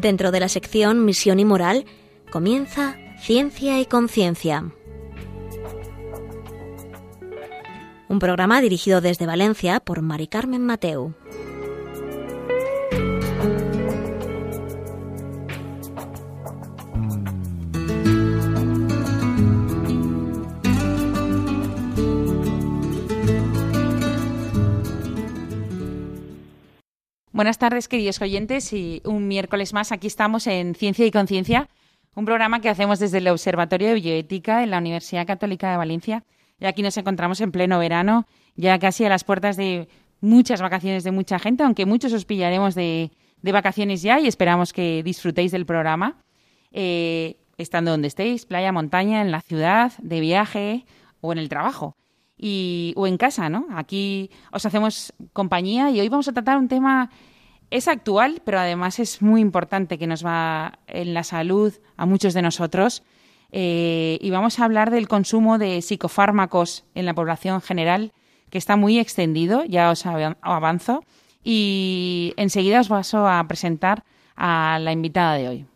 Dentro 0.00 0.30
de 0.30 0.40
la 0.40 0.48
sección 0.48 1.04
Misión 1.04 1.40
y 1.40 1.44
Moral 1.44 1.84
comienza 2.30 2.96
Ciencia 3.20 3.80
y 3.80 3.84
Conciencia. 3.84 4.72
Un 8.08 8.18
programa 8.18 8.62
dirigido 8.62 9.02
desde 9.02 9.26
Valencia 9.26 9.78
por 9.78 10.00
Mari 10.00 10.26
Carmen 10.26 10.64
Mateu. 10.64 11.12
Buenas 27.40 27.56
tardes, 27.56 27.88
queridos 27.88 28.20
oyentes, 28.20 28.70
y 28.74 29.00
un 29.06 29.26
miércoles 29.26 29.72
más 29.72 29.92
aquí 29.92 30.08
estamos 30.08 30.46
en 30.46 30.74
Ciencia 30.74 31.06
y 31.06 31.10
Conciencia, 31.10 31.70
un 32.14 32.26
programa 32.26 32.60
que 32.60 32.68
hacemos 32.68 32.98
desde 32.98 33.16
el 33.16 33.28
Observatorio 33.28 33.88
de 33.88 33.94
Bioética 33.94 34.62
en 34.62 34.70
la 34.70 34.76
Universidad 34.76 35.26
Católica 35.26 35.70
de 35.70 35.78
Valencia. 35.78 36.22
Y 36.58 36.66
aquí 36.66 36.82
nos 36.82 36.98
encontramos 36.98 37.40
en 37.40 37.50
pleno 37.50 37.78
verano, 37.78 38.26
ya 38.56 38.78
casi 38.78 39.06
a 39.06 39.08
las 39.08 39.24
puertas 39.24 39.56
de 39.56 39.88
muchas 40.20 40.60
vacaciones 40.60 41.02
de 41.02 41.12
mucha 41.12 41.38
gente, 41.38 41.62
aunque 41.62 41.86
muchos 41.86 42.12
os 42.12 42.26
pillaremos 42.26 42.74
de, 42.74 43.10
vacaciones 43.40 44.02
ya 44.02 44.20
y 44.20 44.26
esperamos 44.26 44.74
que 44.74 45.02
disfrutéis 45.02 45.50
del 45.50 45.64
programa, 45.64 46.18
eh, 46.72 47.38
estando 47.56 47.90
donde 47.90 48.08
estéis, 48.08 48.44
playa, 48.44 48.70
montaña, 48.70 49.22
en 49.22 49.30
la 49.30 49.40
ciudad, 49.40 49.92
de 49.96 50.20
viaje 50.20 50.84
o 51.22 51.32
en 51.32 51.38
el 51.38 51.48
trabajo. 51.48 51.96
Y, 52.42 52.94
o 52.96 53.06
en 53.06 53.18
casa, 53.18 53.50
¿no? 53.50 53.66
Aquí 53.74 54.30
os 54.50 54.64
hacemos 54.64 55.12
compañía 55.34 55.90
y 55.90 56.00
hoy 56.00 56.08
vamos 56.08 56.26
a 56.28 56.32
tratar 56.32 56.56
un 56.56 56.68
tema 56.68 57.10
es 57.70 57.88
actual, 57.88 58.42
pero 58.44 58.58
además 58.58 58.98
es 58.98 59.22
muy 59.22 59.40
importante 59.40 59.98
que 59.98 60.06
nos 60.06 60.24
va 60.24 60.78
en 60.86 61.14
la 61.14 61.22
salud 61.22 61.72
a 61.96 62.06
muchos 62.06 62.34
de 62.34 62.42
nosotros. 62.42 63.02
Eh, 63.52 64.18
y 64.20 64.30
vamos 64.30 64.58
a 64.58 64.64
hablar 64.64 64.90
del 64.90 65.08
consumo 65.08 65.58
de 65.58 65.82
psicofármacos 65.82 66.84
en 66.94 67.06
la 67.06 67.14
población 67.14 67.60
general, 67.60 68.12
que 68.50 68.58
está 68.58 68.76
muy 68.76 68.98
extendido, 68.98 69.64
ya 69.64 69.90
os 69.90 70.04
avanzo. 70.06 71.04
Y 71.42 72.34
enseguida 72.36 72.80
os 72.80 72.88
paso 72.88 73.26
a 73.26 73.46
presentar 73.46 74.04
a 74.36 74.78
la 74.80 74.92
invitada 74.92 75.34
de 75.34 75.48
hoy. 75.48 75.66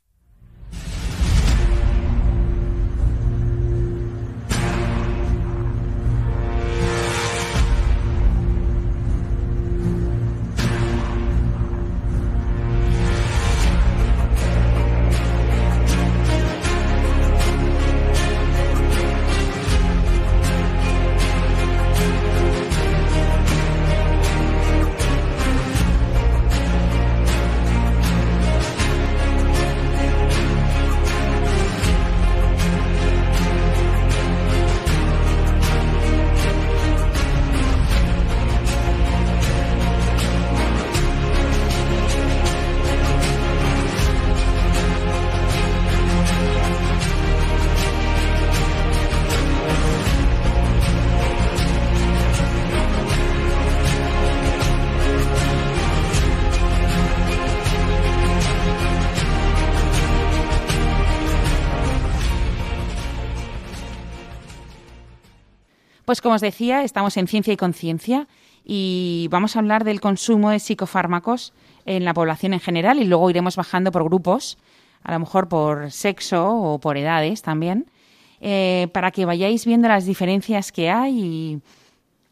Como 66.24 66.36
os 66.36 66.40
decía, 66.40 66.84
estamos 66.84 67.18
en 67.18 67.28
Ciencia 67.28 67.52
y 67.52 67.58
Conciencia 67.58 68.26
y 68.64 69.28
vamos 69.30 69.54
a 69.54 69.58
hablar 69.58 69.84
del 69.84 70.00
consumo 70.00 70.48
de 70.48 70.58
psicofármacos 70.58 71.52
en 71.84 72.06
la 72.06 72.14
población 72.14 72.54
en 72.54 72.60
general 72.60 72.98
y 72.98 73.04
luego 73.04 73.28
iremos 73.28 73.56
bajando 73.56 73.92
por 73.92 74.04
grupos, 74.04 74.56
a 75.02 75.12
lo 75.12 75.18
mejor 75.18 75.50
por 75.50 75.90
sexo 75.90 76.48
o 76.48 76.78
por 76.78 76.96
edades 76.96 77.42
también, 77.42 77.90
eh, 78.40 78.88
para 78.94 79.10
que 79.10 79.26
vayáis 79.26 79.66
viendo 79.66 79.86
las 79.86 80.06
diferencias 80.06 80.72
que 80.72 80.88
hay 80.88 81.60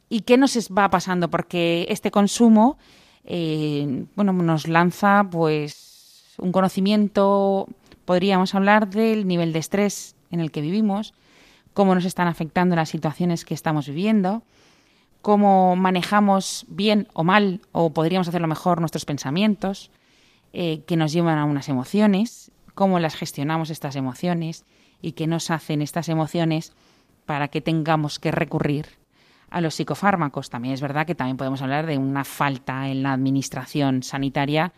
y, 0.09 0.21
qué 0.23 0.39
nos 0.39 0.57
va 0.71 0.89
pasando, 0.89 1.29
porque 1.29 1.85
este 1.91 2.11
consumo 2.11 2.79
eh, 3.27 4.07
bueno, 4.17 4.33
nos 4.33 4.69
lanza 4.69 5.29
pues 5.31 6.33
un 6.39 6.51
conocimiento, 6.51 7.69
podríamos 8.07 8.55
hablar 8.55 8.89
del 8.89 9.27
nivel 9.27 9.53
de 9.53 9.59
estrés 9.59 10.17
en 10.31 10.41
el 10.41 10.51
que 10.51 10.63
vivimos, 10.63 11.13
cómo 11.75 11.95
nos 11.95 12.05
están 12.05 12.29
afectando 12.29 12.77
las 12.77 12.91
situaciones 12.91 13.45
que 13.45 13.55
estamos 13.55 13.87
viviendo, 13.87 14.43
cómo 15.23 15.77
manejamos 15.77 16.67
bien 16.69 17.09
o 17.15 17.25
mal, 17.25 17.61
o 17.73 17.91
podríamos 17.91 18.29
hacerlo 18.29 18.49
mejor, 18.49 18.81
nuestros 18.81 19.05
pensamientos, 19.05 19.91
eh, 20.53 20.83
que 20.87 20.97
nos 20.97 21.13
llevan 21.13 21.39
a 21.39 21.45
unas 21.45 21.69
emociones, 21.69 22.51
cómo 22.75 22.99
las 22.99 23.15
gestionamos 23.15 23.71
estas 23.71 23.97
emociones 23.97 24.65
y 25.01 25.13
qué 25.13 25.27
nos 25.27 25.51
hacen 25.51 25.83
estas 25.83 26.09
emociones 26.09 26.73
para 27.27 27.49
que 27.49 27.61
tengamos 27.61 28.19
que 28.19 28.31
recurrir 28.31 28.87
a 29.51 29.61
los 29.61 29.75
psicofármacos. 29.75 30.51
También 30.51 30.75
es 30.75 30.81
verdad 30.81 31.07
que 31.07 31.15
también 31.15 31.37
podemos 31.37 31.63
hablar 31.63 31.87
de 31.87 31.99
una 31.99 32.25
falta 32.25 32.89
en 32.89 33.03
la 33.03 33.13
administración 33.13 34.03
sanitaria, 34.03 34.73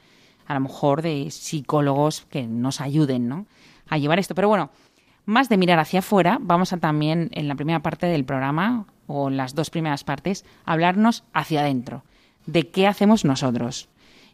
a 0.46 0.54
lo 0.54 0.60
mejor 0.60 1.00
de 1.02 1.30
psicólogos 1.30 2.26
que 2.28 2.42
nos 2.46 2.80
ayuden 2.80 3.28
¿no? 3.28 3.46
a 3.88 3.98
llevar 3.98 4.18
esto. 4.18 4.34
Pero 4.34 4.48
bueno, 4.48 4.70
más 5.24 5.48
de 5.48 5.56
mirar 5.56 5.78
hacia 5.78 6.00
afuera, 6.00 6.38
vamos 6.40 6.72
a 6.72 6.78
también 6.78 7.30
en 7.32 7.48
la 7.48 7.54
primera 7.54 7.80
parte 7.80 8.06
del 8.06 8.24
programa, 8.24 8.86
o 9.06 9.28
en 9.28 9.36
las 9.36 9.54
dos 9.54 9.70
primeras 9.70 10.04
partes, 10.04 10.44
hablarnos 10.64 11.24
hacia 11.32 11.60
adentro, 11.60 12.04
de 12.46 12.68
qué 12.70 12.86
hacemos 12.86 13.24
nosotros. 13.24 13.88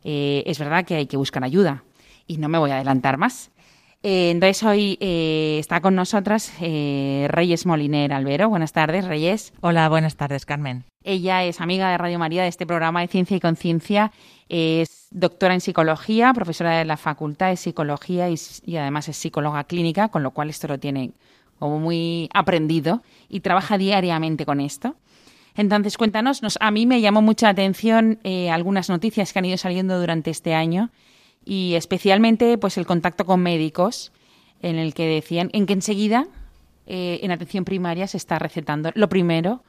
Eh, 0.05 0.43
es 0.47 0.59
verdad 0.59 0.85
que 0.85 0.97
hay 0.97 1.07
que 1.07 1.17
buscar 1.17 1.45
ayuda 1.45 1.85
y 2.27 2.39
no 2.39 2.49
me 2.49 2.59
voy 2.59 2.71
a 2.71 2.77
adelantar 2.77 3.19
más. 3.19 3.51
Eh, 4.03 4.31
entonces 4.31 4.63
hoy 4.63 4.97
eh, 5.01 5.59
está 5.59 5.81
con 5.81 5.95
nosotras 5.95 6.53
Reyes 6.59 7.67
Moliner 7.67 8.13
Albero. 8.13 8.49
Buenas 8.49 8.73
tardes, 8.73 9.05
Reyes. 9.05 9.53
Hola, 9.61 9.89
buenas 9.89 10.17
tardes, 10.17 10.47
Carmen. 10.47 10.85
Ella 11.03 11.45
es 11.45 11.63
amiga 11.63 11.91
de 11.91 11.97
Radio 11.97 12.19
María 12.19 12.43
de 12.43 12.49
este 12.49 12.67
programa 12.67 13.01
de 13.01 13.09
Ciencia 13.09 13.37
y 13.37 13.41
Conciencia. 13.41 14.13
Es 14.51 15.09
doctora 15.11 15.55
en 15.55 15.61
psicología, 15.61 16.33
profesora 16.35 16.79
de 16.79 16.85
la 16.85 16.99
Facultad 16.99 17.49
de 17.49 17.57
Psicología 17.57 18.29
y, 18.29 18.77
además 18.77 19.09
es 19.09 19.17
psicóloga 19.17 19.65
clínica, 19.65 20.09
con 20.09 20.23
lo 20.23 20.33
cual 20.33 20.51
esto 20.51 20.69
lo 20.69 20.79
tiene 20.79 21.13
como 21.59 21.79
muy 21.79 22.29
aprendido 22.35 23.03
y 23.29 23.41
trabaja 23.41 23.79
diariamente 23.79 24.45
con 24.45 24.61
esto. 24.61 24.97
Entonces, 25.57 25.97
cuéntanos, 25.97 26.43
a 26.61 26.71
mí 26.71 26.87
me 26.87 27.01
llamó 27.01 27.23
mucha 27.23 27.49
atención 27.49 28.19
eh, 28.25 28.51
algunas 28.51 28.89
noticias 28.89 29.33
que 29.33 29.39
han 29.39 29.47
ido 29.47 29.57
saliendo 29.57 29.99
durante 29.99 30.31
este 30.31 30.55
año 30.55 30.91
y 31.45 31.75
especialmente 31.75 32.59
pues 32.59 32.79
el 32.79 32.87
contacto 32.87 33.25
con 33.25 33.41
médicos 33.41 34.13
en 34.63 34.77
el 34.77 34.95
que 34.95 35.07
decían 35.07 35.51
en 35.53 35.67
que 35.67 35.73
enseguida 35.73 36.27
eh, 36.87 37.21
en 37.23 37.31
atención 37.31 37.65
primaria 37.65 38.07
se 38.07 38.17
está 38.17 38.39
recetando 38.39 38.91
lo 38.95 39.09
primero 39.09 39.63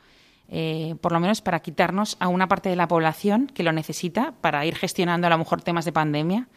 eh, 0.54 0.96
por 1.00 1.14
lo 1.14 1.22
menos 1.22 1.42
para 1.42 1.62
quitarnos 1.62 2.18
a 2.20 2.28
una 2.28 2.50
parte 2.50 2.68
de 2.68 2.76
la 2.76 2.90
población 2.90 3.48
que 3.48 3.64
lo 3.64 3.72
necesita 3.72 4.34
para 4.42 4.66
ir 4.66 4.76
gestionando 4.76 5.28
a 5.28 5.30
lo 5.30 5.38
mejor 5.38 5.62
temas 5.62 5.86
de 5.86 5.94
pandemia. 5.94 6.50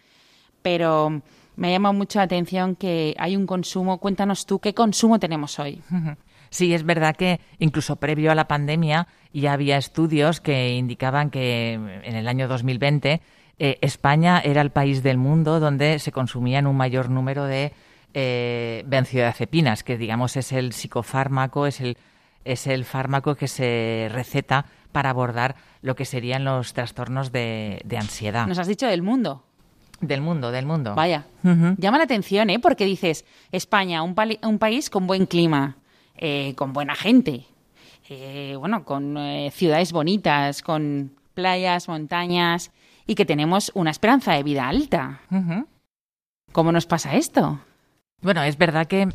Pero 0.62 1.22
me 1.54 1.68
ha 1.68 1.70
llamado 1.70 1.92
mucho 1.92 2.18
la 2.18 2.24
atención 2.24 2.74
que 2.74 3.14
hay 3.18 3.36
un 3.36 3.46
consumo. 3.46 3.98
Cuéntanos 3.98 4.46
tú 4.46 4.58
qué 4.58 4.74
consumo 4.74 5.18
tenemos 5.18 5.58
hoy. 5.58 5.80
Sí, 6.50 6.72
es 6.72 6.84
verdad 6.84 7.16
que 7.16 7.40
incluso 7.58 7.96
previo 7.96 8.30
a 8.30 8.36
la 8.36 8.46
pandemia 8.46 9.08
ya 9.32 9.54
había 9.54 9.76
estudios 9.76 10.40
que 10.40 10.76
indicaban 10.76 11.30
que 11.30 11.72
en 11.72 12.14
el 12.14 12.28
año 12.28 12.46
2020 12.46 13.20
eh, 13.58 13.78
España 13.80 14.40
era 14.40 14.60
el 14.60 14.70
país 14.70 15.02
del 15.02 15.16
mundo 15.16 15.60
donde 15.60 15.98
se 15.98 16.12
consumían 16.12 16.66
un 16.66 16.76
mayor 16.76 17.10
número 17.10 17.44
de 17.44 17.72
eh, 18.14 18.84
benzodiazepinas, 18.86 19.82
que 19.82 19.96
digamos 19.98 20.36
es 20.36 20.52
el 20.52 20.72
psicofármaco, 20.72 21.66
es 21.66 21.80
el 21.80 21.96
es 22.44 22.66
el 22.66 22.84
fármaco 22.84 23.34
que 23.34 23.48
se 23.48 24.08
receta 24.12 24.66
para 24.92 25.10
abordar 25.10 25.56
lo 25.82 25.96
que 25.96 26.04
serían 26.04 26.44
los 26.44 26.72
trastornos 26.72 27.32
de, 27.32 27.82
ansiedad. 27.98 28.46
Nos 28.46 28.58
has 28.58 28.66
dicho 28.66 28.86
del 28.86 29.02
mundo. 29.02 29.42
Del 30.00 30.20
mundo, 30.20 30.50
del 30.50 30.66
mundo. 30.66 30.94
Vaya. 30.94 31.24
Llama 31.42 31.98
la 31.98 32.04
atención, 32.04 32.50
¿eh? 32.50 32.58
Porque 32.58 32.84
dices, 32.84 33.24
España, 33.52 34.02
un, 34.02 34.14
un 34.42 34.58
país 34.58 34.90
con 34.90 35.06
buen 35.06 35.26
clima, 35.26 35.78
eh, 36.16 36.54
con 36.56 36.72
buena 36.72 36.94
gente, 36.94 37.46
eh, 38.08 38.54
bueno, 38.58 38.84
con 38.84 39.16
eh, 39.16 39.50
ciudades 39.52 39.92
bonitas, 39.92 40.62
con 40.62 41.12
playas, 41.32 41.88
montañas 41.88 42.70
y 43.06 43.14
que 43.14 43.24
tenemos 43.24 43.70
una 43.74 43.90
esperanza 43.90 44.32
de 44.32 44.42
vida 44.42 44.68
alta. 44.68 45.20
¿Cómo 46.52 46.72
nos 46.72 46.86
pasa 46.86 47.14
esto? 47.14 47.60
Bueno, 48.22 48.42
es 48.42 48.56
verdad 48.56 48.86
que, 48.86 49.08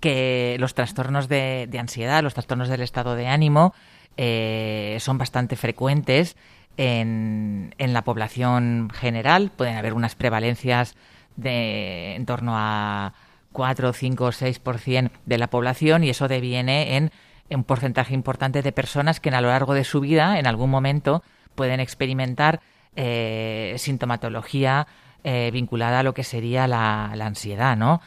que 0.00 0.56
los 0.60 0.74
trastornos 0.74 1.28
de, 1.28 1.68
ansiedad, 1.78 2.22
los 2.22 2.34
trastornos 2.34 2.68
del 2.68 2.82
estado 2.82 3.14
de 3.14 3.26
ánimo, 3.26 3.74
eh, 4.16 4.98
son 5.00 5.18
bastante 5.18 5.56
frecuentes 5.56 6.36
en, 6.76 7.74
en, 7.78 7.92
la 7.92 8.02
población 8.02 8.90
general. 8.92 9.50
Pueden 9.56 9.76
haber 9.76 9.94
unas 9.94 10.14
prevalencias 10.14 10.94
de 11.36 12.14
en 12.14 12.26
torno 12.26 12.52
a 12.56 13.14
4, 13.52 13.92
5 13.92 14.24
o 14.24 14.32
6% 14.32 15.10
de 15.26 15.38
la 15.38 15.48
población 15.48 16.04
y 16.04 16.10
eso 16.10 16.28
deviene 16.28 16.96
en 16.96 17.10
un 17.50 17.64
porcentaje 17.64 18.14
importante 18.14 18.62
de 18.62 18.72
personas 18.72 19.20
que 19.20 19.30
a 19.30 19.40
lo 19.40 19.48
largo 19.48 19.74
de 19.74 19.84
su 19.84 20.00
vida, 20.00 20.38
en 20.38 20.46
algún 20.46 20.70
momento, 20.70 21.22
pueden 21.54 21.80
experimentar 21.80 22.60
eh, 23.00 23.74
sintomatología 23.78 24.88
eh, 25.22 25.50
vinculada 25.52 26.00
a 26.00 26.02
lo 26.02 26.14
que 26.14 26.24
sería 26.24 26.66
la, 26.66 27.12
ansiedad, 27.12 27.76
¿no? 27.76 28.00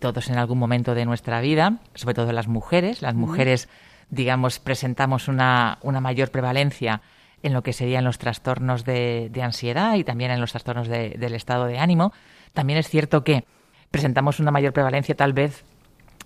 todos 0.00 0.28
en 0.28 0.36
algún 0.36 0.58
momento 0.58 0.94
de 0.94 1.06
nuestra 1.06 1.40
vida, 1.40 1.78
sobre 1.94 2.14
todo 2.14 2.30
las 2.32 2.46
mujeres, 2.46 3.00
las 3.00 3.14
mujeres, 3.14 3.70
digamos, 4.10 4.58
presentamos 4.58 5.28
una, 5.28 5.78
una, 5.80 6.00
mayor 6.00 6.30
prevalencia 6.30 7.00
en 7.42 7.54
lo 7.54 7.62
que 7.62 7.72
serían 7.72 8.04
los 8.04 8.18
trastornos 8.18 8.84
de, 8.84 9.30
ansiedad 9.42 9.94
y 9.94 10.04
también 10.04 10.30
en 10.30 10.40
los 10.40 10.52
trastornos 10.52 10.88
del 10.88 11.34
estado 11.34 11.64
de 11.64 11.78
ánimo. 11.78 12.12
También 12.52 12.78
es 12.78 12.88
cierto 12.88 13.24
que 13.24 13.44
presentamos 13.90 14.40
una 14.40 14.50
mayor 14.50 14.74
prevalencia 14.74 15.14
tal 15.16 15.32
vez 15.32 15.64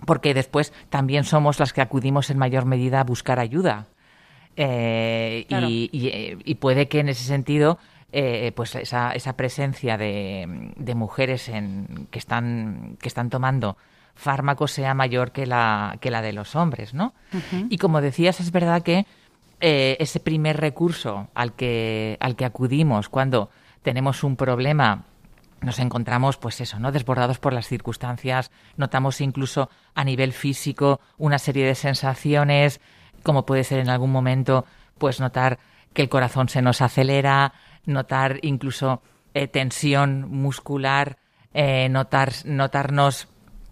porque 0.06 0.34
después 0.34 0.72
también 0.90 1.22
somos 1.22 1.60
las 1.60 1.72
que 1.72 1.82
acudimos 1.82 2.30
en 2.30 2.38
mayor 2.38 2.64
medida 2.64 3.00
a 3.00 3.04
buscar 3.04 3.38
ayuda. 3.38 3.86
Eh, 4.56 5.46
eh, 5.48 6.36
y, 6.44 6.54
puede 6.56 6.88
que 6.88 7.00
en 7.00 7.08
ese 7.08 7.24
sentido, 7.24 7.78
eh, 8.12 8.52
pues 8.54 8.74
esa, 8.74 9.12
esa 9.12 9.36
presencia 9.36 9.96
de, 9.96 10.72
de, 10.76 10.94
mujeres 10.94 11.48
en, 11.48 12.08
que, 12.10 12.18
están, 12.18 12.96
que 13.00 13.08
están 13.08 13.30
tomando 13.30 13.76
fármacos 14.14 14.70
sea 14.72 14.94
mayor 14.94 15.32
que 15.32 15.46
la, 15.46 15.96
que 16.00 16.10
la 16.10 16.20
de 16.22 16.32
los 16.32 16.54
hombres, 16.54 16.92
¿no? 16.92 17.14
Y 17.70 17.78
como 17.78 18.02
decías, 18.02 18.40
es 18.40 18.52
verdad 18.52 18.82
que 18.82 19.06
ese 19.58 20.20
primer 20.20 20.60
recurso 20.60 21.28
al 21.34 21.54
que, 21.54 22.18
al 22.20 22.36
que 22.36 22.44
acudimos 22.44 23.08
cuando 23.08 23.48
tenemos 23.82 24.22
un 24.22 24.36
problema 24.36 25.04
nos 25.62 25.78
encontramos, 25.78 26.36
pues 26.36 26.60
eso, 26.60 26.78
¿no? 26.78 26.92
Desbordados 26.92 27.38
por 27.38 27.52
las 27.52 27.68
circunstancias, 27.68 28.50
notamos 28.76 29.20
incluso 29.20 29.70
a 29.94 30.04
nivel 30.04 30.32
físico 30.32 31.00
una 31.18 31.38
serie 31.38 31.64
de 31.64 31.74
sensaciones, 31.74 32.80
como 33.22 33.46
puede 33.46 33.64
ser 33.64 33.78
en 33.78 33.88
algún 33.88 34.10
momento, 34.10 34.66
pues 34.98 35.20
notar 35.20 35.58
que 35.94 36.02
el 36.02 36.08
corazón 36.08 36.48
se 36.48 36.62
nos 36.62 36.80
acelera, 36.80 37.52
notar 37.84 38.38
incluso 38.42 39.02
eh, 39.34 39.48
tensión 39.48 40.30
muscular, 40.30 41.18
eh, 41.54 41.88
notar, 41.88 42.32
notarnos 42.44 43.28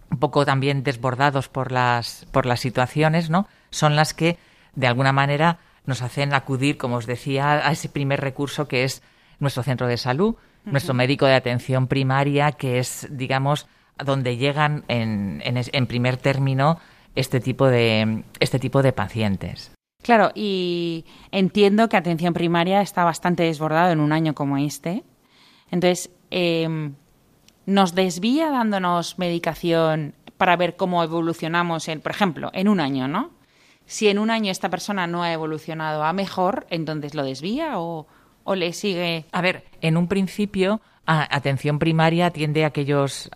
un 0.09 0.19
poco 0.19 0.45
también 0.45 0.83
desbordados 0.83 1.47
por 1.47 1.71
las, 1.71 2.25
por 2.31 2.45
las 2.45 2.59
situaciones, 2.59 3.29
¿no? 3.29 3.47
Son 3.69 3.95
las 3.95 4.13
que, 4.13 4.37
de 4.75 4.87
alguna 4.87 5.13
manera, 5.13 5.59
nos 5.85 6.01
hacen 6.01 6.33
acudir, 6.33 6.77
como 6.77 6.97
os 6.97 7.05
decía, 7.05 7.67
a 7.67 7.71
ese 7.71 7.89
primer 7.89 8.21
recurso 8.21 8.67
que 8.67 8.83
es 8.83 9.01
nuestro 9.39 9.63
centro 9.63 9.87
de 9.87 9.97
salud, 9.97 10.35
nuestro 10.63 10.93
médico 10.93 11.25
de 11.25 11.35
atención 11.35 11.87
primaria, 11.87 12.51
que 12.51 12.77
es, 12.77 13.07
digamos, 13.09 13.67
donde 13.97 14.37
llegan 14.37 14.83
en, 14.87 15.41
en, 15.43 15.87
primer 15.87 16.17
término 16.17 16.79
este 17.15 17.39
tipo 17.39 17.67
de 17.67 18.23
este 18.39 18.59
tipo 18.59 18.83
de 18.83 18.93
pacientes. 18.93 19.71
Claro, 20.01 20.31
y 20.33 21.05
entiendo 21.31 21.89
que 21.89 21.97
atención 21.97 22.33
primaria 22.33 22.81
está 22.81 23.03
bastante 23.03 23.43
desbordado 23.43 23.91
en 23.91 23.99
un 23.99 24.11
año 24.11 24.33
como 24.33 24.57
este. 24.57 25.03
Entonces, 25.69 26.09
em, 26.31 26.95
¿nos 27.65 27.93
desvía 27.93 28.49
dándonos 28.49 29.19
medicación 29.19 30.15
para 30.37 30.55
ver 30.55 30.75
cómo 30.75 31.03
evolucionamos, 31.03 31.87
en, 31.87 32.01
por 32.01 32.11
ejemplo, 32.11 32.49
en 32.53 32.67
un 32.67 32.79
año, 32.79 33.07
¿no? 33.07 33.29
Si 33.85 34.07
en 34.07 34.17
un 34.17 34.31
año 34.31 34.51
esta 34.51 34.69
persona 34.69 35.05
no 35.05 35.21
ha 35.21 35.31
evolucionado 35.33 36.03
a 36.03 36.13
mejor, 36.13 36.65
entonces 36.69 37.13
lo 37.13 37.23
desvía 37.23 37.79
o, 37.79 38.07
o 38.43 38.55
le 38.55 38.73
sigue? 38.73 39.25
A 39.31 39.41
ver, 39.41 39.65
en 39.81 39.97
un 39.97 40.07
principio 40.07 40.81
atención 41.05 41.79
primaria 41.79 42.27
atiende 42.27 42.63
a 42.63 42.67
aquellos 42.67 43.29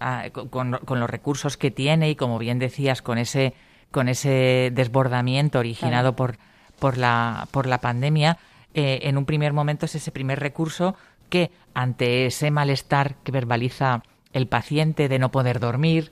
con, 0.49 0.71
los 0.71 1.09
recursos 1.09 1.57
que 1.57 1.71
tiene 1.71 2.09
y 2.09 2.15
como 2.15 2.37
bien 2.37 2.59
decías 2.59 3.01
con 3.01 3.17
ese 3.17 3.53
con 3.91 4.07
ese 4.07 4.71
desbordamiento 4.73 5.59
originado 5.59 6.15
por 6.15 6.37
por 6.79 6.97
la 6.97 7.47
por 7.51 7.67
la 7.67 7.79
pandemia 7.79 8.37
eh, 8.73 8.99
en 9.03 9.17
un 9.17 9.25
primer 9.25 9.53
momento 9.53 9.85
es 9.85 9.95
ese 9.95 10.11
primer 10.11 10.39
recurso 10.39 10.95
que 11.29 11.51
ante 11.73 12.25
ese 12.25 12.51
malestar 12.51 13.15
que 13.23 13.31
verbaliza 13.31 14.03
el 14.33 14.47
paciente 14.47 15.09
de 15.09 15.19
no 15.19 15.31
poder 15.31 15.59
dormir 15.59 16.11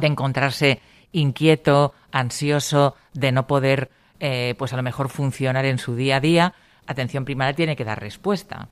de 0.00 0.06
encontrarse 0.06 0.80
inquieto 1.12 1.92
ansioso 2.10 2.96
de 3.12 3.32
no 3.32 3.46
poder 3.46 3.90
eh, 4.20 4.54
pues 4.58 4.72
a 4.72 4.76
lo 4.76 4.82
mejor 4.82 5.08
funcionar 5.08 5.64
en 5.66 5.78
su 5.78 5.94
día 5.94 6.16
a 6.16 6.20
día 6.20 6.54
atención 6.86 7.24
primaria 7.24 7.54
tiene 7.54 7.76
que 7.76 7.84
dar 7.84 8.00
respuesta. 8.00 8.68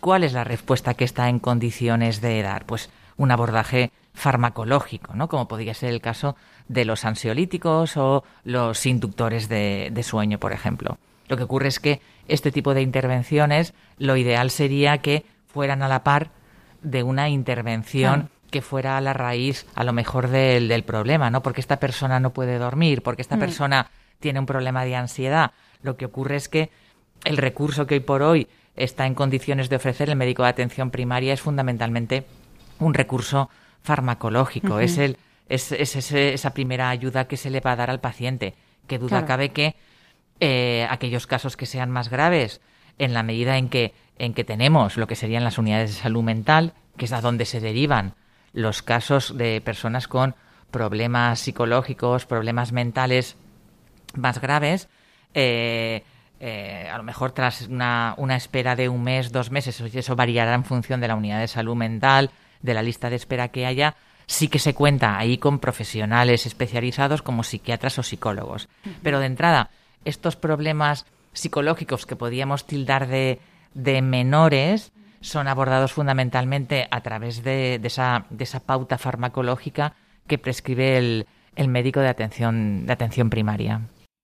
¿Cuál 0.00 0.24
es 0.24 0.32
la 0.32 0.44
respuesta 0.44 0.94
que 0.94 1.04
está 1.04 1.28
en 1.28 1.38
condiciones 1.38 2.20
de 2.20 2.42
dar? 2.42 2.64
Pues 2.64 2.90
un 3.16 3.30
abordaje 3.30 3.92
farmacológico, 4.14 5.14
¿no? 5.14 5.28
Como 5.28 5.46
podría 5.46 5.74
ser 5.74 5.90
el 5.90 6.00
caso 6.00 6.36
de 6.70 6.84
los 6.84 7.04
ansiolíticos 7.04 7.96
o 7.96 8.22
los 8.44 8.86
inductores 8.86 9.48
de, 9.48 10.02
sueño, 10.04 10.38
por 10.38 10.52
ejemplo. 10.52 10.98
Lo 11.26 11.36
que 11.36 11.42
ocurre 11.42 11.66
es 11.66 11.80
que 11.80 12.00
este 12.28 12.52
tipo 12.52 12.74
de 12.74 12.82
intervenciones, 12.82 13.74
lo 13.98 14.16
ideal 14.16 14.50
sería 14.50 14.98
que 14.98 15.24
fueran 15.48 15.82
a 15.82 15.88
la 15.88 16.04
par 16.04 16.30
de 16.80 17.02
una 17.02 17.28
intervención 17.28 18.30
que 18.52 18.62
fuera 18.62 18.96
a 18.96 19.00
la 19.00 19.12
raíz, 19.12 19.66
a 19.74 19.82
lo 19.82 19.92
mejor, 19.92 20.28
del, 20.28 20.84
problema, 20.84 21.28
¿no? 21.28 21.42
Porque 21.42 21.60
esta 21.60 21.80
persona 21.80 22.20
no 22.20 22.30
puede 22.30 22.58
dormir, 22.58 23.02
porque 23.02 23.22
esta 23.22 23.36
mm. 23.36 23.40
persona 23.40 23.90
tiene 24.20 24.38
un 24.38 24.46
problema 24.46 24.84
de 24.84 24.94
ansiedad. 24.94 25.50
Lo 25.82 25.96
que 25.96 26.04
ocurre 26.04 26.36
es 26.36 26.48
que 26.48 26.70
el 27.24 27.36
recurso 27.36 27.88
que 27.88 27.94
hoy 27.94 28.00
por 28.00 28.22
hoy 28.22 28.46
está 28.76 29.06
en 29.06 29.16
condiciones 29.16 29.70
de 29.70 29.76
ofrecer 29.76 30.08
el 30.08 30.16
médico 30.16 30.44
de 30.44 30.50
atención 30.50 30.92
primaria 30.92 31.32
es 31.32 31.40
fundamentalmente 31.40 32.26
un 32.78 32.94
recurso 32.94 33.50
farmacológico. 33.82 34.78
Es, 34.78 34.98
el, 34.98 35.16
es, 35.50 35.72
esa 35.72 36.54
primera 36.54 36.88
ayuda 36.88 37.26
que 37.26 37.36
se 37.36 37.50
le 37.50 37.60
va 37.60 37.72
a 37.72 37.76
dar 37.76 37.90
al 37.90 38.00
paciente. 38.00 38.54
Que 38.86 38.98
duda 38.98 39.26
cabe 39.26 39.50
que 39.50 39.74
eh, 40.38 40.86
aquellos 40.88 41.26
casos 41.26 41.56
que 41.56 41.66
sean 41.66 41.90
más 41.90 42.08
graves, 42.08 42.60
en 42.98 43.14
la 43.14 43.22
medida 43.22 43.56
en 43.56 43.68
que, 43.68 43.92
en 44.18 44.32
que 44.32 44.44
tenemos 44.44 44.96
lo 44.96 45.06
que 45.06 45.16
serían 45.16 45.44
las 45.44 45.58
unidades 45.58 45.90
de 45.90 46.00
salud 46.00 46.22
mental, 46.22 46.74
que 46.96 47.06
es 47.06 47.12
a 47.12 47.20
donde 47.20 47.44
se 47.44 47.60
derivan 47.60 48.14
los 48.52 48.82
casos 48.82 49.36
de 49.36 49.60
personas 49.60 50.06
con 50.06 50.34
problemas 50.70 51.40
psicológicos, 51.40 52.26
problemas 52.26 52.72
mentales 52.72 53.36
más 54.14 54.40
graves, 54.40 54.88
eh, 55.34 56.04
eh, 56.40 56.88
a 56.92 56.96
lo 56.96 57.02
mejor 57.02 57.32
tras 57.32 57.62
una, 57.62 58.14
una, 58.16 58.36
espera 58.36 58.76
de 58.76 58.88
un 58.88 59.02
mes, 59.02 59.32
dos 59.32 59.50
meses, 59.50 59.80
eso 59.80 60.16
variará 60.16 60.54
en 60.54 60.64
función 60.64 61.00
de 61.00 61.08
la 61.08 61.16
unidad 61.16 61.40
de 61.40 61.48
salud 61.48 61.76
mental, 61.76 62.30
de 62.62 62.74
la 62.74 62.82
lista 62.82 63.10
de 63.10 63.16
espera 63.16 63.48
que 63.48 63.66
haya, 63.66 63.96
sí 64.30 64.46
que 64.46 64.60
se 64.60 64.74
cuenta 64.74 65.18
ahí 65.18 65.38
con 65.38 65.58
profesionales 65.58 66.46
especializados 66.46 67.20
como 67.20 67.42
psiquiatras 67.42 67.98
o 67.98 68.04
psicólogos. 68.04 68.68
Pero 69.02 69.18
de 69.18 69.26
entrada, 69.26 69.70
estos 70.04 70.36
problemas 70.36 71.04
psicológicos 71.32 72.06
que 72.06 72.14
podíamos 72.14 72.64
tildar 72.64 73.08
de, 73.08 73.40
de 73.74 74.02
menores 74.02 74.92
son 75.20 75.48
abordados 75.48 75.92
fundamentalmente 75.92 76.86
a 76.92 77.00
través 77.00 77.42
de, 77.42 77.80
de, 77.80 77.88
esa, 77.88 78.26
de 78.30 78.44
esa 78.44 78.60
pauta 78.60 78.98
farmacológica 78.98 79.94
que 80.28 80.38
prescribe 80.38 80.96
el, 80.96 81.26
el 81.56 81.66
médico 81.66 81.98
de 81.98 82.08
atención, 82.08 82.86
de 82.86 82.92
atención 82.92 83.30
primaria. 83.30 83.80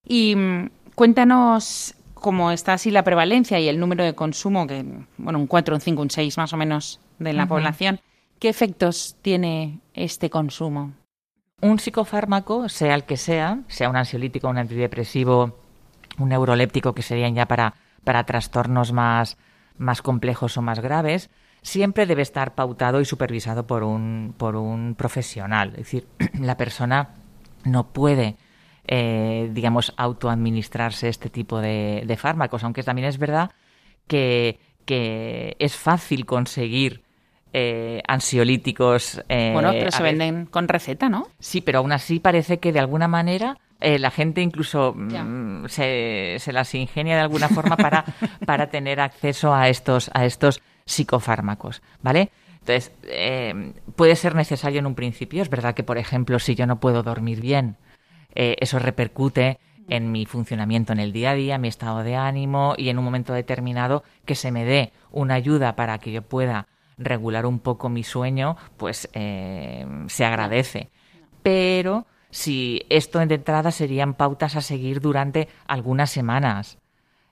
Y 0.06 0.36
mm, 0.36 0.70
cuéntanos 0.94 1.96
como 2.14 2.52
está 2.52 2.74
así 2.74 2.92
la 2.92 3.02
prevalencia 3.02 3.58
y 3.58 3.68
el 3.68 3.80
número 3.80 4.04
de 4.04 4.14
consumo, 4.14 4.68
que, 4.68 4.84
bueno, 5.18 5.40
un 5.40 5.48
4, 5.48 5.74
un 5.74 5.80
5, 5.80 6.02
un 6.02 6.10
6 6.10 6.38
más 6.38 6.52
o 6.52 6.56
menos 6.56 7.00
de 7.18 7.32
la 7.32 7.46
población, 7.46 8.00
¿qué 8.38 8.48
efectos 8.48 9.16
tiene 9.22 9.80
este 9.94 10.30
consumo? 10.30 10.92
Un 11.60 11.78
psicofármaco, 11.78 12.68
sea 12.68 12.94
el 12.94 13.04
que 13.04 13.16
sea, 13.16 13.60
sea 13.68 13.88
un 13.88 13.96
ansiolítico, 13.96 14.48
un 14.48 14.58
antidepresivo, 14.58 15.58
un 16.18 16.28
neuroléptico, 16.28 16.94
que 16.94 17.02
serían 17.02 17.34
ya 17.34 17.46
para, 17.46 17.74
para 18.04 18.24
trastornos 18.24 18.92
más, 18.92 19.38
más 19.78 20.02
complejos 20.02 20.56
o 20.56 20.62
más 20.62 20.80
graves, 20.80 21.30
siempre 21.62 22.06
debe 22.06 22.22
estar 22.22 22.54
pautado 22.54 23.00
y 23.00 23.04
supervisado 23.04 23.66
por 23.66 23.82
un, 23.82 24.34
por 24.36 24.56
un 24.56 24.94
profesional. 24.96 25.70
Es 25.70 25.78
decir, 25.78 26.06
la 26.40 26.56
persona 26.56 27.14
no 27.64 27.88
puede 27.88 28.36
eh, 28.88 29.50
digamos, 29.52 29.92
autoadministrarse 29.96 31.08
este 31.08 31.28
tipo 31.28 31.60
de, 31.60 32.16
fármacos, 32.18 32.62
aunque 32.62 32.84
también 32.84 33.08
es 33.08 33.18
verdad 33.18 33.50
que, 34.06 34.60
es 35.58 35.74
fácil 35.74 36.26
conseguir 36.26 37.02
eh, 37.52 38.02
ansiolíticos. 38.06 39.22
Eh, 39.28 39.50
bueno, 39.52 39.72
pero 39.72 39.90
se 39.90 40.02
venden 40.02 40.46
con 40.46 40.68
receta, 40.68 41.08
¿no? 41.08 41.28
Sí, 41.38 41.60
pero 41.60 41.78
aún 41.78 41.92
así 41.92 42.20
parece 42.20 42.58
que 42.58 42.72
de 42.72 42.80
alguna 42.80 43.08
manera 43.08 43.58
la 43.78 44.10
gente 44.10 44.40
incluso 44.40 44.94
mm, 44.96 45.66
se, 45.66 46.36
se, 46.38 46.52
las 46.52 46.74
ingenia 46.74 47.14
de 47.14 47.20
alguna 47.20 47.48
forma 47.48 47.76
para, 47.76 48.04
para 48.46 48.68
tener 48.68 49.00
acceso 49.00 49.54
a 49.54 49.68
estos, 49.68 50.10
a 50.14 50.24
estos 50.24 50.62
psicofármacos, 50.86 51.82
¿vale? 52.02 52.30
Entonces, 52.66 52.92
eh, 53.04 53.74
puede 53.94 54.16
ser 54.16 54.34
necesario 54.34 54.80
en 54.80 54.86
un 54.86 54.96
principio. 54.96 55.40
Es 55.40 55.48
verdad 55.48 55.74
que, 55.74 55.84
por 55.84 55.98
ejemplo, 55.98 56.40
si 56.40 56.56
yo 56.56 56.66
no 56.66 56.80
puedo 56.80 57.04
dormir 57.04 57.40
bien, 57.40 57.76
eh, 58.34 58.56
eso 58.58 58.80
repercute 58.80 59.60
en 59.88 60.10
mi 60.10 60.26
funcionamiento 60.26 60.92
en 60.92 60.98
el 60.98 61.12
día 61.12 61.30
a 61.30 61.34
día, 61.34 61.58
mi 61.58 61.68
estado 61.68 62.02
de 62.02 62.16
ánimo 62.16 62.74
y 62.76 62.88
en 62.88 62.98
un 62.98 63.04
momento 63.04 63.32
determinado 63.32 64.02
que 64.24 64.34
se 64.34 64.50
me 64.50 64.64
dé 64.64 64.92
una 65.12 65.34
ayuda 65.34 65.76
para 65.76 65.98
que 65.98 66.10
yo 66.10 66.22
pueda 66.22 66.66
regular 66.96 67.46
un 67.46 67.58
poco 67.58 67.88
mi 67.88 68.04
sueño, 68.04 68.56
pues 68.76 69.08
eh, 69.12 69.86
se 70.08 70.24
agradece. 70.24 70.90
Pero 71.42 72.06
si 72.30 72.84
esto 72.88 73.18
de 73.18 73.34
entrada 73.34 73.70
serían 73.70 74.14
pautas 74.14 74.56
a 74.56 74.60
seguir 74.60 75.00
durante 75.00 75.48
algunas 75.66 76.10
semanas. 76.10 76.78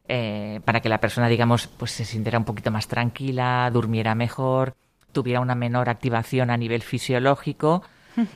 Eh, 0.06 0.60
para 0.66 0.80
que 0.80 0.90
la 0.90 1.00
persona, 1.00 1.28
digamos, 1.28 1.66
pues 1.66 1.90
se 1.90 2.04
sintiera 2.04 2.38
un 2.38 2.44
poquito 2.44 2.70
más 2.70 2.88
tranquila, 2.88 3.70
durmiera 3.72 4.14
mejor, 4.14 4.74
tuviera 5.12 5.40
una 5.40 5.54
menor 5.54 5.88
activación 5.88 6.50
a 6.50 6.58
nivel 6.58 6.82
fisiológico 6.82 7.82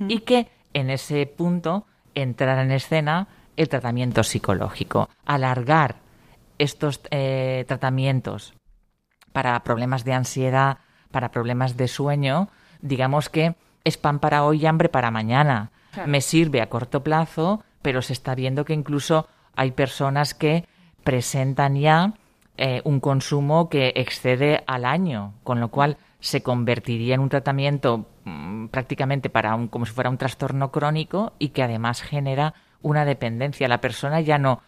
y 0.09 0.21
que 0.21 0.49
en 0.73 0.91
ese 0.91 1.27
punto 1.27 1.87
entrara 2.15 2.63
en 2.63 2.71
escena 2.71 3.29
el 3.57 3.69
tratamiento 3.69 4.23
psicológico. 4.23 5.11
Alargar 5.27 5.97
estos 6.59 7.01
eh, 7.11 7.65
tratamientos 7.69 8.55
para 9.33 9.63
problemas 9.63 10.05
de 10.05 10.15
ansiedad, 10.15 10.79
para 11.11 11.31
problemas 11.31 11.77
de 11.77 11.89
sueño, 11.89 12.49
digamos 12.81 13.29
que 13.29 13.55
es 13.85 13.97
pan 13.97 14.19
para 14.19 14.45
hoy 14.45 14.63
y 14.63 14.67
hambre 14.67 14.89
para 14.89 15.11
mañana. 15.11 15.71
Me 16.07 16.21
sirve 16.21 16.61
a 16.61 16.69
corto 16.69 17.03
plazo, 17.03 17.65
pero 17.83 18.03
se 18.03 18.13
está 18.13 18.35
viendo 18.35 18.65
que 18.65 18.75
incluso 18.75 19.27
hay 19.57 19.73
personas 19.73 20.35
que 20.35 20.65
presentan 21.03 21.77
ya 21.77 22.13
eh, 22.57 22.83
un 22.85 23.01
consumo 23.01 23.69
que 23.69 23.93
excede 23.97 24.63
al 24.67 24.85
año, 24.85 25.35
con 25.45 25.61
lo 25.61 25.69
cual 25.69 25.97
se 26.21 26.43
convertiría 26.43 27.15
en 27.15 27.21
un 27.21 27.29
tratamiento 27.29 28.07
mm, 28.25 28.67
prácticamente 28.67 29.31
para 29.31 29.55
un, 29.55 29.69
como 29.69 29.87
si 29.87 29.93
fuera 29.93 30.11
un 30.11 30.19
trastorno 30.19 30.71
crónico 30.71 31.33
y 31.39 31.51
que 31.51 31.63
además 31.63 32.03
genera 32.03 32.55
una 32.83 33.05
dependencia. 33.05 33.69
La 33.69 33.81
persona 33.81 34.21
ya 34.21 34.39
no 34.39 34.61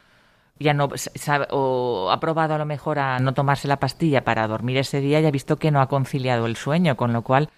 ya 0.61 0.75
no 0.75 0.91
sabe, 0.97 1.47
o 1.51 2.11
ha 2.13 2.21
probado 2.21 2.55
a 2.55 2.59
lo 2.59 2.67
mejor 2.67 2.99
a 2.99 3.19
no 3.19 3.33
tomarse 3.33 3.67
la 3.67 3.81
pastilla 3.81 4.23
para 4.23 4.47
dormir 4.47 4.77
ese 4.77 5.01
día 5.01 5.21
y 5.21 5.27
ha 5.27 5.31
visto 5.31 5.57
que 5.57 5.71
no 5.71 5.81
ha 5.81 5.89
conciliado 5.89 6.47
el 6.47 6.57
sueño, 6.57 6.97
con 6.97 7.13
lo 7.13 7.23
cual 7.23 7.49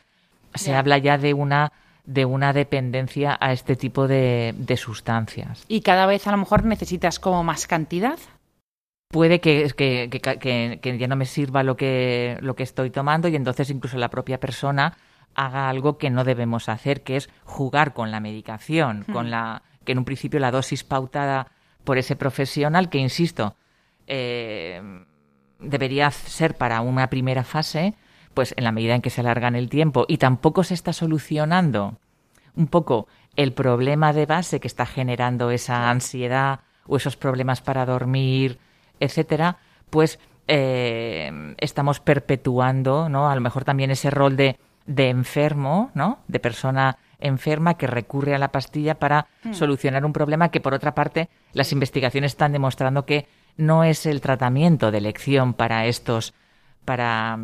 se 0.55 0.75
habla 0.75 0.99
ya 0.99 1.19
de 1.19 1.35
una 1.35 1.73
de 2.05 2.25
una 2.25 2.53
dependencia 2.53 3.39
a 3.41 3.53
este 3.53 3.77
tipo 3.77 4.09
de, 4.09 4.55
de, 4.57 4.77
sustancias. 4.77 5.65
¿Y 5.69 5.83
cada 5.83 6.07
vez 6.07 6.27
a 6.27 6.33
lo 6.33 6.37
mejor 6.37 6.65
necesitas 6.65 7.21
como 7.21 7.45
más 7.45 7.69
cantidad? 7.69 8.19
Puede 9.09 9.41
que, 9.41 9.71
que, 9.77 10.11
que, 10.11 10.81
que 10.83 10.99
ya 10.99 11.07
no 11.07 11.15
me 11.15 11.27
sirva 11.27 11.63
lo 11.63 11.77
que, 11.77 12.39
lo 12.41 12.57
que 12.57 12.65
estoy 12.65 12.91
tomando 12.91 13.29
y 13.29 13.37
entonces 13.37 13.71
incluso 13.71 13.99
la 13.99 14.11
propia 14.11 14.41
persona 14.41 14.97
haga 15.35 15.69
algo 15.69 15.97
que 15.97 16.11
no 16.11 16.25
debemos 16.25 16.69
hacer, 16.69 17.03
que 17.03 17.17
es 17.17 17.31
jugar 17.45 17.93
con 17.93 18.11
la 18.11 18.19
medicación, 18.19 19.05
con 19.13 19.31
la 19.31 19.63
que 19.85 19.93
en 19.93 19.99
un 19.99 20.05
principio 20.05 20.41
la 20.41 20.51
dosis 20.51 20.83
pautada 20.83 21.53
por 21.85 21.99
ese 21.99 22.17
profesional, 22.17 22.89
que 22.89 22.99
insisto, 22.99 23.57
eh, 24.07 24.81
debería 25.59 26.11
ser 26.11 26.57
para 26.57 26.81
una 26.81 27.09
primera 27.09 27.45
fase, 27.45 27.95
pues 28.35 28.55
en 28.57 28.65
la 28.65 28.73
medida 28.73 28.95
en 28.95 29.03
que 29.03 29.11
se 29.11 29.21
alarga 29.21 29.49
en 29.49 29.57
el 29.57 29.69
tiempo 29.69 30.05
y 30.09 30.19
tampoco 30.19 30.65
se 30.65 30.75
está 30.75 30.93
solucionando 30.93 31.99
un 32.57 32.67
poco 32.67 33.07
el 33.37 33.53
problema 33.53 34.13
de 34.13 34.27
base 34.27 34.61
que 34.61 34.69
está 34.69 34.87
generando 34.87 35.51
esa 35.51 35.91
ansiedad 35.91 36.61
o 36.87 36.97
esos 36.97 37.17
problemas 37.17 37.61
para 37.61 37.87
dormir, 37.87 38.59
etcétera, 39.01 39.59
pues 39.91 40.19
eh, 40.49 41.55
estamos 41.59 42.01
perpetuando, 42.01 43.09
¿no? 43.09 43.31
A 43.31 43.35
lo 43.35 43.41
mejor 43.41 43.65
también 43.65 43.91
ese 43.91 44.11
rol 44.11 44.37
de, 44.37 44.59
de 44.87 45.09
enfermo, 45.09 45.91
¿no? 45.95 46.19
De 46.29 46.41
persona 46.41 46.99
enferma 47.23 47.75
que 47.75 47.87
recurre 47.87 48.35
a 48.35 48.39
la 48.39 48.49
pastilla 48.49 48.97
para 48.97 49.27
hmm. 49.45 49.55
solucionar 49.55 50.05
un 50.05 50.13
problema 50.13 50.51
que, 50.51 50.61
por 50.61 50.75
otra 50.75 50.95
parte, 50.95 51.29
las 51.53 51.73
investigaciones 51.73 52.33
están 52.33 52.53
demostrando 52.53 53.07
que 53.07 53.27
no 53.57 53.85
es 53.85 54.07
el 54.07 54.21
tratamiento 54.21 54.91
de 54.91 54.99
elección 54.99 55.55
para 55.55 55.87
estos, 55.87 56.35
para, 56.85 57.39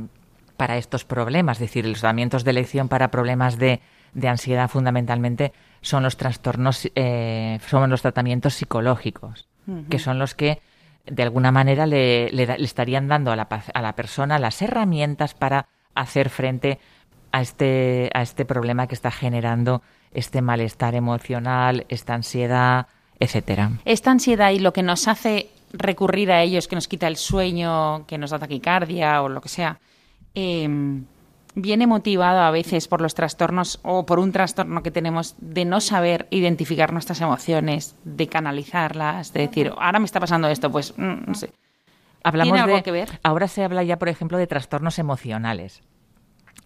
para 0.56 0.76
estos 0.76 1.04
problemas. 1.04 1.58
Es 1.58 1.68
decir, 1.68 1.86
los 1.86 2.00
tratamientos 2.00 2.44
de 2.44 2.50
elección 2.50 2.88
para 2.88 3.10
problemas 3.10 3.58
de, 3.58 3.80
de 4.14 4.28
ansiedad 4.28 4.68
fundamentalmente 4.68 5.52
son 5.80 6.02
los 6.02 6.16
trastornos, 6.16 6.90
eh, 6.94 7.58
son 7.66 7.90
los 7.90 8.02
tratamientos 8.02 8.54
psicológicos, 8.54 9.48
que 9.90 9.98
son 9.98 10.18
los 10.18 10.34
que 10.34 10.62
de 11.04 11.22
alguna 11.22 11.52
manera 11.52 11.86
le, 11.86 12.30
le, 12.32 12.46
le 12.46 12.64
estarían 12.64 13.06
dando 13.06 13.30
a 13.30 13.36
la, 13.36 13.48
a 13.74 13.82
la 13.82 13.94
persona 13.94 14.38
las 14.38 14.62
herramientas 14.62 15.34
para 15.34 15.66
hacer 15.94 16.30
frente 16.30 16.78
a 17.32 17.40
este, 17.40 18.10
a 18.14 18.22
este 18.22 18.44
problema 18.44 18.86
que 18.86 18.94
está 18.94 19.10
generando 19.10 19.82
este 20.12 20.42
malestar 20.42 20.94
emocional, 20.94 21.86
esta 21.88 22.14
ansiedad, 22.14 22.86
etcétera. 23.20 23.72
Esta 23.84 24.10
ansiedad 24.10 24.50
y 24.50 24.58
lo 24.58 24.72
que 24.72 24.82
nos 24.82 25.08
hace 25.08 25.50
recurrir 25.72 26.32
a 26.32 26.42
ellos, 26.42 26.68
que 26.68 26.76
nos 26.76 26.88
quita 26.88 27.08
el 27.08 27.16
sueño, 27.16 28.06
que 28.06 28.18
nos 28.18 28.30
da 28.30 28.38
taquicardia 28.38 29.22
o 29.22 29.28
lo 29.28 29.40
que 29.40 29.48
sea, 29.48 29.78
em, 30.34 31.04
viene 31.54 31.86
motivado 31.86 32.40
a 32.40 32.50
veces 32.50 32.88
por 32.88 33.00
los 33.00 33.14
trastornos 33.14 33.80
o 33.82 34.06
por 34.06 34.18
un 34.18 34.32
trastorno 34.32 34.82
que 34.82 34.90
tenemos 34.90 35.34
de 35.38 35.64
no 35.64 35.80
saber 35.80 36.26
identificar 36.30 36.92
nuestras 36.92 37.20
emociones, 37.20 37.96
de 38.04 38.28
canalizarlas, 38.28 39.32
de 39.32 39.40
decir, 39.40 39.72
ahora 39.78 39.98
me 39.98 40.06
está 40.06 40.20
pasando 40.20 40.48
esto, 40.48 40.70
pues 40.70 40.94
mm, 40.96 41.26
no 41.26 41.34
sé. 41.34 41.50
Hablamos 42.24 42.52
¿Tiene 42.52 42.60
algo 42.60 42.76
de, 42.76 42.82
que 42.82 42.90
ver? 42.90 43.20
Ahora 43.22 43.48
se 43.48 43.62
habla 43.62 43.82
ya, 43.84 43.98
por 43.98 44.08
ejemplo, 44.08 44.38
de 44.38 44.46
trastornos 44.46 44.98
emocionales. 44.98 45.82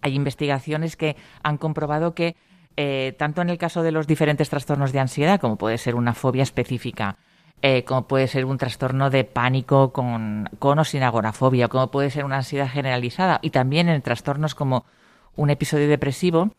Hay 0.03 0.15
investigaciones 0.15 0.95
que 0.95 1.15
han 1.41 1.57
comprobado 1.57 2.13
que 2.13 2.35
eh, 2.75 3.15
tanto 3.17 3.41
en 3.41 3.49
el 3.49 3.57
caso 3.57 3.83
de 3.83 3.91
los 3.91 4.05
diferentes 4.05 4.49
trastornos 4.49 4.91
de 4.91 4.99
ansiedad, 4.99 5.39
como 5.39 5.57
puede 5.57 5.77
ser 5.77 5.95
una 5.95 6.13
fobia 6.13 6.43
específica, 6.43 7.17
eh, 7.61 7.83
como 7.85 8.07
puede 8.07 8.27
ser 8.27 8.45
un 8.45 8.57
trastorno 8.57 9.09
de 9.09 9.23
pánico 9.23 9.93
con, 9.93 10.49
o 10.59 10.83
sin 10.83 11.03
agorafobia, 11.03 11.69
como 11.69 11.89
puede 11.91 12.09
ser 12.09 12.25
una 12.25 12.37
ansiedad 12.37 12.69
generalizada, 12.69 13.39
y 13.41 13.51
también 13.51 13.89
en 13.89 14.01
trastornos 14.01 14.55
como 14.55 14.85
un 15.35 15.49
episodio 15.49 15.87
depresivo, 15.87 16.51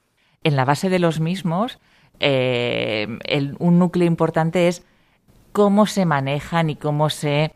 en 0.42 0.56
la 0.56 0.64
base 0.64 0.88
de 0.88 0.98
los 0.98 1.20
mismos, 1.20 1.78
eh, 2.20 3.18
un 3.58 3.78
núcleo 3.78 4.06
importante 4.06 4.68
es 4.68 4.84
cómo 5.52 5.86
se 5.86 6.06
manejan 6.06 6.70
y 6.70 6.76
cómo 6.76 7.10
se 7.10 7.54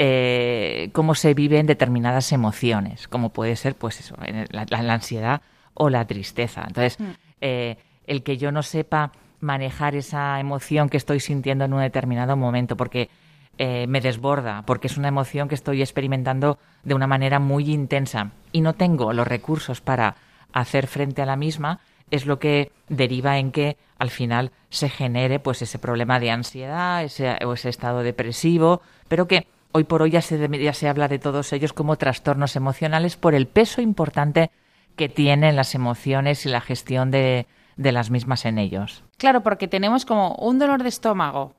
eh, 0.00 0.90
cómo 0.92 1.16
se 1.16 1.34
viven 1.34 1.66
determinadas 1.66 2.30
emociones, 2.30 3.08
como 3.08 3.30
puede 3.30 3.56
ser, 3.56 3.74
pues 3.74 3.98
eso, 3.98 4.14
la, 4.50 4.64
la 4.64 4.94
ansiedad 4.94 5.42
o 5.74 5.90
la 5.90 6.06
tristeza. 6.06 6.64
Entonces, 6.66 7.00
mm. 7.00 7.10
eh, 7.40 7.76
el 8.06 8.22
que 8.22 8.38
yo 8.38 8.52
no 8.52 8.62
sepa 8.62 9.10
manejar 9.40 9.96
esa 9.96 10.38
emoción 10.38 10.88
que 10.88 10.96
estoy 10.96 11.18
sintiendo 11.18 11.64
en 11.64 11.72
un 11.72 11.80
determinado 11.80 12.36
momento, 12.36 12.76
porque 12.76 13.10
eh, 13.58 13.88
me 13.88 14.00
desborda, 14.00 14.62
porque 14.66 14.86
es 14.86 14.96
una 14.96 15.08
emoción 15.08 15.48
que 15.48 15.56
estoy 15.56 15.82
experimentando 15.82 16.58
de 16.84 16.94
una 16.94 17.08
manera 17.08 17.40
muy 17.40 17.68
intensa 17.68 18.30
y 18.52 18.60
no 18.60 18.74
tengo 18.74 19.12
los 19.12 19.26
recursos 19.26 19.80
para 19.80 20.14
hacer 20.52 20.86
frente 20.86 21.22
a 21.22 21.26
la 21.26 21.34
misma, 21.34 21.80
es 22.12 22.24
lo 22.24 22.38
que 22.38 22.70
deriva 22.88 23.38
en 23.38 23.50
que 23.50 23.76
al 23.98 24.10
final 24.10 24.52
se 24.70 24.88
genere 24.88 25.40
pues 25.40 25.60
ese 25.60 25.80
problema 25.80 26.20
de 26.20 26.30
ansiedad 26.30 27.02
ese, 27.02 27.36
o 27.44 27.52
ese 27.54 27.68
estado 27.68 28.04
depresivo, 28.04 28.80
pero 29.08 29.26
que 29.26 29.48
Hoy 29.72 29.84
por 29.84 30.02
hoy 30.02 30.10
ya 30.10 30.22
se, 30.22 30.88
habla 30.88 31.08
de 31.08 31.18
todos 31.18 31.52
ellos 31.52 31.72
como 31.72 31.96
trastornos 31.96 32.56
emocionales 32.56 33.16
por 33.16 33.34
el 33.34 33.46
peso 33.46 33.82
importante 33.82 34.50
que 34.96 35.08
tienen 35.08 35.56
las 35.56 35.74
emociones 35.74 36.46
y 36.46 36.48
la 36.48 36.60
gestión 36.60 37.10
de, 37.10 37.46
las 37.76 38.10
mismas 38.10 38.44
en 38.44 38.58
ellos. 38.58 39.04
Claro, 39.18 39.42
porque 39.42 39.68
tenemos 39.68 40.04
como 40.04 40.34
un 40.36 40.58
dolor 40.58 40.82
de 40.82 40.88
estómago. 40.88 41.54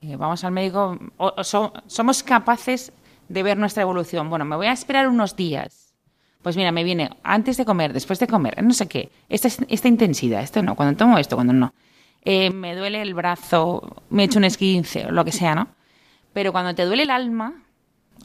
Y 0.00 0.16
vamos 0.16 0.42
al 0.44 0.52
médico, 0.52 0.98
somos 1.86 2.22
capaces 2.22 2.92
de 3.28 3.42
ver 3.42 3.56
nuestra 3.58 3.82
evolución. 3.82 4.30
Bueno, 4.30 4.44
me 4.44 4.56
voy 4.56 4.66
a 4.66 4.72
esperar 4.72 5.06
unos 5.06 5.36
días. 5.36 5.94
Pues 6.42 6.56
mira, 6.56 6.72
me 6.72 6.82
viene 6.82 7.10
antes 7.22 7.56
de 7.56 7.64
comer, 7.64 7.92
después 7.92 8.18
de 8.18 8.26
comer, 8.26 8.60
no 8.64 8.72
sé 8.72 8.88
qué. 8.88 9.12
Esta, 9.28 9.48
esta 9.68 9.86
intensidad, 9.86 10.42
esto 10.42 10.60
no, 10.62 10.74
cuando 10.74 10.96
tomo 10.96 11.18
esto, 11.18 11.36
cuando 11.36 11.52
no. 11.52 11.72
Eh, 12.24 12.50
me 12.50 12.74
duele 12.74 13.00
el 13.02 13.14
brazo, 13.14 14.02
me 14.10 14.22
he 14.22 14.26
hecho 14.26 14.40
un 14.40 14.44
esguince, 14.44 15.06
o 15.06 15.12
lo 15.12 15.24
que 15.24 15.30
sea, 15.30 15.54
¿no? 15.54 15.68
Pero 16.32 16.52
cuando 16.52 16.74
te 16.74 16.84
duele 16.84 17.04
el 17.04 17.10
alma 17.10 17.54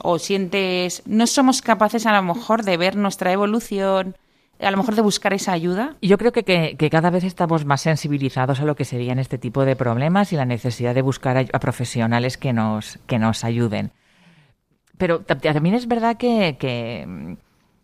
o 0.02 0.18
sientes, 0.18 1.02
no 1.06 1.26
somos 1.26 1.62
capaces 1.62 2.06
a 2.06 2.12
lo 2.12 2.22
mejor 2.22 2.62
de 2.62 2.76
ver 2.76 2.96
nuestra 2.96 3.32
evolución, 3.32 4.16
a 4.60 4.70
lo 4.70 4.76
mejor 4.76 4.94
de 4.94 5.02
buscar 5.02 5.32
esa 5.32 5.52
ayuda. 5.52 5.96
Yo 6.02 6.18
creo 6.18 6.32
que, 6.32 6.44
que, 6.44 6.76
que, 6.76 6.90
cada 6.90 7.10
vez 7.10 7.24
estamos 7.24 7.64
más 7.64 7.82
sensibilizados 7.82 8.60
a 8.60 8.64
lo 8.64 8.76
que 8.76 8.84
serían 8.84 9.18
este 9.18 9.38
tipo 9.38 9.64
de 9.64 9.76
problemas 9.76 10.32
y 10.32 10.36
la 10.36 10.44
necesidad 10.44 10.94
de 10.94 11.02
buscar 11.02 11.36
a, 11.36 11.40
a 11.40 11.60
profesionales 11.60 12.36
que 12.36 12.52
nos, 12.52 12.98
que 13.06 13.18
nos 13.18 13.44
ayuden. 13.44 13.92
Pero 14.96 15.20
también 15.20 15.76
es 15.76 15.86
verdad 15.86 16.16
que, 16.16 16.56
que, 16.58 17.36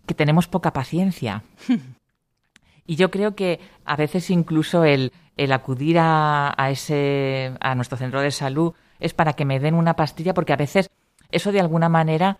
que 0.07 0.15
tenemos 0.15 0.49
poca 0.49 0.73
paciencia. 0.73 1.45
y 2.87 2.97
yo 2.97 3.11
creo 3.11 3.37
que 3.37 3.61
a 3.85 3.97
veces 3.97 4.31
incluso 4.31 4.85
el, 4.85 5.13
el 5.37 5.53
acudir 5.53 5.99
a, 5.99 6.55
a, 6.57 6.71
ese, 6.71 7.53
a 7.61 7.75
nuestro 7.77 7.99
centro 7.99 8.21
de 8.21 8.33
salud 8.33 8.75
es 9.01 9.15
para 9.15 9.35
que 9.35 9.45
me 9.45 9.61
den 9.61 9.75
una 9.75 9.95
pastilla 9.95 10.35
porque 10.35 10.53
a 10.53 10.57
veces 10.57 10.91
eso 11.31 11.53
de 11.53 11.61
alguna 11.61 11.89
manera 11.89 12.39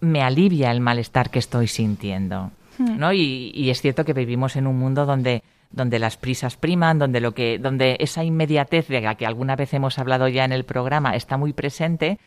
me 0.00 0.22
alivia 0.22 0.70
el 0.70 0.80
malestar 0.80 1.30
que 1.30 1.38
estoy 1.38 1.66
sintiendo. 1.66 2.50
Hmm. 2.78 2.98
¿no? 2.98 3.12
Y, 3.12 3.70
es 3.70 3.80
cierto 3.80 4.04
que 4.04 4.12
vivimos 4.12 4.56
en 4.56 4.66
un 4.66 4.78
mundo 4.78 5.06
donde 5.06 5.42
donde 5.70 5.98
las 5.98 6.16
prisas 6.16 6.56
priman, 6.56 7.00
donde 7.00 7.20
lo 7.20 7.32
que, 7.32 7.58
donde 7.58 7.96
esa 7.98 8.22
inmediatez 8.22 8.86
de 8.86 9.00
la 9.00 9.16
que 9.16 9.26
alguna 9.26 9.56
vez 9.56 9.74
hemos 9.74 9.98
hablado 9.98 10.28
ya 10.28 10.44
en 10.44 10.52
el 10.52 10.62
programa 10.62 11.16
está 11.16 11.36
muy 11.36 11.52
presente 11.52 12.20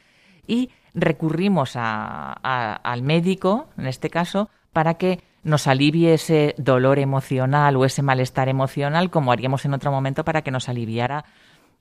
y 0.46 0.70
recurrimos 0.94 1.78
al 1.78 3.02
médico, 3.04 3.68
en 3.78 3.88
este 3.88 4.10
caso, 4.10 4.50
para 4.74 4.96
que 4.96 5.22
nos 5.44 5.68
alivie 5.68 6.14
ese 6.14 6.56
dolor 6.58 7.00
emocional 7.00 7.78
o 7.78 7.86
ese 7.86 8.02
malestar 8.02 8.50
emocional, 8.50 9.10
como 9.10 9.32
haríamos 9.32 9.64
en 9.64 9.74
otro 9.74 9.92
momento 9.92 10.26
para 10.26 10.42
que 10.42 10.52
nos 10.52 10.68
aliviara 10.68 11.24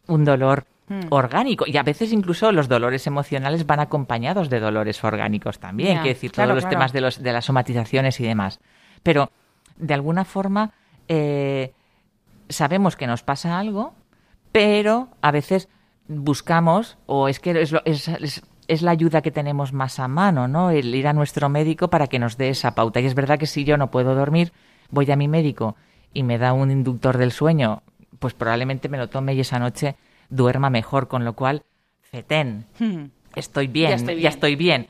un 0.07 0.25
dolor 0.25 0.67
hmm. 0.89 1.07
orgánico. 1.11 1.65
Y 1.67 1.77
a 1.77 1.83
veces 1.83 2.13
incluso 2.13 2.53
los 2.53 2.69
dolores 2.69 3.07
emocionales 3.07 3.67
van 3.67 3.81
acompañados 3.81 4.51
de 4.51 4.61
dolores 4.61 5.03
orgánicos 5.05 5.59
también, 5.59 6.03
que 6.03 6.11
decir, 6.11 6.33
todos 6.33 6.55
los 6.55 6.69
temas 6.69 6.93
de, 6.93 7.01
los, 7.01 7.23
de 7.23 7.33
las 7.33 7.45
somatizaciones 7.45 8.21
y 8.21 8.25
demás. 8.25 8.61
Pero, 9.03 9.31
de 9.77 9.95
alguna 9.95 10.25
forma, 10.25 10.73
eh, 11.09 11.73
sabemos 12.49 12.97
que 12.97 13.07
nos 13.07 13.23
pasa 13.23 13.59
algo, 13.59 13.95
pero 14.53 15.09
a 15.23 15.31
veces 15.31 15.69
buscamos, 16.09 16.99
o 17.07 17.29
es 17.29 17.41
que 17.41 17.61
es, 17.61 17.75
es 18.69 18.83
la 18.83 18.91
ayuda 18.91 19.23
que 19.23 19.31
tenemos 19.31 19.73
más 19.73 19.99
a 19.99 20.09
mano, 20.09 20.49
¿no? 20.49 20.71
El 20.71 20.95
ir 20.95 21.07
a 21.07 21.13
nuestro 21.13 21.49
médico 21.49 21.89
para 21.89 22.07
que 22.07 22.19
nos 22.19 22.37
dé 22.37 22.49
esa 22.49 22.75
pauta. 22.75 23.01
Y 23.01 23.07
es 23.07 23.15
verdad 23.15 23.39
que 23.39 23.47
si 23.47 23.65
yo 23.65 23.77
no 23.77 23.91
puedo 23.91 24.15
dormir, 24.15 24.53
voy 24.91 25.11
a 25.11 25.17
mi 25.17 25.29
médico 25.29 25.77
y 26.13 26.23
me 26.23 26.39
da 26.39 26.53
un 26.53 26.71
inductor 26.71 27.19
del 27.19 27.33
sueño, 27.33 27.83
pues 28.19 28.35
probablemente 28.35 28.89
me 28.89 28.99
lo 28.99 29.09
tome 29.09 29.35
y 29.35 29.41
esa 29.41 29.59
noche 29.59 29.97
duerma 30.31 30.71
mejor, 30.71 31.09
con 31.09 31.25
lo 31.25 31.35
cual, 31.35 31.63
fetén, 32.03 32.67
hmm. 32.79 33.05
estoy 33.35 33.67
bien, 33.67 33.91
ya 33.91 33.97
estoy 33.97 34.15
bien. 34.15 34.23
Ya 34.23 34.29
estoy 34.29 34.57
bien. 34.57 34.87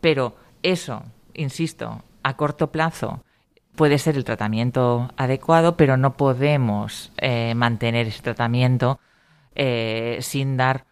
pero 0.00 0.36
eso, 0.62 1.02
insisto, 1.34 2.02
a 2.22 2.36
corto 2.36 2.70
plazo 2.70 3.22
puede 3.76 3.98
ser 3.98 4.16
el 4.16 4.24
tratamiento 4.24 5.10
adecuado, 5.16 5.76
pero 5.76 5.96
no 5.96 6.16
podemos 6.16 7.12
eh, 7.16 7.54
mantener 7.54 8.06
ese 8.08 8.22
tratamiento 8.22 9.00
eh, 9.54 10.18
sin 10.20 10.56
dar 10.56 10.84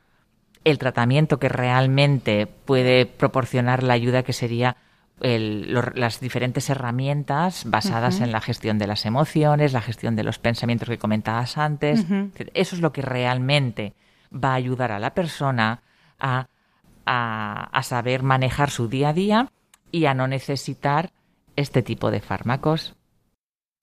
el 0.65 0.79
tratamiento 0.79 1.39
que 1.39 1.49
realmente 1.49 2.47
puede 2.47 3.07
proporcionar 3.07 3.83
la 3.83 3.95
ayuda 3.95 4.23
que 4.23 4.33
sería 4.33 4.77
las 5.21 6.21
diferentes 6.21 6.71
herramientas 6.71 7.65
basadas 7.67 8.21
en 8.21 8.31
la 8.31 8.41
gestión 8.41 8.79
de 8.79 8.87
las 8.87 9.05
emociones, 9.07 9.73
la 9.73 9.81
gestión 9.81 10.17
de 10.17 10.23
los 10.23 10.39
pensamientos 10.39 10.89
que 10.89 10.99
comentabas 10.99 11.59
antes. 11.59 12.05
Eso 12.55 12.77
es 12.77 12.83
lo 12.83 12.93
que 12.93 13.03
realmente 13.03 13.95
va 14.33 14.53
a 14.53 14.55
ayudar 14.55 14.93
a 14.93 14.99
la 14.99 15.15
persona 15.15 15.83
a, 16.19 16.49
a, 17.07 17.83
saber 17.83 18.23
manejar 18.23 18.71
su 18.71 18.89
día 18.89 19.11
a 19.11 19.13
día 19.13 19.53
y 19.91 20.05
a 20.07 20.15
no 20.15 20.29
necesitar 20.29 21.13
este 21.57 21.83
tipo 21.83 22.11
de 22.11 22.21
fármacos. 22.21 22.95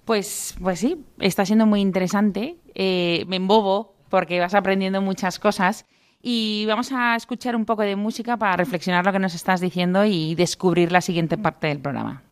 Pues, 0.06 0.56
pues 0.62 0.80
sí, 0.80 1.04
está 1.20 1.46
siendo 1.46 1.66
muy 1.66 1.82
interesante. 1.82 2.58
Eh, 2.76 3.26
me 3.28 3.38
embobo 3.38 3.96
porque 4.10 4.40
vas 4.40 4.54
aprendiendo 4.54 5.02
muchas 5.02 5.40
cosas 5.40 5.86
y 6.28 6.66
vamos 6.66 6.92
a 6.92 7.16
escuchar 7.16 7.56
un 7.56 7.66
poco 7.66 7.84
de 7.84 7.96
música 7.96 8.36
para 8.36 8.58
reflexionar 8.58 9.06
lo 9.06 9.12
que 9.12 9.20
nos 9.20 9.36
estás 9.36 9.62
diciendo 9.62 10.06
y 10.06 10.34
descubrir 10.34 10.92
la 10.92 11.02
siguiente 11.02 11.38
parte 11.38 11.68
del 11.68 11.78
programa. 11.78 12.24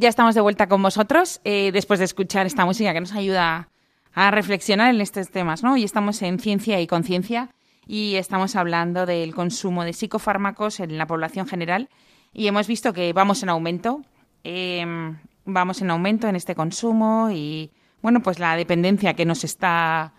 Ya 0.00 0.08
estamos 0.08 0.34
de 0.34 0.40
vuelta 0.40 0.66
con 0.66 0.82
vosotros 0.82 1.42
eh, 1.44 1.72
después 1.72 1.98
de 1.98 2.06
escuchar 2.06 2.46
esta 2.46 2.64
música 2.64 2.94
que 2.94 3.00
nos 3.00 3.12
ayuda 3.12 3.68
a 4.14 4.30
reflexionar 4.30 4.94
en 4.94 5.02
estos 5.02 5.28
temas, 5.28 5.62
¿no? 5.62 5.74
Hoy 5.74 5.84
estamos 5.84 6.22
en 6.22 6.38
Ciencia 6.38 6.80
y 6.80 6.86
Conciencia 6.86 7.50
y 7.86 8.14
estamos 8.14 8.56
hablando 8.56 9.04
del 9.04 9.34
consumo 9.34 9.84
de 9.84 9.92
psicofármacos 9.92 10.80
en 10.80 10.96
la 10.96 11.06
población 11.06 11.46
general 11.46 11.90
y 12.32 12.46
hemos 12.46 12.66
visto 12.66 12.94
que 12.94 13.12
vamos 13.12 13.42
en 13.42 13.50
aumento, 13.50 14.00
em, 14.42 15.18
vamos 15.44 15.82
en 15.82 15.90
aumento 15.90 16.28
en 16.28 16.36
este 16.36 16.54
consumo 16.54 17.28
y, 17.30 17.70
bueno, 18.00 18.22
pues 18.22 18.38
la 18.38 18.56
dependencia 18.56 19.12
que 19.12 19.26
nos 19.26 19.44
está 19.44 20.14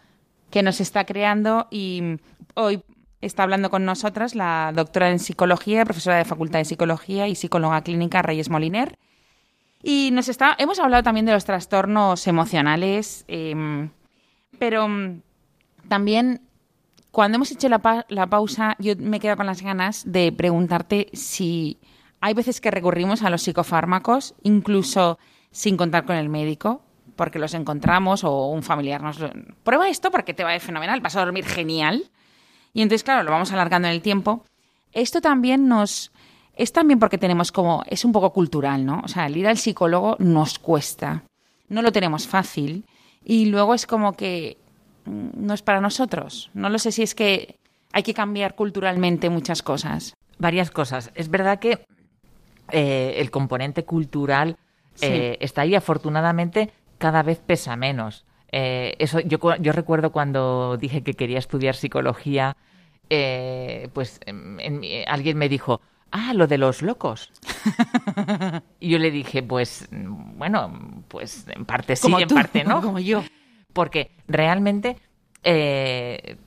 que 0.52 0.62
nos 0.62 0.80
está 0.80 1.06
creando 1.06 1.68
y 1.72 2.20
hoy 2.54 2.84
está 3.20 3.42
hablando 3.42 3.72
con 3.72 3.84
nosotras 3.86 4.36
la 4.36 4.74
doctora 4.76 5.10
en 5.10 5.18
psicología, 5.18 5.86
profesora 5.86 6.18
de 6.18 6.26
Facultad 6.26 6.60
de 6.60 6.66
Psicología 6.66 7.28
y 7.28 7.34
psicóloga 7.34 7.82
clínica 7.82 8.22
Reyes 8.22 8.52
Moliner. 8.52 8.96
Y 9.84 10.12
nos 10.12 10.30
está, 10.30 10.56
hemos 10.60 10.80
hablado 10.80 11.04
también 11.04 11.26
de 11.26 11.34
los 11.34 11.46
trastornos 11.46 12.28
emocionales, 12.28 13.26
em, 13.28 13.90
pero 14.60 14.88
mm, 14.88 15.22
también 15.88 16.42
cuando 17.12 17.36
hemos 17.36 17.52
hecho 17.52 17.68
la, 17.68 18.06
la 18.08 18.28
pausa, 18.28 18.76
yo 18.80 18.94
me 18.98 19.20
quedo 19.20 19.36
con 19.36 19.46
las 19.46 19.62
ganas 19.62 20.04
de 20.06 20.32
preguntarte 20.32 21.10
si 21.14 21.78
hay 22.22 22.34
veces 22.34 22.62
que 22.62 22.72
recurrimos 22.72 23.24
a 23.24 23.30
los 23.30 23.42
psicofármacos, 23.42 24.36
incluso 24.44 25.20
sin 25.52 25.76
contar 25.76 26.06
con 26.06 26.16
el 26.16 26.30
médico, 26.30 26.84
porque 27.16 27.40
los 27.40 27.54
encontramos 27.54 28.24
o 28.24 28.48
un 28.48 28.64
familiar 28.64 29.02
nos 29.02 29.20
lo... 29.20 29.32
Prueba 29.64 29.90
esto 29.90 30.12
porque 30.12 30.34
te 30.34 30.44
va 30.44 30.52
a 30.52 30.56
ir 30.56 30.62
fenomenal, 30.62 31.02
vas 31.02 31.16
a 31.16 31.26
dormir 31.26 31.46
genial. 31.46 32.10
Y 32.74 32.82
entonces, 32.82 33.04
claro, 33.04 33.24
lo 33.24 33.32
vamos 33.32 33.52
alargando 33.52 33.88
en 33.88 33.94
el 33.96 34.02
tiempo. 34.02 34.46
Esto 34.94 35.20
también 35.22 35.68
nos... 35.68 36.11
Es 36.62 36.74
también 36.74 37.00
porque 37.00 37.18
tenemos 37.18 37.52
como... 37.52 37.82
Es 37.88 38.06
un 38.06 38.12
poco 38.12 38.32
cultural, 38.34 38.86
¿no? 38.86 39.02
O 39.04 39.08
sea, 39.08 39.26
el 39.26 39.36
ir 39.36 39.48
al 39.48 39.58
psicólogo 39.58 40.16
nos 40.20 40.60
cuesta. 40.60 41.24
No 41.70 41.82
lo 41.82 41.92
tenemos 41.92 42.28
fácil. 42.28 42.86
Y 43.26 43.46
luego 43.48 43.74
es 43.74 43.88
como 43.88 44.14
que 44.14 44.58
mm, 45.06 45.30
no 45.44 45.56
es 45.56 45.64
para 45.64 45.82
nosotros. 45.82 46.52
No 46.54 46.70
lo 46.70 46.78
sé 46.78 46.92
si 46.92 47.02
es 47.02 47.16
que 47.16 47.56
hay 47.92 48.04
que 48.04 48.14
cambiar 48.14 48.54
culturalmente 48.54 49.32
muchas 49.32 49.64
cosas. 49.64 50.14
Varias 50.38 50.70
cosas. 50.70 51.10
Es 51.16 51.32
verdad 51.32 51.58
que 51.58 51.84
eh, 52.72 53.16
el 53.18 53.32
componente 53.32 53.84
cultural 53.84 54.56
eh, 55.02 55.38
está 55.40 55.62
ahí. 55.64 55.74
Afortunadamente, 55.74 56.72
cada 57.00 57.24
vez 57.24 57.40
pesa 57.40 57.76
menos. 57.76 58.24
Eh, 58.52 58.94
eso 59.00 59.20
yo, 59.20 59.40
yo 59.60 59.72
recuerdo 59.72 60.12
cuando 60.12 60.78
dije 60.78 61.02
que 61.02 61.16
quería 61.16 61.40
estudiar 61.40 61.74
psicología, 61.74 62.56
pues 63.94 64.20
alguien 65.08 65.38
me 65.40 65.50
dijo, 65.50 65.82
ah, 66.12 66.34
lo 66.34 66.48
de 66.48 66.58
los 66.58 66.82
locos. 66.82 67.32
y 68.80 68.90
yo 68.90 69.00
le 69.00 69.12
dije, 69.12 69.44
pues, 69.44 69.88
bueno, 69.92 71.04
pues 71.08 71.46
en 71.48 71.66
parte 71.66 71.96
sí, 71.96 72.12
en 72.14 72.28
parte 72.28 72.64
no. 72.64 72.82
Como 72.82 73.00
yo. 73.00 73.24
Porque 73.74 74.12
realmente 74.28 74.98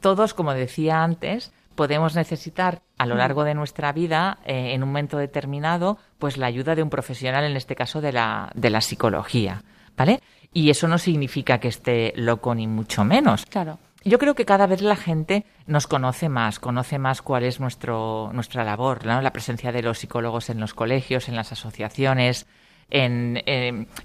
todos, 0.00 0.35
como 0.35 0.55
decía 0.55 1.03
antes, 1.03 1.53
podemos 1.74 2.14
necesitar 2.14 2.83
a 2.98 3.07
lo 3.07 3.14
mm. 3.14 3.18
largo 3.18 3.44
de 3.44 3.55
nuestra 3.55 3.92
vida, 3.92 4.38
eh, 4.44 4.72
en 4.72 4.83
un 4.83 4.90
momento 4.90 5.18
determinado, 5.18 5.98
pues 6.18 6.37
la 6.37 6.46
ayuda 6.46 6.74
de 6.74 6.83
un 6.83 6.90
profesional, 6.90 7.44
en 7.44 7.57
este 7.57 7.74
caso 7.74 8.00
de 8.00 8.12
la, 8.12 8.50
de 8.55 8.70
la 8.70 8.81
psicología, 8.81 9.62
¿vale? 9.96 10.20
Y 10.53 10.70
eso 10.70 10.87
no 10.87 10.98
significa 10.98 11.59
que 11.59 11.68
esté 11.68 12.12
loco 12.16 12.55
ni 12.55 12.66
mucho 12.66 13.05
menos. 13.05 13.44
Claro. 13.46 13.79
Yo 14.04 14.18
creo 14.18 14.34
que 14.34 14.44
cada 14.44 14.66
vez 14.66 14.82
la 14.82 14.96
gente 14.96 15.44
nos 15.66 15.86
conoce 15.86 16.28
más, 16.28 16.58
conoce 16.58 16.98
más 16.98 17.22
cuál 17.22 17.44
es 17.44 17.60
nuestro, 17.60 18.30
nuestra 18.32 18.64
labor, 18.64 19.06
¿no? 19.06 19.20
la 19.22 19.32
presencia 19.32 19.72
de 19.72 19.82
los 19.82 19.98
psicólogos 19.98 20.50
en 20.50 20.60
los 20.60 20.74
colegios, 20.74 21.28
en 21.28 21.36
las 21.36 21.52
asociaciones, 21.52 22.46
en 22.90 23.42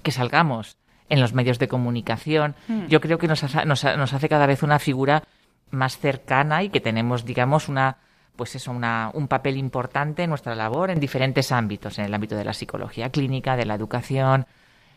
que 0.02 0.10
salgamos 0.10 0.78
en 1.10 1.20
los 1.20 1.34
medios 1.34 1.58
de 1.58 1.68
comunicación. 1.68 2.54
Mm. 2.68 2.86
Yo 2.86 3.00
creo 3.00 3.18
que 3.18 3.28
nos, 3.28 3.42
nos, 3.66 3.84
nos 3.84 4.12
hace 4.12 4.28
cada 4.28 4.46
vez 4.46 4.62
una 4.62 4.78
figura 4.78 5.24
más 5.70 5.98
cercana 5.98 6.62
y 6.62 6.70
que 6.70 6.80
tenemos, 6.80 7.24
digamos, 7.24 7.68
una 7.68 7.98
pues 8.36 8.54
eso, 8.54 8.70
una, 8.70 9.10
un 9.12 9.28
papel 9.28 9.58
importante 9.58 10.22
en 10.22 10.30
nuestra 10.30 10.54
labor 10.54 10.90
en 10.90 10.98
diferentes 10.98 11.52
ámbitos, 11.52 11.98
en 11.98 12.06
el 12.06 12.14
ámbito 12.14 12.36
de 12.36 12.44
la 12.44 12.54
psicología 12.54 13.10
clínica, 13.10 13.54
de 13.54 13.66
la 13.66 13.74
educación, 13.74 14.46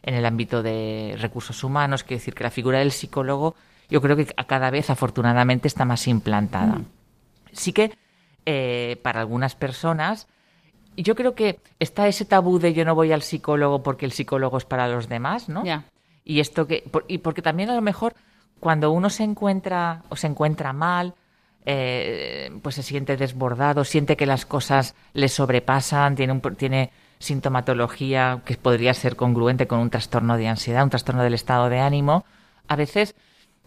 en 0.01 0.13
el 0.15 0.25
ámbito 0.25 0.63
de 0.63 1.17
recursos 1.19 1.61
humanos, 1.61 2.03
quiero 2.03 2.19
decir 2.19 2.35
que 2.35 2.45
la 2.45 2.51
figura 2.51 2.79
del 2.79 2.93
psicólogo 2.93 3.55
yo 3.93 4.01
creo 4.01 4.15
que 4.15 4.25
cada 4.25 4.71
vez 4.71 4.89
afortunadamente 4.89 5.67
está 5.67 5.85
más 5.85 6.07
implantada. 6.07 6.77
Mm. 6.77 6.85
Sí 7.51 7.73
que 7.73 7.95
eh, 8.43 8.99
para 9.03 9.19
algunas 9.19 9.53
personas, 9.53 10.27
yo 10.97 11.13
creo 11.13 11.35
que 11.35 11.59
está 11.77 12.07
ese 12.07 12.25
tabú 12.25 12.57
de 12.57 12.73
yo 12.73 12.85
no 12.85 12.95
voy 12.95 13.11
al 13.11 13.21
psicólogo 13.21 13.83
porque 13.83 14.07
el 14.07 14.11
psicólogo 14.11 14.57
es 14.57 14.65
para 14.65 14.87
los 14.87 15.09
demás, 15.09 15.47
¿no? 15.47 15.63
Y 16.25 16.39
esto 16.39 16.65
que, 16.65 16.89
y 17.07 17.19
porque 17.19 17.43
también 17.43 17.69
a 17.69 17.75
lo 17.75 17.81
mejor 17.83 18.15
cuando 18.59 18.89
uno 18.89 19.11
se 19.11 19.25
encuentra 19.25 20.01
o 20.09 20.15
se 20.15 20.25
encuentra 20.25 20.73
mal, 20.73 21.13
eh, 21.63 22.49
pues 22.63 22.73
se 22.73 22.81
siente 22.81 23.15
desbordado, 23.15 23.83
siente 23.83 24.17
que 24.17 24.25
las 24.25 24.47
cosas 24.47 24.95
le 25.13 25.29
sobrepasan, 25.29 26.15
tiene, 26.15 26.33
un, 26.33 26.41
tiene 26.55 26.89
sintomatología 27.19 28.41
que 28.43 28.57
podría 28.57 28.95
ser 28.95 29.15
congruente 29.15 29.67
con 29.67 29.77
un 29.77 29.91
trastorno 29.91 30.35
de 30.35 30.47
ansiedad, 30.47 30.83
un 30.83 30.89
trastorno 30.89 31.21
del 31.21 31.35
estado 31.35 31.69
de 31.69 31.79
ánimo, 31.79 32.25
a 32.67 32.75
veces, 32.75 33.13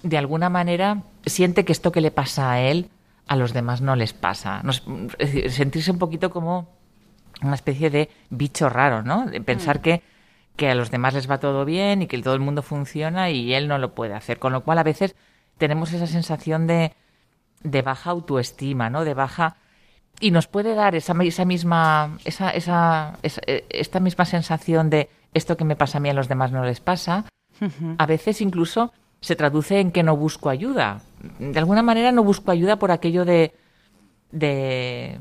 de 0.03 0.19
alguna 0.19 0.49
manera, 0.49 1.03
siente 1.25 1.65
que 1.65 1.73
esto 1.73 1.93
que 1.93 2.01
le 2.01 2.11
pasa 2.11 2.53
a 2.53 2.61
él, 2.61 2.91
a 3.27 3.37
los 3.37 3.53
demás 3.53 3.81
no 3.81 3.97
les 3.97 4.13
pasa. 4.13 4.63
sentirse 5.49 5.91
un 5.91 5.99
poquito 5.99 6.31
como 6.31 6.69
una 7.43 7.55
especie 7.55 7.91
de 7.91 8.11
bicho 8.31 8.69
raro, 8.69 9.03
¿no? 9.03 9.27
De 9.27 9.41
pensar 9.41 9.79
mm. 9.79 9.83
que 9.83 10.03
que 10.57 10.71
a 10.71 10.75
los 10.75 10.91
demás 10.91 11.15
les 11.15 11.31
va 11.31 11.39
todo 11.39 11.65
bien 11.65 12.03
y 12.03 12.07
que 12.07 12.21
todo 12.21 12.35
el 12.35 12.41
mundo 12.41 12.63
funciona 12.63 13.31
y 13.31 13.55
él 13.55 13.69
no 13.69 13.79
lo 13.79 13.95
puede 13.95 14.15
hacer. 14.15 14.39
Con 14.39 14.53
lo 14.53 14.65
cual 14.65 14.79
a 14.79 14.83
veces 14.83 15.15
tenemos 15.59 15.93
esa 15.93 16.07
sensación 16.07 16.67
de, 16.67 16.95
de 17.63 17.83
baja 17.83 18.11
autoestima, 18.11 18.91
¿no? 18.91 19.05
De 19.05 19.15
baja 19.15 19.57
y 20.19 20.31
nos 20.31 20.47
puede 20.47 20.75
dar 20.75 20.95
esa, 20.95 21.15
esa 21.23 21.45
misma 21.45 22.17
esa, 22.25 22.51
esa, 22.51 23.19
esta 23.23 24.01
misma 24.01 24.25
sensación 24.25 24.89
de 24.89 25.11
esto 25.35 25.59
que 25.59 25.65
me 25.65 25.77
pasa 25.77 25.99
a 25.99 26.01
mí 26.01 26.09
a 26.09 26.15
los 26.15 26.29
demás 26.29 26.53
no 26.53 26.65
les 26.65 26.81
pasa. 26.81 27.27
A 27.99 28.07
veces 28.07 28.41
incluso 28.41 28.93
se 29.27 29.35
traduce 29.35 29.81
en 29.81 29.91
que 29.91 30.05
no 30.05 30.17
busco 30.17 30.51
ayuda. 30.51 31.01
De 31.41 31.59
alguna 31.59 31.83
manera 31.83 32.13
no 32.13 32.23
busco 32.23 32.53
ayuda 32.53 32.77
por 32.77 32.93
aquello 32.93 33.25
de 33.25 33.53
de, 34.31 35.19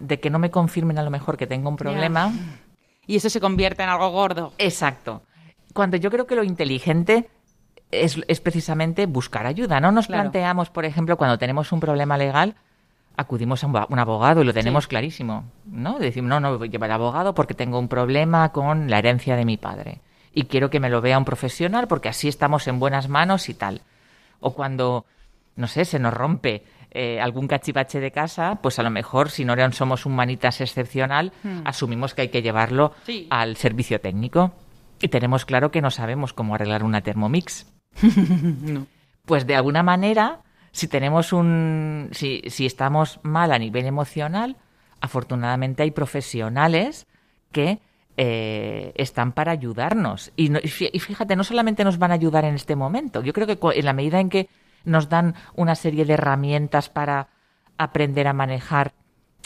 de 0.00 0.18
que 0.18 0.28
no 0.28 0.40
me 0.40 0.50
confirmen 0.50 0.98
a 0.98 1.04
lo 1.04 1.10
mejor 1.10 1.36
que 1.36 1.46
tengo 1.46 1.68
un 1.68 1.76
problema 1.76 2.32
y 3.06 3.14
eso 3.14 3.30
se 3.30 3.40
convierte 3.40 3.84
en 3.84 3.90
algo 3.90 4.10
gordo. 4.10 4.54
Exacto. 4.58 5.22
Cuando 5.72 5.96
yo 5.96 6.10
creo 6.10 6.26
que 6.26 6.34
lo 6.34 6.42
inteligente 6.42 7.30
es, 7.92 8.16
precisamente 8.40 9.06
buscar 9.06 9.46
ayuda. 9.46 9.78
No 9.78 9.92
nos 9.92 10.08
planteamos, 10.08 10.70
por 10.70 10.84
ejemplo, 10.84 11.16
cuando 11.16 11.38
tenemos 11.38 11.70
un 11.70 11.78
problema 11.78 12.18
legal, 12.18 12.56
acudimos 13.16 13.62
a 13.62 13.68
un 13.68 13.98
abogado 14.00 14.42
y 14.42 14.44
lo 14.44 14.52
tenemos 14.52 14.88
clarísimo, 14.88 15.44
¿no? 15.64 16.00
Decimos, 16.00 16.28
no, 16.28 16.40
no 16.40 16.58
voy 16.58 16.66
a 16.66 16.70
llevar 16.72 16.90
abogado 16.90 17.36
porque 17.36 17.54
tengo 17.54 17.78
un 17.78 17.86
problema 17.86 18.50
con 18.50 18.90
la 18.90 18.98
herencia 18.98 19.36
de 19.36 19.44
mi 19.44 19.58
padre 19.58 20.00
y 20.36 20.44
quiero 20.44 20.68
que 20.68 20.80
me 20.80 20.90
lo 20.90 21.00
vea 21.00 21.16
un 21.16 21.24
profesional 21.24 21.88
porque 21.88 22.10
así 22.10 22.28
estamos 22.28 22.68
en 22.68 22.78
buenas 22.78 23.08
manos 23.08 23.48
y 23.48 23.54
tal. 23.54 23.80
O 24.38 24.52
cuando, 24.52 25.06
no 25.56 25.66
sé, 25.66 25.86
se 25.86 25.98
nos 25.98 26.12
rompe 26.12 26.62
eh, 26.90 27.18
algún 27.22 27.48
cachivache 27.48 28.00
de 28.00 28.10
casa, 28.10 28.58
pues 28.60 28.78
a 28.78 28.82
lo 28.82 28.90
mejor 28.90 29.30
si 29.30 29.46
no 29.46 29.54
somos 29.72 30.04
un 30.04 30.14
manitas 30.14 30.60
excepcional, 30.60 31.32
hmm. 31.42 31.62
asumimos 31.64 32.12
que 32.12 32.20
hay 32.20 32.28
que 32.28 32.42
llevarlo 32.42 32.92
al 33.30 33.56
servicio 33.56 33.98
técnico. 33.98 34.52
Y 35.00 35.08
tenemos 35.08 35.46
claro 35.46 35.70
que 35.70 35.80
no 35.80 35.90
sabemos 35.90 36.34
cómo 36.34 36.54
arreglar 36.54 36.84
una 36.84 37.00
Thermomix. 37.00 37.66
Pues 39.24 39.44
de 39.44 39.56
alguna 39.56 39.82
manera, 39.82 40.42
si 40.70 40.86
tenemos 40.86 41.32
un. 41.32 42.10
Si, 42.12 42.42
si 42.46 42.64
estamos 42.64 43.18
mal 43.24 43.50
a 43.50 43.58
nivel 43.58 43.84
emocional, 43.86 44.56
afortunadamente 45.00 45.82
hay 45.82 45.90
profesionales 45.90 47.08
que 47.50 47.80
eh, 48.16 48.92
están 48.96 49.32
para 49.32 49.52
ayudarnos. 49.52 50.32
Y, 50.36 50.48
fíjate, 50.68 51.36
no 51.36 51.44
solamente 51.44 51.84
nos 51.84 51.98
van 51.98 52.10
a 52.10 52.14
ayudar 52.14 52.44
en 52.44 52.54
este 52.54 52.76
momento, 52.76 53.22
yo 53.22 53.32
creo 53.32 53.46
que 53.46 53.58
en 53.78 53.84
la 53.84 53.92
medida 53.92 54.20
en 54.20 54.30
que 54.30 54.48
nos 54.84 55.08
dan 55.08 55.34
una 55.54 55.74
serie 55.74 56.04
de 56.04 56.14
herramientas 56.14 56.88
para 56.88 57.28
aprender 57.76 58.28
a 58.28 58.32
manejar 58.32 58.92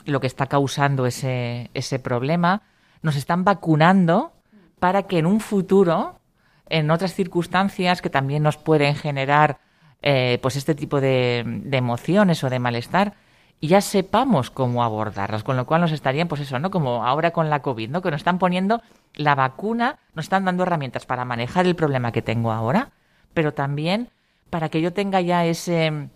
lo 0.04 0.20
que 0.20 0.26
está 0.26 0.46
causando 0.46 1.06
ese, 1.06 1.70
ese 1.74 1.98
problema, 1.98 2.62
nos 3.02 3.16
están 3.16 3.44
vacunando 3.44 4.32
para 4.78 5.04
que 5.04 5.18
en 5.18 5.26
un 5.26 5.40
futuro, 5.40 6.20
en 6.68 6.90
otras 6.90 7.14
circunstancias 7.14 8.02
que 8.02 8.10
también 8.10 8.42
nos 8.42 8.56
pueden 8.56 8.94
generar 8.94 9.58
eh, 10.02 10.38
pues 10.40 10.56
este 10.56 10.74
tipo 10.74 11.00
de, 11.00 11.44
emociones 11.70 12.42
o 12.42 12.50
de 12.50 12.58
malestar, 12.58 13.14
ya 13.68 13.80
sepamos 13.80 14.50
cómo 14.50 14.82
abordarlas, 14.82 15.44
con 15.44 15.56
lo 15.56 15.66
cual 15.66 15.82
nos 15.82 15.92
estarían, 15.92 16.28
pues 16.28 16.40
eso, 16.40 16.58
¿no? 16.58 16.70
Como 16.70 17.04
ahora 17.04 17.32
con 17.32 17.50
la 17.50 17.60
COVID, 17.60 17.90
¿no? 17.90 18.00
Que 18.00 18.10
nos 18.10 18.20
están 18.20 18.38
poniendo 18.38 18.80
la 19.14 19.34
vacuna, 19.34 19.98
nos 20.14 20.24
están 20.24 20.44
dando 20.46 20.62
herramientas 20.62 21.04
para 21.04 21.24
manejar 21.24 21.66
el 21.66 21.76
problema 21.76 22.12
que 22.12 22.22
tengo 22.22 22.52
ahora, 22.52 22.92
pero 23.34 23.52
también 23.52 24.08
para 24.48 24.68
que 24.70 24.80
yo 24.80 24.92
tenga 24.92 25.20
ya 25.20 25.44
ese, 25.44 26.08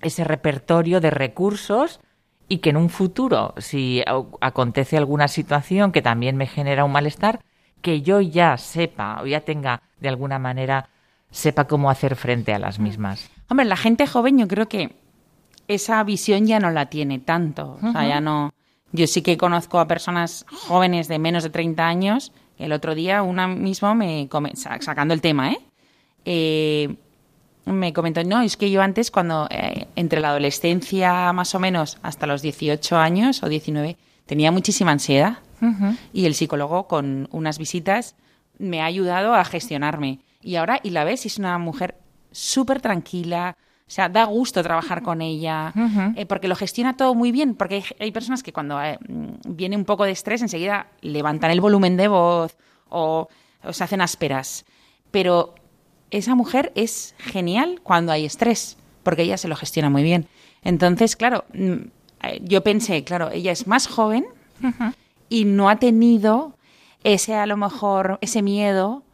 ese 0.00 0.24
repertorio 0.24 1.00
de 1.00 1.10
recursos 1.10 2.00
y 2.48 2.58
que 2.58 2.70
en 2.70 2.76
un 2.76 2.88
futuro, 2.88 3.54
si 3.58 4.04
acontece 4.40 4.96
alguna 4.96 5.26
situación 5.26 5.90
que 5.90 6.02
también 6.02 6.36
me 6.36 6.46
genera 6.46 6.84
un 6.84 6.92
malestar, 6.92 7.40
que 7.82 8.02
yo 8.02 8.20
ya 8.20 8.56
sepa 8.56 9.20
o 9.22 9.26
ya 9.26 9.40
tenga 9.40 9.82
de 10.00 10.08
alguna 10.08 10.38
manera 10.38 10.88
sepa 11.30 11.66
cómo 11.66 11.90
hacer 11.90 12.16
frente 12.16 12.54
a 12.54 12.58
las 12.58 12.78
mismas. 12.78 13.30
Hombre, 13.48 13.66
la 13.66 13.76
gente 13.76 14.06
joven 14.06 14.38
yo 14.38 14.48
creo 14.48 14.68
que 14.68 14.96
esa 15.68 16.02
visión 16.04 16.46
ya 16.46 16.60
no 16.60 16.70
la 16.70 16.86
tiene 16.86 17.18
tanto. 17.18 17.78
O 17.82 17.92
sea, 17.92 18.06
ya 18.06 18.20
no. 18.20 18.52
Yo 18.92 19.06
sí 19.06 19.22
que 19.22 19.36
conozco 19.36 19.78
a 19.80 19.88
personas 19.88 20.46
jóvenes 20.48 21.08
de 21.08 21.18
menos 21.18 21.42
de 21.42 21.50
30 21.50 21.86
años. 21.86 22.32
El 22.58 22.72
otro 22.72 22.94
día 22.94 23.22
una 23.22 23.48
mismo 23.48 23.94
me 23.94 24.28
sacando 24.54 25.12
el 25.12 25.20
tema, 25.20 25.52
¿eh? 25.52 25.58
eh 26.24 26.96
me 27.66 27.92
comentó, 27.92 28.22
no, 28.22 28.40
es 28.42 28.56
que 28.56 28.70
yo 28.70 28.80
antes 28.80 29.10
cuando 29.10 29.48
eh, 29.50 29.88
entre 29.96 30.20
la 30.20 30.28
adolescencia 30.30 31.32
más 31.32 31.54
o 31.54 31.58
menos 31.58 31.98
hasta 32.02 32.26
los 32.26 32.40
18 32.40 32.96
años 32.96 33.42
o 33.42 33.48
19 33.48 33.96
tenía 34.24 34.52
muchísima 34.52 34.92
ansiedad 34.92 35.38
y 36.12 36.26
el 36.26 36.34
psicólogo 36.34 36.86
con 36.86 37.28
unas 37.32 37.58
visitas 37.58 38.14
me 38.58 38.82
ha 38.82 38.84
ayudado 38.84 39.34
a 39.34 39.44
gestionarme. 39.44 40.20
Y 40.42 40.56
ahora, 40.56 40.80
y 40.82 40.90
la 40.90 41.04
ves, 41.04 41.26
es 41.26 41.38
una 41.38 41.58
mujer 41.58 41.96
súper 42.30 42.80
tranquila, 42.80 43.56
o 43.88 43.90
sea, 43.90 44.08
da 44.08 44.24
gusto 44.24 44.64
trabajar 44.64 45.02
con 45.02 45.22
ella, 45.22 45.72
eh, 46.16 46.26
porque 46.26 46.48
lo 46.48 46.56
gestiona 46.56 46.96
todo 46.96 47.14
muy 47.14 47.30
bien, 47.30 47.54
porque 47.54 47.84
hay, 48.00 48.10
personas 48.10 48.42
que 48.42 48.52
cuando 48.52 48.82
eh, 48.82 48.98
viene 49.46 49.76
un 49.76 49.84
poco 49.84 50.04
de 50.04 50.10
estrés 50.10 50.42
enseguida 50.42 50.88
levantan 51.02 51.52
el 51.52 51.60
volumen 51.60 51.96
de 51.96 52.08
voz 52.08 52.56
o, 52.88 53.28
se 53.70 53.84
hacen 53.84 54.00
ásperas. 54.00 54.64
Pero 55.12 55.54
esa 56.10 56.34
mujer 56.34 56.72
es 56.74 57.14
genial 57.18 57.80
cuando 57.84 58.10
hay 58.10 58.24
estrés, 58.24 58.76
porque 59.04 59.22
ella 59.22 59.36
se 59.36 59.46
lo 59.46 59.54
gestiona 59.54 59.88
muy 59.88 60.02
bien. 60.02 60.26
Entonces, 60.62 61.14
claro, 61.14 61.44
mm, 61.54 61.72
eh, 62.24 62.40
yo 62.42 62.64
pensé, 62.64 63.04
claro, 63.04 63.30
ella 63.30 63.52
es 63.52 63.68
más 63.68 63.86
joven 63.86 64.26
y 65.28 65.44
no 65.44 65.68
ha 65.68 65.76
tenido 65.76 66.56
ese, 67.04 67.36
a 67.36 67.46
lo 67.46 67.56
mejor, 67.56 68.18
ese 68.20 68.42
miedo 68.42 69.04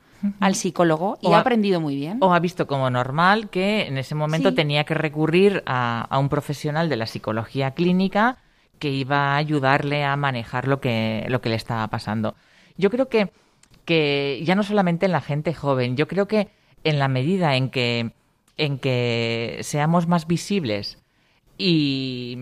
al 0.40 0.54
psicólogo 0.54 1.18
y 1.20 1.32
ha, 1.32 1.38
aprendido 1.38 1.80
muy 1.80 1.96
bien. 1.96 2.18
O 2.20 2.34
ha 2.34 2.38
visto 2.38 2.66
como 2.66 2.90
normal 2.90 3.50
que 3.50 3.86
en 3.86 3.98
ese 3.98 4.14
momento 4.14 4.54
tenía 4.54 4.84
que 4.84 4.94
recurrir 4.94 5.62
a, 5.66 6.16
un 6.18 6.28
profesional 6.28 6.88
de 6.88 6.96
la 6.96 7.06
psicología 7.06 7.72
clínica 7.72 8.38
que 8.78 8.90
iba 8.90 9.34
a 9.34 9.36
ayudarle 9.36 10.04
a 10.04 10.16
manejar 10.16 10.68
lo 10.68 10.80
que, 10.80 11.24
lo 11.28 11.40
que 11.40 11.48
le 11.48 11.56
estaba 11.56 11.86
pasando. 11.88 12.34
Yo 12.76 12.90
creo 12.90 13.08
que, 13.08 13.30
que 13.84 14.40
ya 14.44 14.54
no 14.54 14.62
solamente 14.62 15.06
en 15.06 15.12
la 15.12 15.20
gente 15.20 15.54
joven, 15.54 15.96
yo 15.96 16.08
creo 16.08 16.26
que 16.26 16.48
en 16.84 16.98
la 16.98 17.08
medida 17.08 17.56
en 17.56 17.70
que, 17.70 18.12
en 18.56 18.78
que 18.78 19.58
seamos 19.62 20.08
más 20.08 20.26
visibles 20.26 20.98
y, 21.58 22.36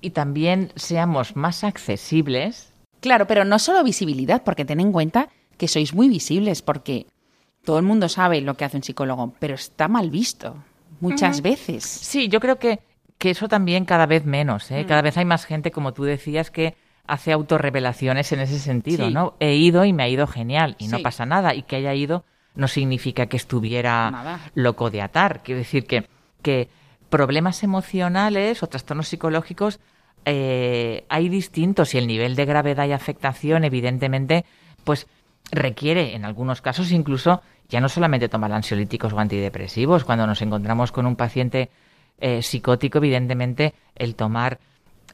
y 0.00 0.10
también 0.10 0.72
seamos 0.76 1.36
más 1.36 1.64
accesibles. 1.64 2.72
Claro, 3.00 3.26
pero 3.26 3.44
no 3.44 3.58
solo 3.58 3.82
visibilidad, 3.82 4.42
porque 4.44 4.64
ten 4.64 4.80
en 4.80 4.92
cuenta 4.92 5.28
que 5.62 5.68
sois 5.68 5.94
muy 5.94 6.08
visibles 6.08 6.60
porque 6.60 7.06
todo 7.64 7.78
el 7.78 7.84
mundo 7.84 8.08
sabe 8.08 8.40
lo 8.40 8.56
que 8.56 8.64
hace 8.64 8.78
un 8.78 8.82
psicólogo, 8.82 9.32
pero 9.38 9.54
está 9.54 9.86
mal 9.86 10.10
visto 10.10 10.56
muchas 10.98 11.40
veces. 11.40 11.84
Sí, 11.84 12.26
yo 12.26 12.40
creo 12.40 12.58
que, 12.58 12.80
que 13.16 13.30
eso 13.30 13.46
también 13.46 13.84
cada 13.84 14.06
vez 14.06 14.24
menos. 14.24 14.72
¿eh? 14.72 14.82
Mm. 14.82 14.86
Cada 14.88 15.02
vez 15.02 15.16
hay 15.18 15.24
más 15.24 15.44
gente, 15.44 15.70
como 15.70 15.92
tú 15.92 16.02
decías, 16.02 16.50
que 16.50 16.74
hace 17.06 17.30
autorrevelaciones 17.30 18.32
en 18.32 18.40
ese 18.40 18.58
sentido, 18.58 19.08
¿no? 19.10 19.36
He 19.38 19.54
ido 19.54 19.84
y 19.84 19.92
me 19.92 20.02
ha 20.02 20.08
ido 20.08 20.26
genial 20.26 20.74
y 20.80 20.88
no 20.88 20.98
pasa 20.98 21.26
nada. 21.26 21.54
Y 21.54 21.62
que 21.62 21.76
haya 21.76 21.94
ido 21.94 22.24
no 22.56 22.66
significa 22.66 23.26
que 23.26 23.36
estuviera 23.36 24.40
loco 24.56 24.90
de 24.90 25.00
atar. 25.00 25.44
Quiero 25.44 25.60
decir 25.60 25.86
que, 25.86 26.08
que 26.42 26.70
problemas 27.08 27.62
emocionales 27.62 28.64
o 28.64 28.66
trastornos 28.66 29.06
psicológicos 29.06 29.78
eh, 30.24 31.04
hay 31.08 31.28
distintos 31.28 31.94
y 31.94 31.98
el 31.98 32.08
nivel 32.08 32.34
de 32.34 32.46
gravedad 32.46 32.88
y 32.88 32.92
afectación, 32.92 33.62
evidentemente, 33.62 34.44
pues 34.82 35.06
requiere 35.52 36.16
en 36.16 36.24
algunos 36.24 36.60
casos 36.60 36.90
incluso 36.90 37.42
ya 37.68 37.80
no 37.80 37.88
solamente 37.88 38.28
tomar 38.28 38.52
ansiolíticos 38.52 39.12
o 39.12 39.18
antidepresivos, 39.18 40.04
cuando 40.04 40.26
nos 40.26 40.42
encontramos 40.42 40.92
con 40.92 41.06
un 41.06 41.16
paciente 41.16 41.70
eh, 42.18 42.42
psicótico, 42.42 42.98
evidentemente 42.98 43.74
el 43.94 44.14
tomar 44.14 44.58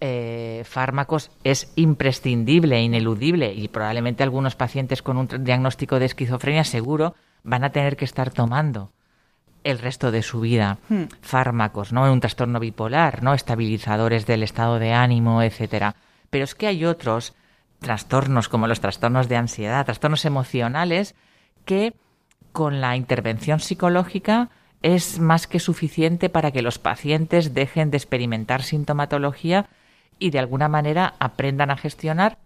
eh, 0.01 0.63
fármacos 0.65 1.31
es 1.45 1.73
imprescindible, 1.77 2.81
ineludible 2.81 3.53
y 3.53 3.69
probablemente 3.69 4.23
algunos 4.23 4.57
pacientes 4.57 5.03
con 5.03 5.19
un 5.19 5.29
diagnóstico 5.45 5.99
de 5.99 6.07
esquizofrenia 6.07 6.65
seguro 6.65 7.15
van 7.43 7.65
a 7.65 7.71
tener 7.71 7.97
que 7.97 8.05
estar 8.05 8.31
tomando 8.31 8.93
el 9.65 9.79
resto 9.79 10.11
de 10.11 10.23
su 10.23 10.41
vida 10.41 10.79
hmm. 10.89 11.05
fármacos, 11.21 11.93
¿no? 11.93 12.11
Un 12.13 12.21
trastorno 12.21 12.61
bipolar, 12.61 13.23
¿no? 13.23 13.35
Estabilizadores 13.35 14.25
del 14.27 14.43
estado 14.43 14.79
de 14.79 14.93
ánimo, 14.93 15.43
etcétera. 15.43 15.97
Pero 16.31 16.45
es 16.45 16.55
que 16.55 16.69
hay 16.69 16.85
otros 16.85 17.35
trastornos 17.81 18.49
como 18.49 18.67
los 18.67 18.81
trastornos 18.81 19.29
de 19.29 19.37
ansiedad, 19.37 19.85
trastornos 19.85 20.25
emocionales, 20.25 21.15
que 21.65 21.95
con 22.53 22.81
la 22.81 22.97
intervención 22.97 23.61
psicológica 23.61 24.51
es 24.83 25.19
más 25.19 25.47
que 25.47 25.61
suficiente 25.61 26.29
para 26.29 26.51
que 26.51 26.63
los 26.63 26.79
pacientes 26.79 27.55
dejen 27.55 27.91
de 27.91 27.97
experimentar 27.97 28.63
sintomatología 28.63 29.69
y 30.19 30.31
de 30.31 30.39
alguna 30.39 30.69
manera 30.69 31.15
aprendan 31.19 31.71
a 31.71 31.77
gestionar 31.77 32.39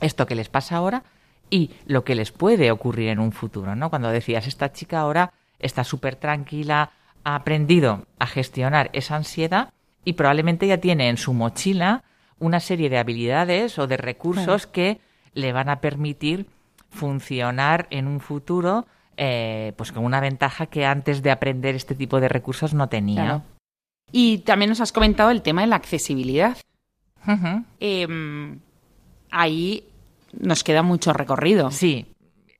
esto 0.00 0.26
que 0.26 0.34
les 0.34 0.48
pasa 0.48 0.76
ahora 0.76 1.04
y 1.50 1.70
lo 1.86 2.04
que 2.04 2.14
les 2.14 2.32
puede 2.32 2.70
ocurrir 2.70 3.08
en 3.08 3.18
un 3.18 3.32
futuro, 3.32 3.76
¿no? 3.76 3.90
Cuando 3.90 4.10
decías, 4.10 4.46
esta 4.46 4.72
chica 4.72 5.00
ahora 5.00 5.32
está 5.58 5.84
súper 5.84 6.16
tranquila, 6.16 6.90
ha 7.22 7.34
aprendido 7.34 8.06
a 8.18 8.26
gestionar 8.26 8.90
esa 8.92 9.16
ansiedad 9.16 9.72
y 10.04 10.14
probablemente 10.14 10.66
ya 10.66 10.78
tiene 10.78 11.08
en 11.08 11.16
su 11.16 11.32
mochila 11.32 12.02
una 12.38 12.60
serie 12.60 12.90
de 12.90 12.98
habilidades 12.98 13.78
o 13.78 13.86
de 13.86 13.96
recursos 13.96 14.66
que 14.66 15.00
le 15.34 15.52
van 15.52 15.68
a 15.68 15.80
permitir 15.80 16.46
funcionar 16.90 17.86
en 17.90 18.06
un 18.06 18.20
futuro 18.20 18.86
eh, 19.16 19.72
pues 19.76 19.92
con 19.92 20.04
una 20.04 20.20
ventaja 20.20 20.66
que 20.66 20.86
antes 20.86 21.22
de 21.22 21.30
aprender 21.30 21.74
este 21.74 21.94
tipo 21.94 22.20
de 22.20 22.28
recursos 22.28 22.74
no 22.74 22.88
tenía. 22.88 23.42
Y 24.10 24.38
también 24.38 24.70
nos 24.70 24.80
has 24.80 24.92
comentado 24.92 25.30
el 25.30 25.42
tema 25.42 25.60
de 25.60 25.68
la 25.68 25.76
accesibilidad. 25.76 26.56
Em, 27.80 28.58
ahí 29.30 29.84
nos 30.32 30.64
queda 30.64 30.82
mucho 30.82 31.12
recorrido. 31.12 31.70
Sí. 31.70 32.06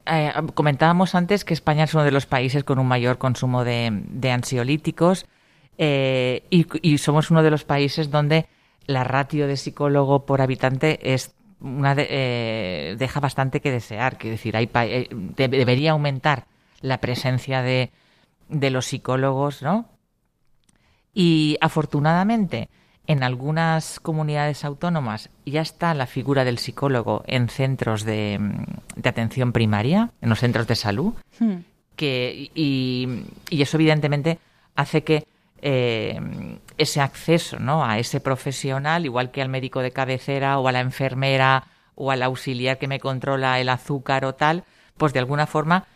Eh, 0.06 0.32
comentábamos 0.54 1.14
antes 1.14 1.44
que 1.44 1.54
España 1.54 1.84
es 1.84 1.94
uno 1.94 2.04
de 2.04 2.12
los 2.12 2.26
países 2.26 2.62
con 2.62 2.78
un 2.78 2.86
mayor 2.86 3.18
consumo 3.18 3.64
de, 3.64 4.30
ansiolíticos 4.30 5.26
eh, 5.78 6.44
y, 6.50 6.98
somos 6.98 7.30
uno 7.30 7.42
de 7.42 7.50
los 7.50 7.64
países 7.64 8.10
donde 8.10 8.46
la 8.86 9.04
ratio 9.04 9.46
de 9.46 9.56
psicólogo 9.56 10.26
por 10.26 10.40
habitante 10.40 11.14
es 11.14 11.34
una 11.60 11.94
eh, 11.96 12.96
deja 12.98 13.20
bastante 13.20 13.60
que 13.60 13.70
desear. 13.70 14.18
Quiero 14.18 14.36
decir, 14.36 14.56
hay, 14.56 14.68
eh, 14.74 15.08
debería 15.36 15.92
aumentar 15.92 16.46
la 16.80 16.98
presencia 16.98 17.62
de, 17.62 17.90
de 18.48 18.70
los 18.70 18.86
psicólogos, 18.86 19.62
¿no? 19.62 19.88
Y 21.14 21.56
afortunadamente, 21.60 22.68
en 23.06 23.22
algunas 23.22 24.00
comunidades 24.00 24.64
autónomas 24.64 25.30
ya 25.46 25.60
está 25.60 25.94
la 25.94 26.06
figura 26.06 26.44
del 26.44 26.58
psicólogo 26.58 27.22
en 27.26 27.48
centros 27.48 28.04
de, 28.04 28.38
de 28.96 29.08
atención 29.08 29.52
primaria, 29.52 30.10
en 30.20 30.28
los 30.28 30.40
centros 30.40 30.66
de 30.66 30.74
salud, 30.74 31.12
hmm. 31.38 31.56
que, 31.96 32.50
y, 32.54 33.24
y, 33.50 33.62
eso 33.62 33.76
evidentemente 33.76 34.38
hace 34.74 35.04
que 35.04 35.26
eh, 35.66 36.20
ese 36.76 37.00
acceso 37.00 37.58
¿no? 37.58 37.86
a 37.86 37.98
ese 37.98 38.20
profesional, 38.20 39.06
igual 39.06 39.30
que 39.30 39.40
al 39.40 39.48
médico 39.48 39.80
de 39.80 39.92
cabecera 39.92 40.58
o 40.58 40.68
a 40.68 40.72
la 40.72 40.80
enfermera 40.80 41.68
o 41.94 42.10
al 42.10 42.22
auxiliar 42.22 42.76
que 42.76 42.86
me 42.86 43.00
controla 43.00 43.58
el 43.58 43.70
azúcar 43.70 44.26
o 44.26 44.34
tal, 44.34 44.64
pues 44.98 45.14
de 45.14 45.20
alguna 45.20 45.46
forma 45.46 45.86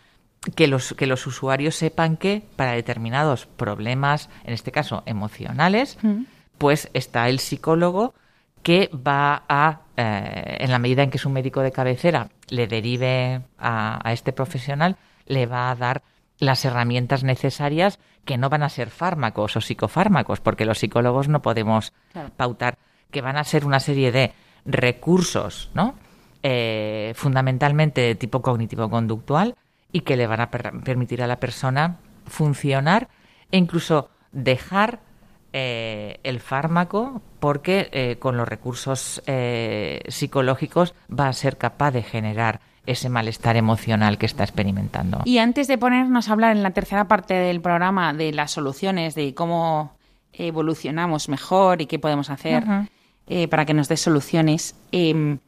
que 0.56 0.68
los, 0.68 0.94
que 0.94 1.06
los 1.06 1.26
usuarios 1.26 1.74
sepan 1.74 2.16
que 2.16 2.42
para 2.56 2.72
determinados 2.72 3.44
problemas, 3.44 4.30
en 4.44 4.54
este 4.54 4.72
caso 4.72 5.02
emocionales, 5.04 5.98
mm. 6.00 6.22
pues 6.56 6.88
está 6.94 7.28
el 7.28 7.38
psicólogo 7.38 8.14
que 8.62 8.88
va 8.94 9.42
a, 9.50 9.82
eh, 9.98 10.56
en 10.60 10.70
la 10.70 10.78
medida 10.78 11.02
en 11.02 11.10
que 11.10 11.18
su 11.18 11.28
médico 11.28 11.60
de 11.60 11.72
cabecera 11.72 12.30
le 12.48 12.66
derive 12.66 13.42
a, 13.58 14.00
a 14.02 14.12
este 14.14 14.32
profesional, 14.32 14.96
le 15.26 15.44
va 15.44 15.70
a 15.70 15.74
dar 15.74 16.02
las 16.38 16.64
herramientas 16.64 17.22
necesarias 17.22 17.98
que 18.28 18.36
no 18.36 18.50
van 18.50 18.62
a 18.62 18.68
ser 18.68 18.90
fármacos 18.90 19.56
o 19.56 19.62
psicofármacos, 19.62 20.40
porque 20.40 20.66
los 20.66 20.80
psicólogos 20.80 21.28
no 21.28 21.40
podemos 21.40 21.94
pautar, 22.36 22.76
que 23.10 23.22
van 23.22 23.38
a 23.38 23.42
ser 23.42 23.64
una 23.64 23.80
serie 23.80 24.12
de 24.12 24.34
recursos, 24.66 25.70
¿no? 25.72 25.94
Eh, 26.42 27.14
fundamentalmente 27.16 28.02
de 28.02 28.14
tipo 28.16 28.42
cognitivo-conductual 28.42 29.56
y 29.92 30.02
que 30.02 30.18
le 30.18 30.26
van 30.26 30.42
a 30.42 30.50
permitir 30.50 31.22
a 31.22 31.26
la 31.26 31.40
persona 31.40 32.00
funcionar 32.26 33.08
e 33.50 33.56
incluso 33.56 34.10
dejar 34.30 35.00
eh, 35.54 36.20
el 36.22 36.40
fármaco 36.40 37.22
porque 37.40 37.88
eh, 37.92 38.16
con 38.18 38.36
los 38.36 38.46
recursos 38.46 39.22
psicológicos 40.06 40.94
va 41.08 41.28
a 41.28 41.32
ser 41.32 41.56
capaz 41.56 41.92
de 41.92 42.02
generar 42.02 42.60
ese 42.88 43.10
malestar 43.10 43.56
emocional 43.56 44.16
que 44.16 44.26
está 44.26 44.44
experimentando. 44.44 45.20
Y 45.24 45.38
antes 45.38 45.68
de 45.68 45.76
ponernos 45.76 46.28
a 46.28 46.32
hablar 46.32 46.56
en 46.56 46.62
la 46.62 46.70
tercera 46.70 47.06
parte 47.06 47.34
del 47.34 47.60
programa 47.60 48.14
de 48.14 48.32
las 48.32 48.50
soluciones, 48.50 49.14
de 49.14 49.34
cómo 49.34 49.92
evolucionamos 50.32 51.28
mejor 51.28 51.82
y 51.82 51.86
qué 51.86 51.98
podemos 51.98 52.30
hacer 52.30 52.64
eh, 53.26 53.46
para 53.48 53.66
que 53.66 53.74
nos 53.74 53.88
dé 53.88 53.96
soluciones, 53.96 54.74
em, 54.90 55.38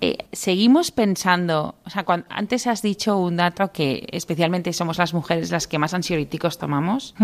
eh, 0.00 0.18
seguimos 0.32 0.90
pensando, 0.90 1.76
o 1.84 1.90
sea, 1.90 2.04
antes 2.28 2.66
has 2.66 2.82
dicho 2.82 3.18
un 3.18 3.36
dato 3.36 3.70
que 3.70 4.06
especialmente 4.10 4.72
somos 4.72 4.98
las 4.98 5.14
mujeres 5.14 5.52
las 5.52 5.68
que 5.68 5.78
más 5.78 5.94
ansiolíticos 5.94 6.58
tomamos 6.58 7.14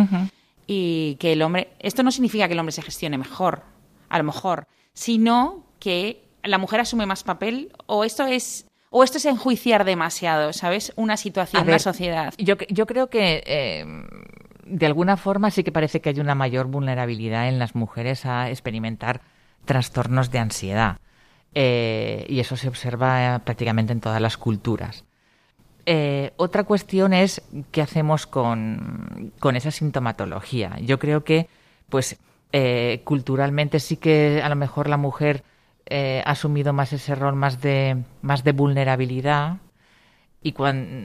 y 0.66 1.16
que 1.18 1.32
el 1.32 1.42
hombre, 1.42 1.72
esto 1.80 2.04
no 2.04 2.12
significa 2.12 2.46
que 2.46 2.52
el 2.52 2.60
hombre 2.60 2.72
se 2.72 2.82
gestione 2.82 3.18
mejor, 3.18 3.64
a 4.08 4.18
lo 4.18 4.24
mejor, 4.24 4.68
sino 4.94 5.64
que 5.80 6.24
la 6.44 6.58
mujer 6.58 6.80
asume 6.80 7.06
más 7.06 7.24
papel 7.24 7.72
o 7.86 8.04
esto 8.04 8.26
es 8.26 8.69
¿O 8.90 9.04
esto 9.04 9.18
es 9.18 9.24
enjuiciar 9.24 9.84
demasiado, 9.84 10.52
¿sabes? 10.52 10.92
Una 10.96 11.16
situación, 11.16 11.64
de 11.64 11.72
la 11.72 11.78
sociedad. 11.78 12.34
Yo, 12.38 12.56
yo 12.68 12.86
creo 12.86 13.08
que 13.08 13.42
eh, 13.46 13.84
de 14.70 14.86
alguna 14.86 15.16
forma 15.16 15.50
sí 15.50 15.64
que 15.64 15.72
parece 15.72 16.00
que 16.00 16.10
hay 16.10 16.20
una 16.20 16.34
mayor 16.34 16.66
vulnerabilidad 16.66 17.48
en 17.48 17.58
las 17.58 17.74
mujeres 17.74 18.26
a 18.26 18.50
experimentar 18.50 19.20
trastornos 19.64 20.30
de 20.30 20.38
ansiedad. 20.38 20.98
Eh, 21.54 22.26
y 22.28 22.38
eso 22.40 22.56
se 22.56 22.68
observa 22.68 23.36
eh, 23.36 23.38
prácticamente 23.40 23.92
en 23.92 24.00
todas 24.00 24.20
las 24.20 24.36
culturas. 24.36 25.04
Eh, 25.86 26.32
otra 26.36 26.64
cuestión 26.64 27.12
es 27.12 27.42
qué 27.72 27.82
hacemos 27.82 28.26
con, 28.26 29.32
esa 29.54 29.70
sintomatología. 29.70 30.78
Yo 30.80 30.98
creo 30.98 31.24
que, 31.24 31.48
pues, 31.88 32.18
culturalmente 33.04 33.78
sí 33.78 33.96
que 33.96 34.40
a 34.42 34.48
lo 34.48 34.56
mejor 34.56 34.88
la 34.88 34.96
mujer 34.96 35.44
ha 35.88 36.30
asumido 36.30 36.72
más 36.72 36.92
ese 36.92 37.14
rol 37.14 37.34
más 37.34 37.60
de, 37.60 38.02
más 38.22 38.44
de 38.44 38.52
vulnerabilidad 38.52 39.58
y 40.42 40.54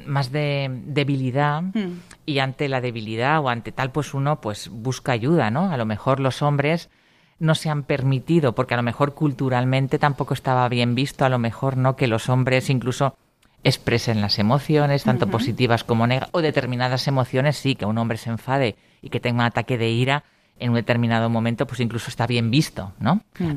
más 0.06 0.32
de 0.32 0.70
debilidad. 0.86 1.62
Hmm. 1.62 2.00
y 2.26 2.40
ante 2.40 2.70
la 2.70 2.82
debilidad 2.82 3.40
o 3.40 3.50
ante 3.50 3.72
tal 3.72 3.92
pues 3.92 4.14
uno 4.14 4.40
pues 4.40 4.70
busca 4.70 5.12
ayuda 5.12 5.52
no 5.52 5.72
a 5.72 5.78
lo 5.78 5.86
mejor 5.86 6.20
los 6.20 6.42
hombres 6.42 6.90
no 7.38 7.54
se 7.54 7.70
han 7.70 7.84
permitido 7.84 8.56
porque 8.56 8.76
a 8.76 8.78
lo 8.78 8.84
mejor 8.84 9.14
culturalmente 9.14 10.00
tampoco 10.00 10.34
estaba 10.34 10.68
bien 10.70 10.96
visto 10.96 11.26
a 11.26 11.30
lo 11.30 11.38
mejor 11.38 11.76
no 11.76 11.96
que 11.98 12.08
los 12.08 12.30
hombres 12.30 12.70
incluso 12.70 13.18
expresen 13.64 14.22
las 14.22 14.40
emociones 14.40 15.04
tanto 15.04 15.28
positivas 15.28 15.84
como 15.84 16.08
negativas 16.08 16.30
o 16.34 16.42
determinadas 16.42 17.08
emociones 17.08 17.58
sí 17.58 17.76
que 17.76 17.86
un 17.86 17.98
hombre 17.98 18.18
se 18.18 18.30
enfade 18.30 18.76
y 19.02 19.10
que 19.10 19.20
tenga 19.20 19.42
un 19.42 19.48
ataque 19.48 19.78
de 19.78 19.90
ira 19.90 20.24
en 20.60 20.70
un 20.70 20.76
determinado 20.76 21.30
momento 21.30 21.68
pues 21.68 21.82
incluso 21.82 22.10
está 22.10 22.26
bien 22.26 22.52
visto 22.52 22.94
no 23.00 23.22
hmm. 23.38 23.56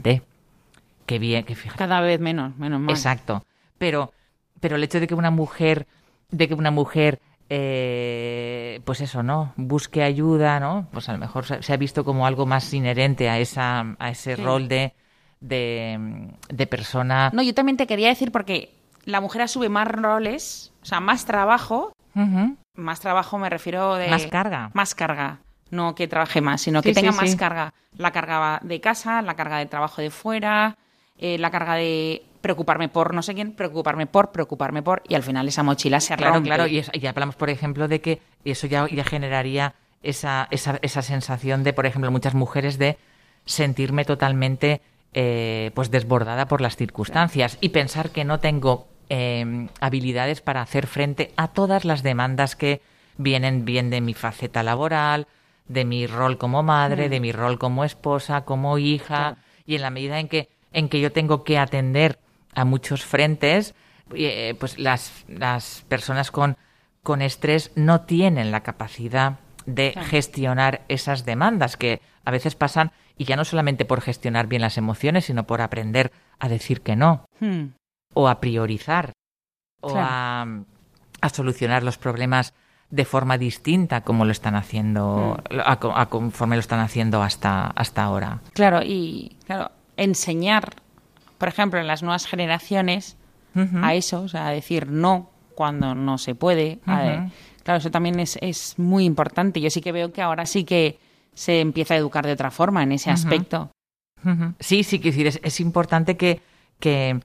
Qué 1.09 1.19
bien 1.19 1.43
que 1.45 1.57
fíjate 1.57 1.79
cada 1.79 2.01
vez 2.01 2.21
menos 2.21 2.57
menos 2.57 2.79
mal 2.81 2.91
exacto 2.91 3.45
pero 3.79 4.13
pero 4.61 4.77
el 4.77 4.85
hecho 4.85 5.01
de 5.01 5.07
que 5.07 5.15
una 5.15 5.31
mujer, 5.31 5.87
de 6.31 6.49
que 6.49 6.55
una 6.55 6.71
mujer 6.71 7.21
eh, 7.51 8.81
pues 8.85 9.01
eso, 9.01 9.23
¿no? 9.23 9.55
Busque 9.57 10.03
ayuda, 10.03 10.61
¿no? 10.61 10.87
Pues 10.93 11.09
a 11.09 11.13
lo 11.13 11.19
mejor 11.19 11.47
se 11.47 11.73
ha 11.73 11.77
visto 11.79 12.05
como 12.05 12.27
algo 12.27 12.45
más 12.45 12.73
inherente 12.75 13.31
a 13.31 13.39
esa, 13.39 13.97
a 13.99 14.11
ese 14.11 14.37
rol 14.37 14.69
de, 14.69 14.93
de, 15.41 16.67
persona. 16.67 17.31
No, 17.33 17.43
yo 17.43 17.55
también 17.55 17.79
te 17.79 17.87
quería 17.87 18.09
decir 18.09 18.33
porque 18.33 18.75
la 19.07 19.23
mujer 19.23 19.43
asume 19.43 19.71
más 19.71 19.89
roles, 19.89 20.73
o 20.83 20.85
sea, 20.85 21.01
más 21.01 21.25
trabajo. 21.25 21.93
Más 22.75 23.01
trabajo 23.01 23.39
me 23.39 23.49
refiero 23.49 23.95
de. 23.95 24.09
Más 24.09 24.27
carga. 24.27 24.71
Más 24.75 24.95
carga. 24.95 25.39
No 25.71 25.95
que 25.95 26.09
trabaje 26.09 26.41
más, 26.41 26.61
sino 26.61 26.83
que 26.83 26.93
tenga 26.93 27.13
más 27.13 27.35
carga. 27.37 27.73
La 27.97 28.11
carga 28.11 28.61
de 28.63 28.81
casa, 28.81 29.23
la 29.23 29.37
carga 29.37 29.59
de 29.59 29.67
trabajo 29.67 30.03
de 30.03 30.11
fuera, 30.11 30.77
eh, 31.19 31.39
la 31.39 31.51
carga 31.51 31.75
de 31.75 32.23
preocuparme 32.41 32.89
por 32.89 33.15
no 33.15 33.23
sé 33.23 33.35
quién, 33.35 33.53
preocuparme 33.53 34.07
por, 34.07 34.31
preocuparme 34.31 34.83
por, 34.83 35.03
y 35.09 35.15
al 35.15 35.23
final 35.23 35.49
esa 35.49 35.63
mochila 35.63 36.01
se 36.01 36.17
claro, 36.17 36.43
Claro, 36.43 36.67
y, 36.67 36.83
ya 36.83 37.11
hablamos, 37.11 37.37
por 37.37 37.51
ejemplo, 37.51 37.89
de 37.89 38.01
que 38.01 38.21
eso 38.45 38.67
ya, 38.67 38.87
ya 38.89 39.05
generaría 39.05 39.75
esa, 40.03 40.47
esa, 40.51 40.79
esa 40.83 41.03
sensación 41.03 41.65
de, 41.65 41.73
por 41.73 41.87
ejemplo, 41.87 42.11
muchas 42.11 42.35
mujeres 42.35 42.79
de 42.79 42.97
sentirme 43.45 44.05
totalmente 44.05 44.81
eh, 45.15 45.71
pues 45.75 45.91
desbordada 45.91 46.47
por 46.49 46.61
las 46.61 46.77
circunstancias 46.77 47.57
y 47.61 47.71
pensar 47.71 48.11
que 48.11 48.25
no 48.25 48.41
tengo 48.41 48.87
em, 49.09 49.69
habilidades 49.81 50.43
para 50.43 50.61
hacer 50.61 50.87
frente 50.87 51.33
a 51.37 51.49
todas 51.49 51.87
las 51.87 52.03
demandas 52.03 52.57
que 52.57 52.83
vienen 53.17 53.65
bien 53.65 53.89
de 53.89 54.03
mi 54.03 54.13
faceta 54.13 54.63
laboral, 54.63 55.27
de 55.67 55.87
mi 55.87 56.07
rol 56.07 56.37
como 56.37 56.63
madre, 56.63 57.09
mm. 57.09 57.11
de 57.11 57.21
mi 57.21 57.33
rol 57.33 57.59
como 57.59 57.85
esposa, 57.85 58.45
como 58.45 58.77
hija, 58.79 59.39
y 59.67 59.77
en 59.77 59.83
la 59.83 59.91
medida 59.91 60.21
en 60.21 60.29
que, 60.29 60.51
en 60.79 60.89
que 60.89 61.01
yo 61.01 61.13
tengo 61.13 61.43
que 61.43 61.59
atender 61.59 62.19
a 62.55 62.65
muchos 62.65 63.05
frentes, 63.05 63.75
eh, 64.15 64.55
pues 64.59 64.79
las, 64.79 65.25
las 65.29 65.85
personas 65.89 66.31
con, 66.31 66.57
con 67.03 67.21
estrés 67.21 67.73
no 67.75 68.03
tienen 68.03 68.51
la 68.51 68.63
capacidad 68.63 69.41
de 69.67 69.93
gestionar 70.07 70.83
esas 70.89 71.27
demandas 71.27 71.77
que 71.77 72.01
a 72.25 72.31
veces 72.31 72.55
pasan 72.55 72.93
y 73.19 73.25
ya 73.25 73.37
no 73.37 73.45
solamente 73.45 73.85
por 73.85 74.01
gestionar 74.01 74.47
bien 74.47 74.63
las 74.63 74.79
emociones, 74.79 75.27
sino 75.27 75.47
por 75.47 75.61
aprender 75.61 76.13
a 76.39 76.49
decir 76.49 76.81
que 76.81 76.97
no 76.97 77.25
hmm. 77.41 77.75
o 78.15 78.29
a 78.29 78.41
priorizar 78.41 79.13
o 79.81 79.93
a, 79.97 80.47
a, 81.21 81.29
solucionar 81.29 81.83
los 81.83 81.99
problemas 81.99 82.55
de 82.91 83.05
forma 83.05 83.37
distinta 83.37 84.01
como 84.03 84.25
lo 84.25 84.33
están 84.33 84.55
haciendo 84.55 85.43
hmm. 85.51 85.59
a, 85.95 86.07
conforme 86.09 86.57
lo 86.57 86.61
están 86.61 86.81
haciendo 86.81 87.23
hasta 87.23 87.67
hasta 87.67 88.05
ahora. 88.05 88.41
Claro, 88.55 88.81
y 88.83 89.37
claro, 89.45 89.71
enseñar 89.99 90.77
por 91.39 91.49
ejemplo, 91.49 91.81
en 91.81 91.87
las 91.87 92.03
nuevas 92.03 92.27
generaciones, 92.27 93.17
a 93.83 93.95
eso, 93.95 94.23
o 94.23 94.29
sea, 94.29 94.47
a 94.47 94.51
decir 94.53 94.89
no 94.89 95.31
cuando 95.57 95.97
no 95.97 96.19
se 96.19 96.37
puede. 96.37 96.79
claro, 96.85 97.79
eso 97.79 97.91
también 97.91 98.21
es, 98.21 98.39
es 98.41 98.79
muy 98.79 99.05
importante. 99.05 99.61
Yo 99.61 99.71
sí 99.71 99.81
que 99.81 99.91
veo 99.91 100.13
que 100.13 100.23
ahora 100.23 100.47
sí 100.47 100.65
que 100.65 101.01
se 101.35 101.61
empieza 101.61 101.95
a 101.95 101.97
educar 101.97 102.25
de 102.25 102.33
otra 102.33 102.53
forma 102.53 102.85
en 102.85 102.93
ese 102.93 103.11
aspecto. 103.11 103.71
Sí, 104.61 104.85
sí, 104.85 104.99
decir, 104.99 105.27
es, 105.27 105.61
importante 105.61 106.17
que, 106.17 106.41
que 106.79 107.21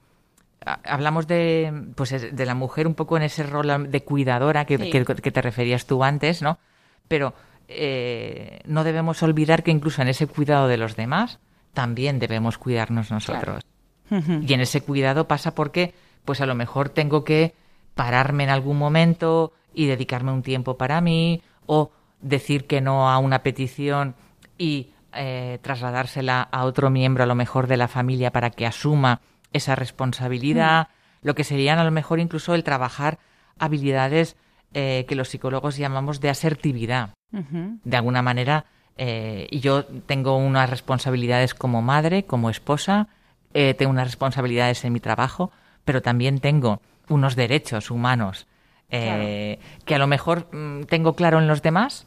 hablamos 0.64 1.28
de, 1.28 1.72
pues, 1.94 2.10
de 2.10 2.46
la 2.46 2.54
mujer 2.54 2.88
un 2.88 2.94
poco 2.94 3.16
en 3.16 3.24
ese 3.24 3.44
rol 3.44 3.90
de 3.90 4.02
cuidadora 4.02 4.64
que, 4.64 4.78
que, 4.78 5.30
te 5.30 5.42
referías 5.42 5.86
tú 5.86 6.02
antes, 6.02 6.42
¿no? 6.42 6.58
Pero 7.06 7.34
eh, 7.68 8.60
no 8.64 8.82
debemos 8.82 9.22
olvidar 9.22 9.62
que 9.62 9.70
incluso 9.70 10.02
en 10.02 10.08
ese 10.08 10.26
cuidado 10.26 10.66
de 10.66 10.78
los 10.78 10.96
demás 10.96 11.38
también 11.74 12.18
debemos 12.18 12.58
cuidarnos 12.58 13.10
nosotros. 13.10 13.64
Y 14.10 14.52
en 14.52 14.60
ese 14.60 14.80
cuidado 14.82 15.26
pasa 15.26 15.54
porque, 15.54 15.94
pues 16.24 16.40
a 16.40 16.46
lo 16.46 16.54
mejor 16.54 16.88
tengo 16.88 17.24
que 17.24 17.54
pararme 17.94 18.44
en 18.44 18.50
algún 18.50 18.78
momento 18.78 19.52
y 19.74 19.86
dedicarme 19.86 20.32
un 20.32 20.42
tiempo 20.42 20.76
para 20.76 21.00
mí, 21.00 21.42
o 21.66 21.90
decir 22.20 22.66
que 22.66 22.80
no 22.80 23.10
a 23.10 23.18
una 23.18 23.42
petición 23.42 24.14
y 24.56 24.90
eh, 25.12 25.58
trasladársela 25.62 26.42
a 26.42 26.64
otro 26.64 26.90
miembro, 26.90 27.24
a 27.24 27.26
lo 27.26 27.34
mejor 27.34 27.66
de 27.66 27.76
la 27.76 27.88
familia, 27.88 28.30
para 28.30 28.50
que 28.50 28.66
asuma 28.66 29.20
esa 29.52 29.74
responsabilidad, 29.74 30.88
mm. 30.88 31.26
lo 31.26 31.34
que 31.34 31.44
serían 31.44 31.78
a 31.78 31.84
lo 31.84 31.90
mejor 31.90 32.20
incluso 32.20 32.54
el 32.54 32.64
trabajar 32.64 33.18
habilidades 33.58 34.36
eh, 34.74 35.04
que 35.08 35.14
los 35.14 35.28
psicólogos 35.28 35.76
llamamos 35.76 36.20
de 36.20 36.30
asertividad. 36.30 37.10
De 37.30 37.96
alguna 37.96 38.22
manera, 38.22 38.66
eh, 38.96 39.48
yo 39.50 39.84
tengo 39.84 40.36
unas 40.36 40.70
responsabilidades 40.70 41.54
como 41.54 41.82
madre, 41.82 42.24
como 42.24 42.50
esposa, 42.50 43.08
eh, 43.52 43.74
tengo 43.74 43.90
unas 43.90 44.08
responsabilidades 44.08 44.84
en 44.84 44.92
mi 44.92 45.00
trabajo, 45.00 45.52
pero 45.84 46.02
también 46.02 46.40
tengo 46.40 46.80
unos 47.08 47.36
derechos 47.36 47.90
humanos 47.90 48.46
eh, 48.90 49.58
que 49.84 49.94
a 49.94 49.98
lo 49.98 50.06
mejor 50.06 50.48
mm, 50.52 50.84
tengo 50.84 51.14
claro 51.14 51.38
en 51.38 51.46
los 51.46 51.62
demás, 51.62 52.06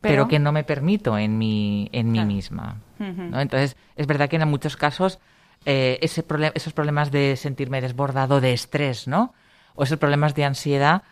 pero, 0.00 0.28
que 0.28 0.38
no 0.38 0.50
me 0.50 0.64
permito 0.64 1.18
en 1.18 1.36
mí, 1.36 1.90
en 1.92 2.10
mí 2.10 2.24
misma. 2.24 2.76
Entonces, 2.98 3.76
es 3.96 4.06
verdad 4.06 4.30
que 4.30 4.36
en 4.36 4.48
muchos 4.48 4.76
casos 4.76 5.18
eh, 5.66 5.98
ese 6.00 6.24
esos 6.54 6.72
problemas 6.72 7.10
de 7.10 7.36
sentirme 7.36 7.82
desbordado 7.82 8.40
de 8.40 8.54
estrés, 8.54 9.08
¿no? 9.08 9.34
O 9.74 9.84
esos 9.84 9.98
problemas 9.98 10.34
de 10.34 10.44
ansiedad 10.44 11.02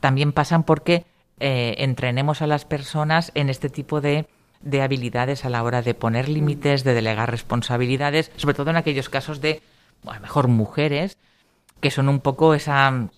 también 0.00 0.32
pasan 0.32 0.64
porque 0.64 1.04
entrenemos 1.38 2.42
a 2.42 2.46
las 2.46 2.64
personas 2.64 3.32
en 3.34 3.50
este 3.50 3.68
tipo 3.68 4.00
de 4.00 4.26
de 4.64 4.82
habilidades 4.82 5.44
a 5.44 5.50
la 5.50 5.62
hora 5.62 5.82
de 5.82 5.94
poner 5.94 6.28
límites, 6.28 6.84
de 6.84 6.94
delegar 6.94 7.30
responsabilidades, 7.30 8.32
sobre 8.36 8.54
todo 8.54 8.70
en 8.70 8.76
aquellos 8.76 9.08
casos 9.08 9.40
de, 9.40 9.62
a 10.06 10.14
lo 10.14 10.20
mejor, 10.20 10.48
mujeres, 10.48 11.18
que 11.80 11.90
son 11.90 12.08
un 12.08 12.20
poco 12.20 12.54
esa, 12.54 13.08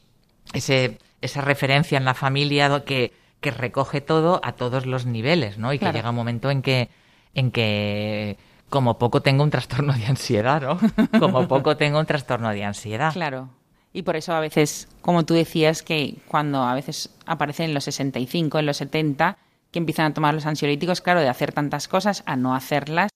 ese, 0.53 0.99
esa 1.23 1.41
referencia 1.41 1.99
en 1.99 2.05
la 2.05 2.14
familia 2.14 2.85
que, 2.85 3.12
que 3.41 3.53
recoge 3.53 4.01
todo 4.01 4.41
a 4.43 4.53
todos 4.53 4.87
los 4.87 5.07
niveles, 5.07 5.57
¿no? 5.57 5.73
Y 5.73 5.79
que 5.79 5.93
llega 5.93 6.11
un 6.11 6.17
momento 6.17 6.51
en 6.51 6.62
que, 6.62 6.89
en 7.33 7.53
que 7.53 8.37
como 8.69 8.99
poco 8.99 9.23
tengo 9.23 9.45
un 9.45 9.51
trastorno 9.51 9.93
de 9.93 10.07
ansiedad, 10.07 10.61
¿no? 10.61 10.79
Como 11.21 11.47
poco 11.47 11.77
tengo 11.77 12.01
un 12.01 12.07
trastorno 12.07 12.51
de 12.51 12.64
ansiedad. 12.64 13.12
Claro. 13.12 13.51
Y 13.97 14.03
por 14.03 14.14
eso 14.14 14.34
a 14.34 14.40
veces, 14.40 14.88
como 15.01 15.24
tú 15.24 15.32
decías, 15.32 15.82
que 15.82 16.18
cuando 16.28 16.62
a 16.62 16.74
veces 16.74 17.09
aparecen 17.24 17.70
en 17.70 17.74
los 17.74 17.84
65, 17.84 18.59
en 18.59 18.66
los 18.66 18.76
70, 18.76 19.38
que 19.70 19.78
empiezan 19.78 20.05
a 20.05 20.12
tomar 20.12 20.34
los 20.34 20.44
ansiolíticos, 20.44 21.01
claro, 21.01 21.22
de 21.22 21.30
hacer 21.30 21.53
tantas 21.53 21.88
cosas 21.88 22.22
a 22.26 22.36
no 22.36 22.55
hacerlas. 22.55 23.09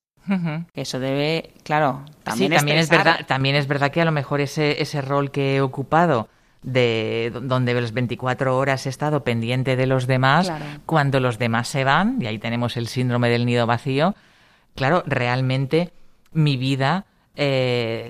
Eso 0.73 0.99
debe, 0.99 1.53
claro, 1.65 2.07
también, 2.23 2.53
sí, 2.53 2.57
también 2.57 2.79
es 2.79 2.89
verdad, 2.89 3.27
también 3.27 3.57
es 3.57 3.67
verdad 3.67 3.91
que 3.91 4.01
a 4.01 4.07
lo 4.07 4.13
mejor 4.13 4.41
ese, 4.41 4.81
ese 4.81 5.03
rol 5.03 5.31
que 5.31 5.57
he 5.57 5.61
ocupado 5.61 6.29
de 6.63 7.31
donde 7.43 7.75
las 7.75 7.93
24 7.93 8.57
horas 8.57 8.87
he 8.87 8.89
estado 8.89 9.23
pendiente 9.23 9.77
de 9.77 9.87
los 9.87 10.07
demás, 10.07 10.51
cuando 10.87 11.21
los 11.21 11.39
demás 11.39 11.69
se 11.69 11.85
van, 11.85 12.23
y 12.23 12.27
ahí 12.27 12.39
tenemos 12.39 12.79
el 12.79 12.87
síndrome 12.87 13.29
del 13.29 13.45
nido 13.45 13.67
vacío, 13.67 14.15
claro, 14.75 15.03
realmente 15.07 15.93
mi 16.33 16.57
vida 16.57 17.05
eh, 17.43 18.07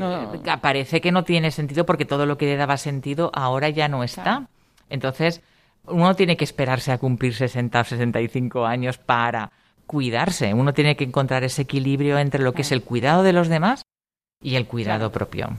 parece 0.61 1.01
que 1.01 1.13
no 1.13 1.23
tiene 1.23 1.53
sentido 1.53 1.87
porque 1.87 2.05
todo 2.05 2.27
lo 2.27 2.37
que 2.37 2.47
le 2.47 2.57
daba 2.57 2.77
sentido 2.77 3.31
ahora 3.33 3.69
ya 3.69 3.87
no 3.87 4.03
está. 4.03 4.49
Entonces, 4.89 5.41
uno 5.87 6.17
tiene 6.17 6.37
que 6.37 6.43
esperarse 6.43 6.91
a 6.91 6.99
cumplir 6.99 7.35
60 7.35 7.81
o 7.81 7.85
65 7.85 8.67
años 8.67 8.99
para 8.99 9.53
cuidarse. 9.87 10.53
Uno 10.53 10.75
tiene 10.75 10.97
que 10.97 11.05
encontrar 11.05 11.45
ese 11.45 11.63
equilibrio 11.63 12.19
entre 12.19 12.43
lo 12.43 12.55
que 12.55 12.63
es 12.63 12.73
el 12.73 12.83
cuidado 12.83 13.23
de 13.23 13.33
los 13.33 13.49
demás 13.49 13.83
y 14.43 14.57
el 14.57 14.67
cuidado 14.67 15.13
propio. 15.13 15.51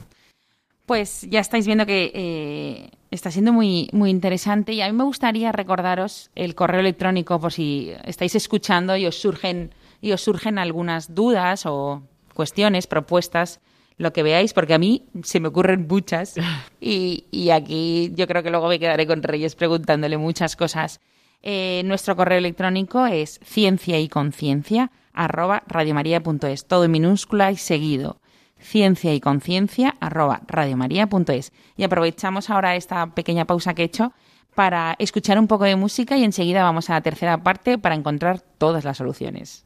Pues 0.84 1.26
ya 1.30 1.40
estáis 1.40 1.64
viendo 1.64 1.86
que 1.86 2.12
eh, 2.14 2.90
está 3.10 3.30
siendo 3.30 3.54
muy, 3.54 3.88
muy 3.92 4.10
interesante 4.10 4.74
y 4.74 4.82
a 4.82 4.86
mí 4.86 4.92
me 4.92 5.04
gustaría 5.04 5.50
recordaros 5.50 6.30
el 6.34 6.54
correo 6.54 6.80
electrónico 6.80 7.40
por 7.40 7.54
si 7.54 7.90
estáis 8.04 8.34
escuchando 8.34 8.98
y 8.98 9.06
os 9.06 9.18
surgen, 9.18 9.72
y 10.02 10.12
os 10.12 10.20
surgen 10.20 10.58
algunas 10.58 11.14
dudas 11.14 11.64
o 11.64 12.02
cuestiones, 12.34 12.86
propuestas, 12.86 13.60
lo 13.98 14.12
que 14.12 14.22
veáis, 14.22 14.52
porque 14.52 14.74
a 14.74 14.78
mí 14.78 15.04
se 15.22 15.40
me 15.40 15.48
ocurren 15.48 15.86
muchas 15.88 16.34
y, 16.80 17.26
y 17.30 17.50
aquí 17.50 18.12
yo 18.14 18.26
creo 18.26 18.42
que 18.42 18.50
luego 18.50 18.68
me 18.68 18.78
quedaré 18.78 19.06
con 19.06 19.22
Reyes 19.22 19.54
preguntándole 19.54 20.16
muchas 20.16 20.56
cosas. 20.56 21.00
Eh, 21.42 21.82
nuestro 21.84 22.14
correo 22.16 22.38
electrónico 22.38 23.06
es 23.06 23.40
ciencia 23.44 23.98
y 23.98 24.08
conciencia 24.08 24.92
arroba 25.12 25.64
radiomaria.es, 25.66 26.66
todo 26.66 26.84
en 26.84 26.90
minúscula 26.92 27.50
y 27.50 27.56
seguido 27.56 28.22
ciencia 28.62 29.12
y 29.12 29.20
conciencia 29.20 29.96
arroba 30.00 30.42
radiomaria.es. 30.46 31.52
Y 31.76 31.84
aprovechamos 31.84 32.48
ahora 32.48 32.76
esta 32.76 33.14
pequeña 33.14 33.44
pausa 33.44 33.74
que 33.74 33.82
he 33.82 33.86
hecho 33.86 34.12
para 34.54 34.94
escuchar 34.98 35.38
un 35.38 35.48
poco 35.48 35.64
de 35.64 35.76
música 35.76 36.16
y 36.16 36.24
enseguida 36.24 36.62
vamos 36.62 36.90
a 36.90 36.94
la 36.94 37.00
tercera 37.00 37.42
parte 37.42 37.78
para 37.78 37.94
encontrar 37.94 38.40
todas 38.40 38.84
las 38.84 38.96
soluciones. 38.96 39.64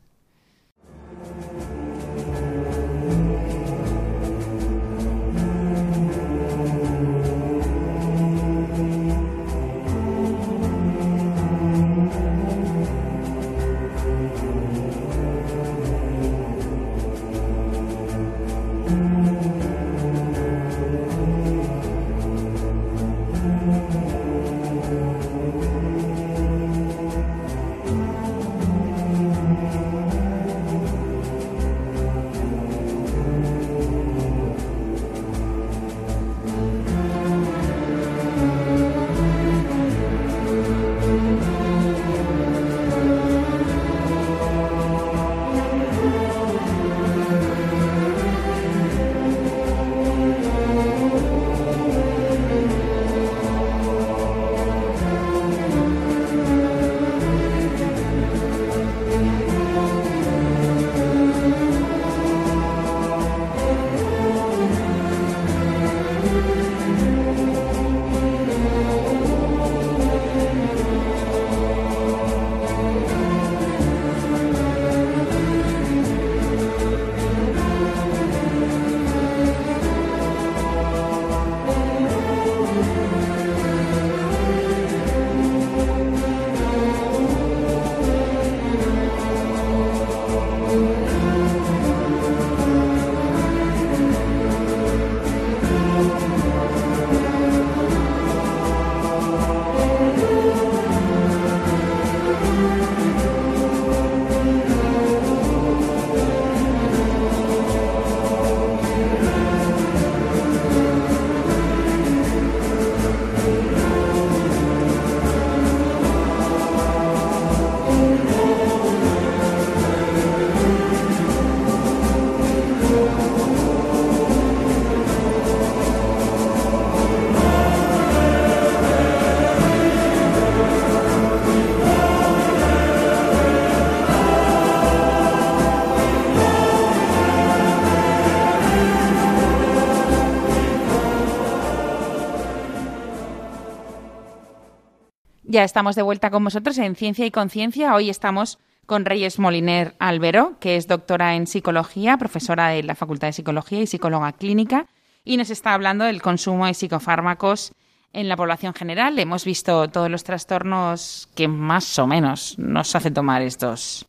Ya 145.56 145.64
estamos 145.64 145.96
de 145.96 146.02
vuelta 146.02 146.30
con 146.30 146.44
vosotros 146.44 146.76
en 146.76 146.96
Ciencia 146.96 147.24
y 147.24 147.30
Conciencia. 147.30 147.94
Hoy 147.94 148.10
estamos 148.10 148.58
con 148.84 149.06
Reyes 149.06 149.38
Moliner 149.38 149.94
Albero, 149.98 150.58
que 150.60 150.76
es 150.76 150.86
doctora 150.86 151.34
en 151.34 151.46
psicología, 151.46 152.18
profesora 152.18 152.68
de 152.68 152.82
la 152.82 152.94
Facultad 152.94 153.28
de 153.28 153.32
Psicología 153.32 153.80
y 153.80 153.86
psicóloga 153.86 154.32
clínica, 154.32 154.84
y 155.24 155.38
nos 155.38 155.48
está 155.48 155.72
hablando 155.72 156.04
del 156.04 156.20
consumo 156.20 156.66
de 156.66 156.74
psicofármacos 156.74 157.72
en 158.12 158.28
la 158.28 158.36
población 158.36 158.74
general. 158.74 159.18
Hemos 159.18 159.46
visto 159.46 159.88
todos 159.88 160.10
los 160.10 160.24
trastornos 160.24 161.30
que 161.34 161.48
más 161.48 161.98
o 161.98 162.06
menos 162.06 162.58
nos 162.58 162.94
hacen 162.94 163.14
tomar 163.14 163.40
estos, 163.40 164.04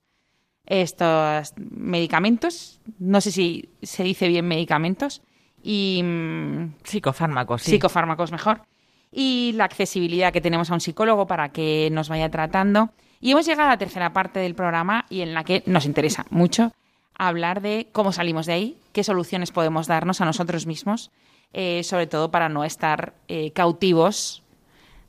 estos 0.66 1.54
medicamentos. 1.56 2.82
No 3.00 3.22
sé 3.22 3.32
si 3.32 3.70
se 3.82 4.04
dice 4.04 4.28
bien 4.28 4.50
medicamentos. 4.50 5.22
Y 5.64 6.02
mm, 6.04 6.74
psicofármacos, 6.84 7.62
sí. 7.62 7.72
Psicofármacos 7.72 8.34
mejor 8.34 8.64
y 9.12 9.54
la 9.56 9.66
accesibilidad 9.66 10.34
que 10.34 10.42
tenemos 10.42 10.70
a 10.70 10.74
un 10.74 10.82
psicólogo 10.82 11.28
para 11.28 11.50
que 11.50 11.90
nos 11.92 12.10
vaya 12.10 12.30
tratando. 12.30 12.90
Y 13.20 13.32
hemos 13.32 13.46
llegado 13.46 13.70
a 13.70 13.74
la 13.74 13.78
tercera 13.78 14.14
parte 14.14 14.40
del 14.40 14.56
programa 14.56 15.06
y 15.10 15.22
en 15.22 15.34
la 15.34 15.44
que 15.44 15.64
nos 15.66 15.86
interesa 15.86 16.26
mucho 16.30 16.72
hablar 17.18 17.62
de 17.62 17.88
cómo 17.92 18.12
salimos 18.12 18.46
de 18.46 18.54
ahí, 18.54 18.78
qué 18.92 19.04
soluciones 19.04 19.52
podemos 19.52 19.88
darnos 19.88 20.22
a 20.22 20.26
nosotros 20.26 20.68
mismos, 20.68 21.12
eh, 21.54 21.84
sobre 21.84 22.08
todo 22.08 22.30
para 22.30 22.50
no 22.50 22.64
estar 22.64 23.14
eh, 23.28 23.52
cautivos 23.52 24.44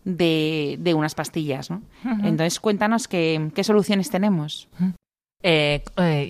de, 0.05 0.95
unas 0.97 1.15
pastillas. 1.15 1.71
¿no? 1.71 1.83
Entonces, 2.05 2.61
cuéntanos 2.61 3.09
qué, 3.09 3.53
soluciones 3.63 4.11
tenemos. 4.11 4.69
Eh, 5.43 5.83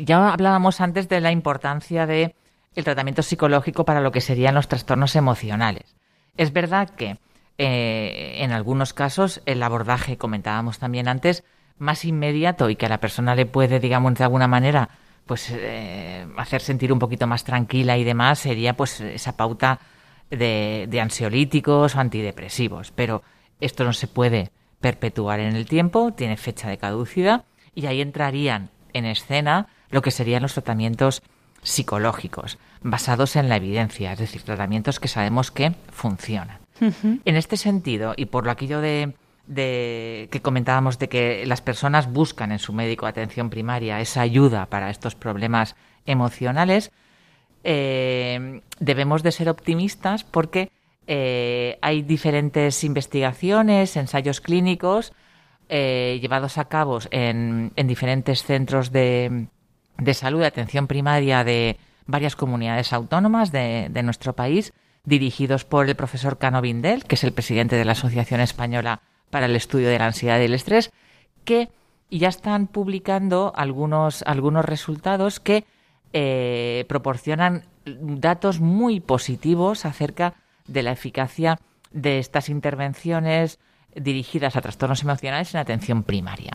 ya 0.04 0.32
hablábamos 0.32 0.80
antes 0.80 1.08
de 1.08 1.20
la 1.20 1.30
importancia 1.30 2.06
del 2.06 2.34
tratamiento 2.74 3.22
psicológico 3.22 3.84
para 3.84 4.00
lo 4.00 4.10
que 4.10 4.20
serían 4.20 4.56
los 4.56 4.66
trastornos 4.66 5.14
emocionales. 5.14 5.94
Es 6.36 6.52
verdad 6.52 6.90
que 6.90 7.18
eh, 7.58 8.36
en 8.38 8.52
algunos 8.52 8.92
casos 8.92 9.42
el 9.44 9.62
abordaje, 9.62 10.16
comentábamos 10.16 10.78
también 10.78 11.08
antes, 11.08 11.44
más 11.78 12.04
inmediato 12.04 12.70
y 12.70 12.76
que 12.76 12.86
a 12.86 12.88
la 12.88 13.00
persona 13.00 13.34
le 13.34 13.46
puede, 13.46 13.80
digamos, 13.80 14.14
de 14.14 14.24
alguna 14.24 14.48
manera, 14.48 14.88
pues 15.26 15.50
eh, 15.50 16.26
hacer 16.36 16.60
sentir 16.60 16.92
un 16.92 16.98
poquito 16.98 17.26
más 17.26 17.44
tranquila 17.44 17.98
y 17.98 18.04
demás, 18.04 18.38
sería 18.38 18.74
pues 18.74 19.00
esa 19.00 19.36
pauta 19.36 19.80
de, 20.30 20.86
de 20.88 21.00
ansiolíticos 21.00 21.94
o 21.94 22.00
antidepresivos. 22.00 22.92
Pero 22.92 23.22
esto 23.60 23.84
no 23.84 23.92
se 23.92 24.06
puede 24.06 24.50
perpetuar 24.80 25.40
en 25.40 25.56
el 25.56 25.66
tiempo, 25.66 26.12
tiene 26.12 26.36
fecha 26.36 26.68
de 26.68 26.78
caducidad 26.78 27.44
y 27.74 27.86
ahí 27.86 28.00
entrarían 28.00 28.70
en 28.92 29.04
escena 29.04 29.68
lo 29.90 30.02
que 30.02 30.10
serían 30.10 30.42
los 30.42 30.54
tratamientos 30.54 31.22
psicológicos, 31.62 32.58
basados 32.82 33.36
en 33.36 33.48
la 33.48 33.56
evidencia, 33.56 34.12
es 34.12 34.18
decir, 34.18 34.42
tratamientos 34.42 35.00
que 35.00 35.08
sabemos 35.08 35.50
que 35.50 35.72
funcionan. 35.90 36.58
En 36.80 37.36
este 37.36 37.56
sentido, 37.56 38.14
y 38.16 38.26
por 38.26 38.44
lo 38.44 38.50
aquello 38.50 38.80
de, 38.80 39.14
que 40.30 40.40
comentábamos 40.42 40.98
de 40.98 41.08
que 41.08 41.44
las 41.46 41.60
personas 41.60 42.12
buscan 42.12 42.52
en 42.52 42.58
su 42.58 42.72
médico 42.72 43.06
de 43.06 43.10
atención 43.10 43.50
primaria 43.50 44.00
esa 44.00 44.20
ayuda 44.20 44.66
para 44.66 44.90
estos 44.90 45.14
problemas 45.14 45.76
emocionales, 46.06 46.92
eh, 47.64 48.62
debemos 48.78 49.22
de 49.22 49.32
ser 49.32 49.48
optimistas 49.48 50.24
porque 50.24 50.70
eh, 51.06 51.78
hay 51.82 52.02
diferentes 52.02 52.84
investigaciones, 52.84 53.96
ensayos 53.96 54.40
clínicos 54.40 55.12
eh, 55.68 56.18
llevados 56.22 56.56
a 56.58 56.66
cabo 56.66 56.98
en, 57.10 57.72
diferentes 57.76 58.42
centros 58.44 58.92
de, 58.92 59.48
salud 60.12 60.40
de 60.40 60.46
atención 60.46 60.86
primaria 60.86 61.44
de 61.44 61.78
varias 62.06 62.36
comunidades 62.36 62.92
autónomas 62.92 63.52
de 63.52 64.02
nuestro 64.02 64.34
país 64.34 64.72
dirigidos 65.08 65.64
por 65.64 65.88
el 65.88 65.96
profesor 65.96 66.38
Cano 66.38 66.60
Vindel, 66.60 67.04
que 67.04 67.14
es 67.14 67.24
el 67.24 67.32
presidente 67.32 67.76
de 67.76 67.84
la 67.84 67.92
Asociación 67.92 68.40
Española 68.40 69.00
para 69.30 69.46
el 69.46 69.56
Estudio 69.56 69.88
de 69.88 69.98
la 69.98 70.06
Ansiedad 70.06 70.38
y 70.40 70.44
el 70.44 70.54
Estrés, 70.54 70.92
que 71.44 71.70
ya 72.10 72.28
están 72.28 72.66
publicando 72.66 73.52
algunos, 73.56 74.22
algunos 74.22 74.64
resultados 74.64 75.40
que 75.40 75.64
eh, 76.12 76.84
proporcionan 76.88 77.64
datos 77.84 78.60
muy 78.60 79.00
positivos 79.00 79.86
acerca 79.86 80.34
de 80.66 80.82
la 80.82 80.92
eficacia 80.92 81.58
de 81.90 82.18
estas 82.18 82.50
intervenciones 82.50 83.58
dirigidas 83.94 84.56
a 84.56 84.60
trastornos 84.60 85.02
emocionales 85.02 85.54
en 85.54 85.60
atención 85.60 86.02
primaria. 86.02 86.52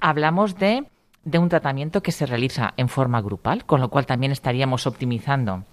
Hablamos 0.00 0.56
de, 0.58 0.84
de 1.24 1.38
un 1.38 1.48
tratamiento 1.48 2.02
que 2.02 2.12
se 2.12 2.26
realiza 2.26 2.74
en 2.76 2.88
forma 2.88 3.20
grupal, 3.20 3.64
con 3.64 3.80
lo 3.80 3.88
cual 3.88 4.06
también 4.06 4.32
estaríamos 4.32 4.86
optimizando 4.86 5.64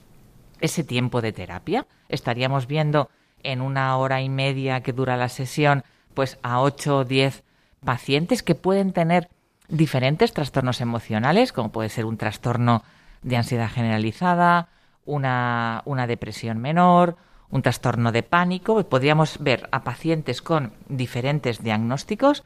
ese 0.61 0.83
tiempo 0.83 1.21
de 1.21 1.31
terapia. 1.31 1.87
Estaríamos 2.09 2.67
viendo 2.67 3.09
en 3.43 3.61
una 3.61 3.97
hora 3.97 4.21
y 4.21 4.29
media 4.29 4.81
que 4.81 4.93
dura 4.93 5.17
la 5.17 5.29
sesión, 5.29 5.83
pues 6.13 6.39
a 6.43 6.61
8 6.61 6.97
o 6.97 7.05
10 7.05 7.43
pacientes 7.83 8.43
que 8.43 8.55
pueden 8.55 8.91
tener 8.91 9.29
diferentes 9.67 10.33
trastornos 10.33 10.81
emocionales, 10.81 11.51
como 11.51 11.71
puede 11.71 11.89
ser 11.89 12.05
un 12.05 12.17
trastorno 12.17 12.83
de 13.21 13.37
ansiedad 13.37 13.69
generalizada, 13.69 14.69
una, 15.05 15.81
una 15.85 16.07
depresión 16.07 16.59
menor, 16.59 17.17
un 17.49 17.61
trastorno 17.61 18.11
de 18.11 18.23
pánico. 18.23 18.83
Podríamos 18.87 19.39
ver 19.39 19.69
a 19.71 19.83
pacientes 19.83 20.41
con 20.41 20.73
diferentes 20.87 21.63
diagnósticos 21.63 22.43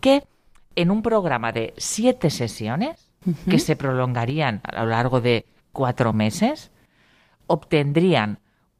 que 0.00 0.24
en 0.74 0.90
un 0.90 1.02
programa 1.02 1.52
de 1.52 1.74
siete 1.76 2.30
sesiones, 2.30 3.10
que 3.50 3.58
se 3.58 3.74
prolongarían 3.74 4.60
a 4.62 4.84
lo 4.84 4.90
largo 4.90 5.20
de 5.20 5.44
cuatro 5.72 6.12
meses, 6.12 6.70
obtendrían 7.48 8.38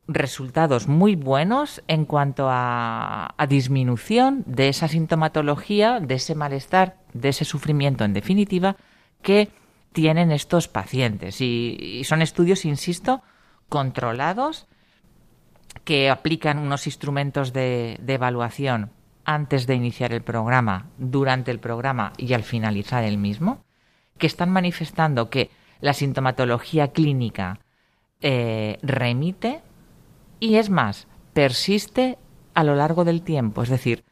resultados 0.08 0.88
muy 0.88 1.14
buenos 1.16 1.82
en 1.86 2.06
cuanto 2.06 2.46
a, 2.48 3.34
disminución 3.48 4.42
de 4.46 4.68
esa 4.68 4.88
sintomatología, 4.88 6.00
de 6.00 6.14
ese 6.14 6.34
malestar, 6.34 6.96
de 7.12 7.28
ese 7.28 7.44
sufrimiento 7.44 8.04
en 8.04 8.14
definitiva 8.14 8.76
que 9.22 9.50
tienen 9.92 10.32
estos 10.32 10.66
pacientes. 10.66 11.40
Y, 11.40 12.02
son 12.04 12.22
estudios, 12.22 12.64
insisto, 12.64 13.22
controlados 13.68 14.66
que 15.84 16.10
aplican 16.10 16.58
unos 16.58 16.86
instrumentos 16.86 17.52
de, 17.52 18.00
evaluación 18.06 18.92
antes 19.24 19.66
de 19.66 19.74
iniciar 19.74 20.12
el 20.12 20.22
programa, 20.22 20.86
durante 20.96 21.50
el 21.50 21.60
programa 21.60 22.14
y 22.16 22.32
al 22.32 22.44
finalizar 22.44 23.04
el 23.04 23.18
mismo, 23.18 23.64
que 24.16 24.26
están 24.26 24.50
manifestando 24.50 25.28
que 25.28 25.50
la 25.80 25.92
sintomatología 25.92 26.88
clínica 26.92 27.60
eh, 28.20 28.78
remite 28.82 29.62
y 30.40 30.56
es 30.56 30.70
más, 30.70 31.06
persiste 31.32 32.18
a 32.54 32.64
lo 32.64 32.74
largo 32.74 33.04
del 33.04 33.22
tiempo. 33.22 33.62
Es 33.62 33.68
decir, 33.68 34.04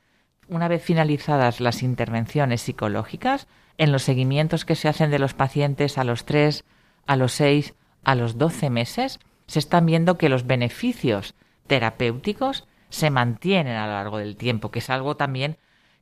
una 0.48 0.68
vez 0.68 0.82
finalizadas 0.82 1.60
las 1.60 1.82
intervenciones 1.82 2.62
psicológicas, 2.62 3.48
en 3.78 3.92
los 3.92 4.02
seguimientos 4.02 4.64
que 4.64 4.74
se 4.74 4.88
hacen 4.88 5.10
de 5.10 5.18
los 5.18 5.34
pacientes 5.34 5.98
a 5.98 6.04
los 6.04 6.24
3, 6.24 6.64
a 7.06 7.16
los 7.16 7.32
6, 7.32 7.74
a 8.04 8.14
los 8.14 8.38
12 8.38 8.70
meses, 8.70 9.20
se 9.46 9.58
están 9.58 9.86
viendo 9.86 10.16
que 10.18 10.28
los 10.28 10.46
beneficios 10.46 11.34
terapéuticos 11.66 12.66
se 12.88 13.10
mantienen 13.10 13.76
a 13.76 13.86
lo 13.86 13.92
largo 13.92 14.18
del 14.18 14.36
tiempo, 14.36 14.70
que 14.70 14.78
es 14.78 14.90
algo 14.90 15.16
también 15.16 15.58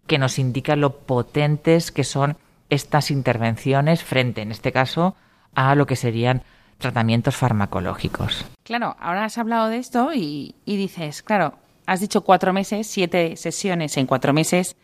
que 0.06 0.18
nos 0.18 0.38
indica 0.38 0.76
lo 0.76 0.98
potentes 0.98 1.90
que 1.90 2.04
son 2.04 2.36
estas 2.68 3.10
intervenciones 3.10 4.04
frente, 4.04 4.42
en 4.42 4.50
este 4.50 4.72
caso, 4.72 5.16
a 5.54 5.74
lo 5.74 5.86
que 5.86 5.96
serían 5.96 6.42
tratamientos 6.78 7.36
farmacológicos. 7.36 8.44
Claro, 8.62 8.96
ahora 9.00 9.24
has 9.24 9.38
hablado 9.38 9.68
de 9.68 9.78
esto 9.78 10.12
y, 10.14 10.54
dices, 10.66 11.22
claro, 11.22 11.54
has 11.86 12.00
dicho 12.00 12.22
cuatro 12.22 12.52
meses, 12.52 12.86
siete 12.86 13.36
sesiones 13.36 13.96
en 13.96 14.06
cuatro 14.06 14.32
meses, 14.32 14.76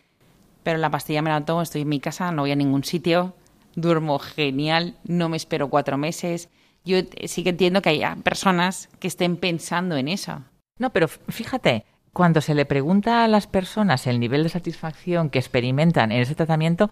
pero 0.63 0.77
la 0.77 0.89
pastilla 0.89 1.21
me 1.21 1.29
la 1.29 1.45
tomo, 1.45 1.61
estoy 1.61 1.81
en 1.81 1.89
mi 1.89 1.99
casa, 1.99 2.31
no 2.31 2.43
voy 2.43 2.51
a 2.51 2.55
ningún 2.55 2.83
sitio, 2.83 3.33
duermo 3.75 4.19
genial, 4.19 4.95
no 5.03 5.29
me 5.29 5.37
espero 5.37 5.69
cuatro 5.69 5.97
meses. 5.97 6.49
Yo 6.83 6.97
sí 7.25 7.43
que 7.43 7.49
entiendo 7.49 7.81
que 7.81 7.89
haya 7.89 8.15
personas 8.23 8.89
que 8.99 9.07
estén 9.07 9.37
pensando 9.37 9.97
en 9.97 10.07
eso. 10.07 10.41
No, 10.79 10.91
pero 10.91 11.07
fíjate, 11.07 11.85
cuando 12.13 12.41
se 12.41 12.55
le 12.55 12.65
pregunta 12.65 13.23
a 13.23 13.27
las 13.27 13.47
personas 13.47 14.07
el 14.07 14.19
nivel 14.19 14.43
de 14.43 14.49
satisfacción 14.49 15.29
que 15.29 15.39
experimentan 15.39 16.11
en 16.11 16.21
ese 16.21 16.35
tratamiento, 16.35 16.91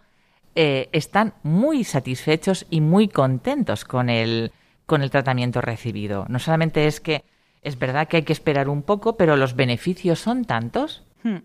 eh, 0.56 0.90
están 0.92 1.34
muy 1.44 1.84
satisfechos 1.84 2.66
y 2.70 2.82
muy 2.82 3.08
contentos 3.08 3.86
con 3.86 4.10
el, 4.10 4.52
con 4.90 5.04
el 5.04 5.12
tratamiento 5.12 5.62
recibido. 5.62 6.26
No 6.28 6.40
solamente 6.40 6.88
es 6.88 7.00
que 7.00 7.24
es 7.62 7.78
verdad 7.78 8.08
que 8.08 8.18
hay 8.18 8.24
que 8.24 8.34
esperar 8.34 8.68
un 8.68 8.82
poco, 8.82 9.16
pero 9.16 9.38
los 9.38 9.56
beneficios 9.56 10.20
son 10.20 10.44
tantos. 10.44 11.04
Hmm. 11.24 11.38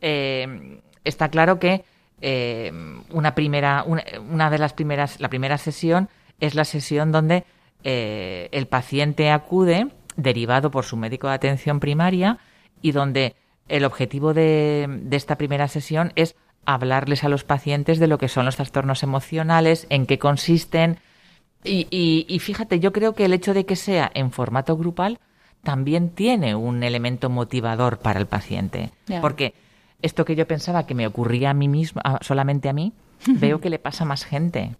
Eh, 0.00 0.80
está 1.04 1.28
claro 1.28 1.58
que 1.58 1.84
eh, 2.20 2.72
una 3.10 3.34
primera, 3.34 3.84
una, 3.84 4.50
de 4.50 4.58
las 4.58 4.72
primeras, 4.72 5.20
la 5.20 5.28
primera 5.28 5.58
sesión 5.58 6.08
es 6.40 6.54
la 6.54 6.64
sesión 6.64 7.10
donde 7.12 7.44
eh, 7.82 8.48
el 8.52 8.68
paciente 8.68 9.30
acude 9.30 9.88
derivado 10.16 10.70
por 10.70 10.84
su 10.84 10.96
médico 10.96 11.28
de 11.28 11.34
atención 11.34 11.80
primaria 11.80 12.38
y 12.80 12.92
donde 12.92 13.34
el 13.68 13.84
objetivo 13.84 14.32
de, 14.32 14.86
de 14.88 15.16
esta 15.16 15.36
primera 15.36 15.66
sesión 15.66 16.12
es 16.14 16.36
hablarles 16.66 17.24
a 17.24 17.28
los 17.28 17.42
pacientes 17.42 17.98
de 17.98 18.06
lo 18.06 18.18
que 18.18 18.28
son 18.28 18.44
los 18.44 18.56
trastornos 18.56 19.02
emocionales, 19.02 19.86
en 19.90 20.06
qué 20.06 20.18
consisten, 20.18 21.00
y, 21.66 22.38
fíjate, 22.40 22.80
yo 22.80 22.92
creo 22.92 23.14
que 23.14 23.24
el 23.24 23.32
hecho 23.32 23.54
de 23.54 23.66
que 23.66 23.76
sea 23.76 24.10
en 24.14 24.30
formato 24.30 24.76
grupal 24.76 25.18
también 25.62 26.10
tiene 26.10 26.54
un 26.54 26.82
elemento 26.82 27.28
motivador 27.28 27.98
para 27.98 28.20
el 28.20 28.26
paciente. 28.26 28.92
Porque 29.20 29.54
esto 30.02 30.24
que 30.24 30.36
yo 30.36 30.46
pensaba 30.46 30.86
que 30.86 30.94
me 30.94 31.06
ocurría 31.06 31.50
a 31.50 31.54
mí 31.54 31.68
mismo, 31.68 32.00
solamente 32.20 32.68
a 32.68 32.72
mí, 32.72 32.92
veo 33.26 33.60
que 33.60 33.70
le 33.70 33.78
pasa 33.78 34.04
a 34.04 34.06
más 34.06 34.24
gente 34.24 34.76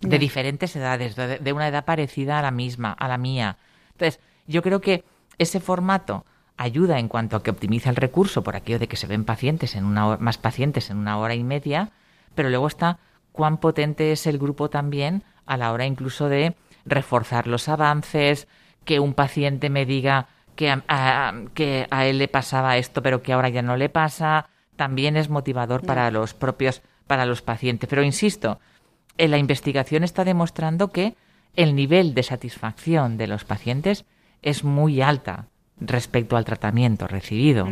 de 0.00 0.18
diferentes 0.18 0.74
edades, 0.74 1.16
de, 1.16 1.52
una 1.52 1.68
edad 1.68 1.84
parecida 1.84 2.38
a 2.38 2.42
la 2.42 2.50
misma, 2.50 2.92
a 2.92 3.08
la 3.08 3.18
mía. 3.18 3.56
Entonces, 3.92 4.20
yo 4.46 4.62
creo 4.62 4.80
que 4.80 5.04
ese 5.38 5.60
formato 5.60 6.24
ayuda 6.56 6.98
en 6.98 7.08
cuanto 7.08 7.36
a 7.36 7.42
que 7.42 7.50
optimiza 7.50 7.90
el 7.90 7.96
recurso 7.96 8.42
por 8.42 8.56
aquello 8.56 8.78
de 8.78 8.88
que 8.88 8.96
se 8.96 9.06
ven 9.06 9.24
pacientes 9.24 9.74
en 9.74 9.84
una 9.84 10.16
más 10.18 10.38
pacientes 10.38 10.90
en 10.90 10.98
una 10.98 11.18
hora 11.18 11.34
y 11.34 11.44
media, 11.44 11.90
pero 12.34 12.50
luego 12.50 12.66
está 12.66 12.98
cuán 13.32 13.58
potente 13.58 14.12
es 14.12 14.26
el 14.26 14.38
grupo 14.38 14.70
también 14.70 15.24
a 15.46 15.56
la 15.56 15.72
hora 15.72 15.86
incluso 15.86 16.28
de 16.28 16.54
reforzar 16.84 17.46
los 17.46 17.68
avances, 17.68 18.48
que 18.84 19.00
un 19.00 19.14
paciente 19.14 19.70
me 19.70 19.86
diga 19.86 20.28
que 20.56 20.70
a, 20.70 21.34
que 21.54 21.86
a 21.90 22.06
él 22.06 22.18
le 22.18 22.28
pasaba 22.28 22.76
esto 22.76 23.02
pero 23.02 23.22
que 23.22 23.32
ahora 23.32 23.48
ya 23.48 23.62
no 23.62 23.76
le 23.76 23.88
pasa, 23.88 24.48
también 24.76 25.16
es 25.16 25.28
motivador 25.28 25.84
para 25.84 26.10
los 26.10 26.34
propios, 26.34 26.82
para 27.06 27.26
los 27.26 27.42
pacientes. 27.42 27.88
Pero 27.88 28.02
insisto, 28.02 28.60
en 29.18 29.30
la 29.30 29.38
investigación 29.38 30.04
está 30.04 30.24
demostrando 30.24 30.88
que 30.88 31.14
el 31.54 31.74
nivel 31.74 32.14
de 32.14 32.22
satisfacción 32.22 33.16
de 33.18 33.26
los 33.26 33.44
pacientes 33.44 34.04
es 34.40 34.64
muy 34.64 35.02
alta 35.02 35.46
respecto 35.78 36.36
al 36.36 36.44
tratamiento 36.44 37.06
recibido. 37.06 37.68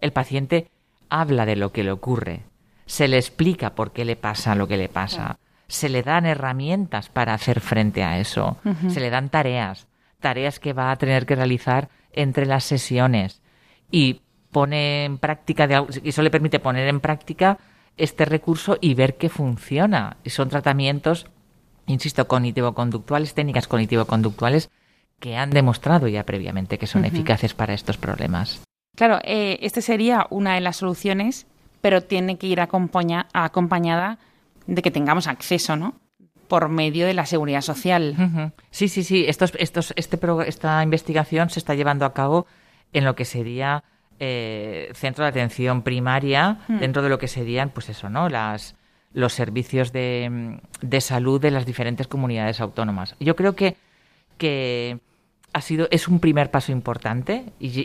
El 0.00 0.12
paciente 0.12 0.68
habla 1.08 1.46
de 1.46 1.56
lo 1.56 1.72
que 1.72 1.84
le 1.84 1.92
ocurre, 1.92 2.42
se 2.86 3.08
le 3.08 3.16
explica 3.18 3.74
por 3.74 3.92
qué 3.92 4.04
le 4.04 4.16
pasa 4.16 4.54
lo 4.54 4.66
que 4.66 4.76
le 4.76 4.88
pasa 4.88 5.38
se 5.72 5.88
le 5.88 6.02
dan 6.02 6.26
herramientas 6.26 7.08
para 7.08 7.32
hacer 7.32 7.60
frente 7.60 8.04
a 8.04 8.18
eso, 8.18 8.58
se 8.88 9.00
le 9.00 9.08
dan 9.08 9.30
tareas, 9.30 9.88
tareas 10.20 10.60
que 10.60 10.74
va 10.74 10.90
a 10.90 10.96
tener 10.96 11.24
que 11.24 11.34
realizar 11.34 11.88
entre 12.12 12.44
las 12.44 12.64
sesiones 12.64 13.40
y 13.90 14.20
pone 14.50 15.06
en 15.06 15.16
práctica, 15.16 15.86
eso 16.04 16.20
le 16.20 16.30
permite 16.30 16.60
poner 16.60 16.88
en 16.88 17.00
práctica 17.00 17.56
este 17.96 18.26
recurso 18.26 18.76
y 18.82 18.92
ver 18.92 19.16
que 19.16 19.30
funciona. 19.30 20.18
Y 20.24 20.30
son 20.30 20.50
tratamientos, 20.50 21.26
insisto, 21.86 22.28
cognitivo-conductuales, 22.28 23.32
técnicas 23.32 23.66
cognitivo-conductuales 23.66 24.68
que 25.20 25.38
han 25.38 25.50
demostrado 25.50 26.06
ya 26.06 26.24
previamente 26.24 26.76
que 26.76 26.86
son 26.86 27.06
eficaces 27.06 27.54
para 27.54 27.72
estos 27.72 27.96
problemas. 27.96 28.62
Claro, 28.94 29.20
eh, 29.24 29.58
esta 29.62 29.80
sería 29.80 30.26
una 30.28 30.54
de 30.54 30.60
las 30.60 30.76
soluciones, 30.76 31.46
pero 31.80 32.02
tiene 32.02 32.36
que 32.36 32.46
ir 32.46 32.60
acompañada 32.60 34.18
de 34.66 34.82
que 34.82 34.90
tengamos 34.90 35.26
acceso, 35.26 35.76
¿no? 35.76 36.00
Por 36.48 36.68
medio 36.68 37.06
de 37.06 37.14
la 37.14 37.26
seguridad 37.26 37.62
social. 37.62 38.52
Sí, 38.70 38.88
sí, 38.88 39.02
sí. 39.02 39.24
Estos, 39.26 39.52
estos, 39.58 39.92
este 39.96 40.18
esta 40.46 40.82
investigación 40.82 41.50
se 41.50 41.58
está 41.58 41.74
llevando 41.74 42.04
a 42.04 42.12
cabo 42.12 42.46
en 42.92 43.04
lo 43.04 43.14
que 43.14 43.24
sería 43.24 43.84
eh, 44.18 44.90
centro 44.94 45.24
de 45.24 45.30
atención 45.30 45.82
primaria, 45.82 46.60
hmm. 46.68 46.78
dentro 46.78 47.02
de 47.02 47.08
lo 47.08 47.18
que 47.18 47.28
serían, 47.28 47.70
pues 47.70 47.88
eso, 47.88 48.08
¿no? 48.08 48.28
Las, 48.28 48.76
los 49.14 49.32
servicios 49.32 49.92
de, 49.92 50.60
de, 50.80 51.00
salud 51.00 51.40
de 51.40 51.50
las 51.50 51.66
diferentes 51.66 52.06
comunidades 52.06 52.60
autónomas. 52.60 53.16
Yo 53.18 53.34
creo 53.34 53.56
que, 53.56 53.76
que 54.38 55.00
ha 55.52 55.60
sido, 55.60 55.88
es 55.90 56.06
un 56.06 56.20
primer 56.20 56.50
paso 56.50 56.70
importante 56.70 57.46
y, 57.58 57.84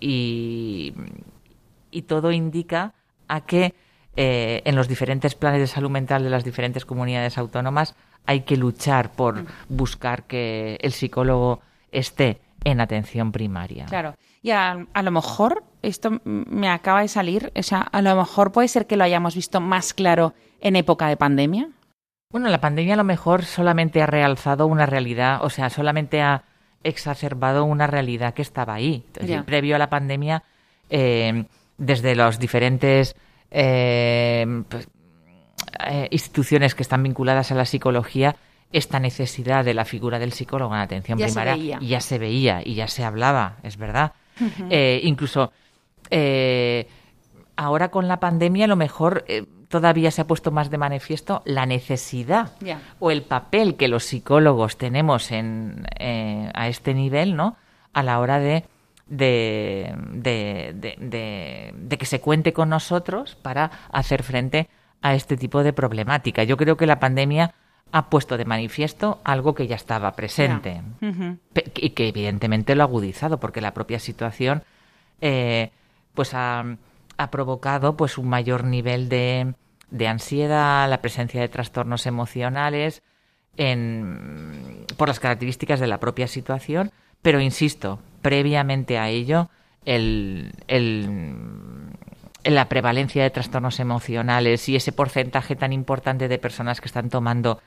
y, 0.00 0.94
y 1.90 2.02
todo 2.02 2.32
indica 2.32 2.94
a 3.28 3.42
que 3.42 3.74
eh, 4.16 4.62
en 4.64 4.76
los 4.76 4.88
diferentes 4.88 5.34
planes 5.34 5.60
de 5.60 5.66
salud 5.66 5.90
mental 5.90 6.22
de 6.22 6.30
las 6.30 6.44
diferentes 6.44 6.84
comunidades 6.84 7.38
autónomas 7.38 7.94
hay 8.26 8.40
que 8.42 8.56
luchar 8.56 9.12
por 9.12 9.42
mm. 9.42 9.46
buscar 9.68 10.24
que 10.24 10.78
el 10.80 10.92
psicólogo 10.92 11.60
esté 11.92 12.40
en 12.64 12.80
atención 12.80 13.32
primaria. 13.32 13.86
Claro. 13.86 14.14
Y 14.42 14.50
a, 14.50 14.86
a, 14.92 15.02
lo 15.02 15.10
mejor, 15.10 15.64
esto 15.82 16.20
me 16.24 16.68
acaba 16.68 17.02
de 17.02 17.08
salir, 17.08 17.52
o 17.56 17.62
sea, 17.62 17.80
a 17.80 18.02
lo 18.02 18.14
mejor 18.16 18.52
puede 18.52 18.68
ser 18.68 18.86
que 18.86 18.96
lo 18.96 19.04
hayamos 19.04 19.34
visto 19.34 19.60
más 19.60 19.94
claro 19.94 20.34
en 20.60 20.76
época 20.76 21.08
de 21.08 21.16
pandemia. 21.16 21.68
Bueno, 22.30 22.48
la 22.48 22.60
pandemia 22.60 22.94
a 22.94 22.96
lo 22.96 23.04
mejor 23.04 23.44
solamente 23.44 24.02
ha 24.02 24.06
realzado 24.06 24.66
una 24.66 24.86
realidad, 24.86 25.40
o 25.42 25.50
sea, 25.50 25.68
solamente 25.68 26.22
ha 26.22 26.44
exacerbado 26.84 27.64
una 27.64 27.86
realidad 27.86 28.34
que 28.34 28.42
estaba 28.42 28.74
ahí. 28.74 29.04
Entonces, 29.06 29.42
previo 29.42 29.76
a 29.76 29.78
la 29.78 29.90
pandemia, 29.90 30.44
eh, 30.90 31.44
desde 31.76 32.14
los 32.14 32.38
diferentes 32.38 33.16
eh, 33.50 34.62
pues, 34.68 34.88
eh, 35.86 36.08
instituciones 36.10 36.74
que 36.74 36.82
están 36.82 37.02
vinculadas 37.02 37.52
a 37.52 37.54
la 37.54 37.64
psicología, 37.64 38.36
esta 38.72 39.00
necesidad 39.00 39.64
de 39.64 39.74
la 39.74 39.84
figura 39.84 40.18
del 40.18 40.32
psicólogo 40.32 40.74
en 40.74 40.80
atención 40.80 41.18
primaria 41.18 41.78
ya 41.80 42.00
se 42.00 42.18
veía 42.18 42.62
y 42.64 42.74
ya 42.74 42.86
se 42.86 43.04
hablaba, 43.04 43.56
es 43.62 43.76
verdad. 43.76 44.12
incluso 45.02 45.52
ahora 47.56 47.90
con 47.90 48.06
la 48.06 48.20
pandemia, 48.20 48.66
a 48.66 48.68
lo 48.68 48.76
mejor 48.76 49.24
todavía 49.70 50.10
se 50.10 50.20
ha 50.20 50.26
puesto 50.26 50.50
más 50.50 50.68
de 50.68 50.78
manifiesto 50.78 51.42
la 51.46 51.64
necesidad 51.64 52.52
o 52.98 53.10
el 53.10 53.22
papel 53.22 53.76
que 53.76 53.86
los 53.86 54.04
psicólogos 54.04 54.76
tenemos 54.76 55.30
en, 55.30 55.86
eh, 55.98 56.50
a 56.54 56.68
este 56.68 56.92
nivel, 56.92 57.36
¿no? 57.36 57.56
A 57.92 58.02
la 58.02 58.18
hora 58.18 58.40
de 58.40 58.64
de, 59.10 59.94
de, 60.14 61.98
que 61.98 62.06
se 62.06 62.20
cuente 62.20 62.54
con 62.54 62.70
nosotros 62.70 63.36
para 63.36 63.70
hacer 63.92 64.22
frente 64.22 64.70
a 65.02 65.14
este 65.14 65.36
tipo 65.36 65.62
de 65.62 65.74
problemática. 65.74 66.44
Yo 66.44 66.56
creo 66.56 66.78
que 66.78 66.86
la 66.86 66.98
pandemia 66.98 67.52
ha 67.92 68.08
puesto 68.08 68.38
de 68.38 68.46
manifiesto 68.46 69.20
algo 69.24 69.54
que 69.54 69.66
ya 69.66 69.76
estaba 69.76 70.12
presente 70.12 70.80
y 71.74 71.90
que 71.90 72.08
evidentemente 72.08 72.74
lo 72.74 72.82
ha 72.82 72.86
agudizado 72.86 73.38
porque 73.38 73.60
la 73.60 73.74
propia 73.74 73.98
situación 73.98 74.62
eh, 75.20 75.70
pues 76.14 76.32
ha 76.32 76.64
ha 77.20 77.30
provocado 77.30 77.98
pues 77.98 78.16
un 78.16 78.28
mayor 78.28 78.64
nivel 78.64 79.10
de, 79.10 79.52
de 79.90 80.08
ansiedad, 80.08 80.88
la 80.88 81.02
presencia 81.02 81.38
de 81.42 81.48
trastornos 81.48 82.06
emocionales, 82.06 83.02
en, 83.58 84.86
por 84.96 85.08
las 85.08 85.20
características 85.20 85.80
de 85.80 85.86
la 85.86 86.00
propia 86.00 86.26
situación, 86.26 86.92
pero 87.20 87.40
insisto, 87.40 88.00
previamente 88.22 88.98
a 88.98 89.08
ello, 89.08 89.48
el, 89.84 90.52
el, 90.68 91.08
la 92.44 92.68
prevalencia 92.68 93.22
de 93.22 93.30
trastornos 93.30 93.80
emocionales 93.80 94.68
y 94.68 94.76
ese 94.76 94.92
porcentaje 94.92 95.56
tan 95.56 95.72
importante 95.72 96.28
de 96.28 96.38
personas 96.38 96.80
que 96.80 96.88
están 96.88 97.10
tomando 97.10 97.60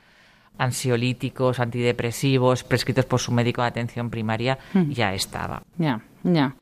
ansiolíticos, 0.58 1.58
antidepresivos, 1.58 2.62
prescritos 2.64 3.04
por 3.06 3.20
su 3.20 3.32
médico 3.32 3.62
de 3.62 3.68
atención 3.68 4.10
primaria, 4.10 4.58
hmm. 4.72 4.90
ya 4.90 5.12
estaba. 5.14 5.62
Ya, 5.78 6.00
ya. 6.22 6.54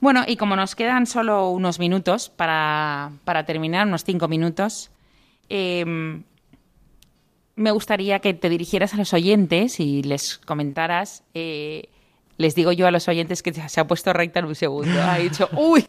Bueno, 0.00 0.24
y 0.26 0.36
como 0.36 0.56
nos 0.56 0.74
quedan 0.74 1.06
solo 1.06 1.50
unos 1.50 1.78
minutos 1.78 2.28
para, 2.28 3.10
terminar, 3.46 3.86
unos 3.86 4.04
cinco 4.04 4.28
minutos, 4.28 4.90
em, 5.48 6.22
me 7.56 7.70
gustaría 7.70 8.18
que 8.18 8.34
te 8.34 8.48
dirigieras 8.48 8.92
a 8.94 8.98
los 8.98 9.14
oyentes 9.14 9.80
y 9.80 10.02
les 10.02 10.38
comentaras. 10.38 11.22
Eh, 11.32 11.88
les 12.36 12.54
digo 12.54 12.72
yo 12.72 12.86
a 12.86 12.90
los 12.90 13.08
oyentes 13.08 13.42
que 13.42 13.52
se 13.52 13.80
ha 13.80 13.86
puesto 13.86 14.12
recta 14.12 14.40
en 14.40 14.46
un 14.46 14.54
segundo. 14.54 15.02
Ha 15.02 15.18
dicho, 15.18 15.48
uy, 15.52 15.86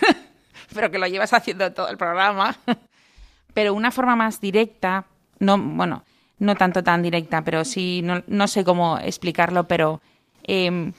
pero 0.74 0.90
que 0.90 0.98
lo 0.98 1.06
llevas 1.06 1.32
haciendo 1.32 1.72
todo 1.72 1.88
el 1.88 1.96
programa. 1.96 2.56
pero 3.54 3.74
una 3.74 3.90
forma 3.90 4.16
más 4.16 4.40
directa, 4.40 5.06
no, 5.38 5.58
bueno, 5.58 6.04
no 6.38 6.54
tanto 6.54 6.82
tan 6.82 7.02
directa, 7.02 7.42
pero 7.42 7.64
sí, 7.64 8.02
no, 8.04 8.48
sé 8.48 8.64
cómo 8.64 8.98
explicarlo, 8.98 9.66
pero 9.66 10.00
em, 10.44 10.92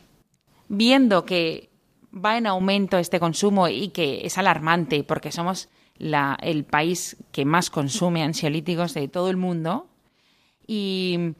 viendo 0.67 1.25
que 1.25 1.69
va 2.13 2.37
en 2.37 2.47
aumento 2.47 2.97
este 2.97 3.19
consumo 3.19 3.67
y 3.67 3.89
que 3.89 4.25
es 4.25 4.37
alarmante 4.37 5.03
porque 5.03 5.31
somos 5.31 5.69
la, 5.97 6.37
el 6.41 6.63
país 6.63 7.17
que 7.31 7.45
más 7.45 7.69
consume 7.69 8.23
ansiolíticos 8.23 8.93
de 8.93 9.07
todo 9.07 9.29
el 9.29 9.37
mundo. 9.37 9.87
Y, 10.67 11.33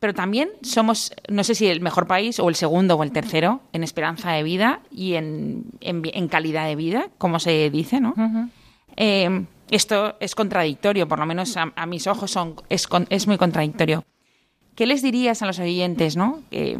pero 0.00 0.14
también 0.14 0.50
somos, 0.62 1.12
no 1.28 1.42
sé 1.44 1.54
si 1.54 1.66
el 1.66 1.80
mejor 1.80 2.06
país 2.06 2.38
o 2.38 2.48
el 2.48 2.54
segundo 2.54 2.94
o 2.96 3.02
el 3.02 3.12
tercero 3.12 3.60
en 3.72 3.82
esperanza 3.82 4.32
de 4.32 4.42
vida 4.42 4.80
y 4.90 5.14
en, 5.14 5.64
en, 5.80 6.28
calidad 6.28 6.66
de 6.66 6.76
vida, 6.76 7.08
como 7.18 7.40
se 7.40 7.68
dice, 7.70 8.00
¿no? 8.00 8.14
Eh, 8.96 9.44
esto 9.70 10.16
es 10.20 10.34
contradictorio, 10.34 11.08
por 11.08 11.18
lo 11.18 11.26
menos 11.26 11.56
a, 11.56 11.86
mis 11.86 12.06
ojos 12.06 12.30
son, 12.30 12.56
es, 12.68 12.88
es, 13.10 13.26
muy 13.26 13.38
contradictorio. 13.38 14.04
¿Qué 14.74 14.86
les 14.86 15.02
dirías 15.02 15.42
a 15.42 15.46
los 15.46 15.58
oyentes, 15.58 16.16
no? 16.16 16.42
Eh, 16.50 16.78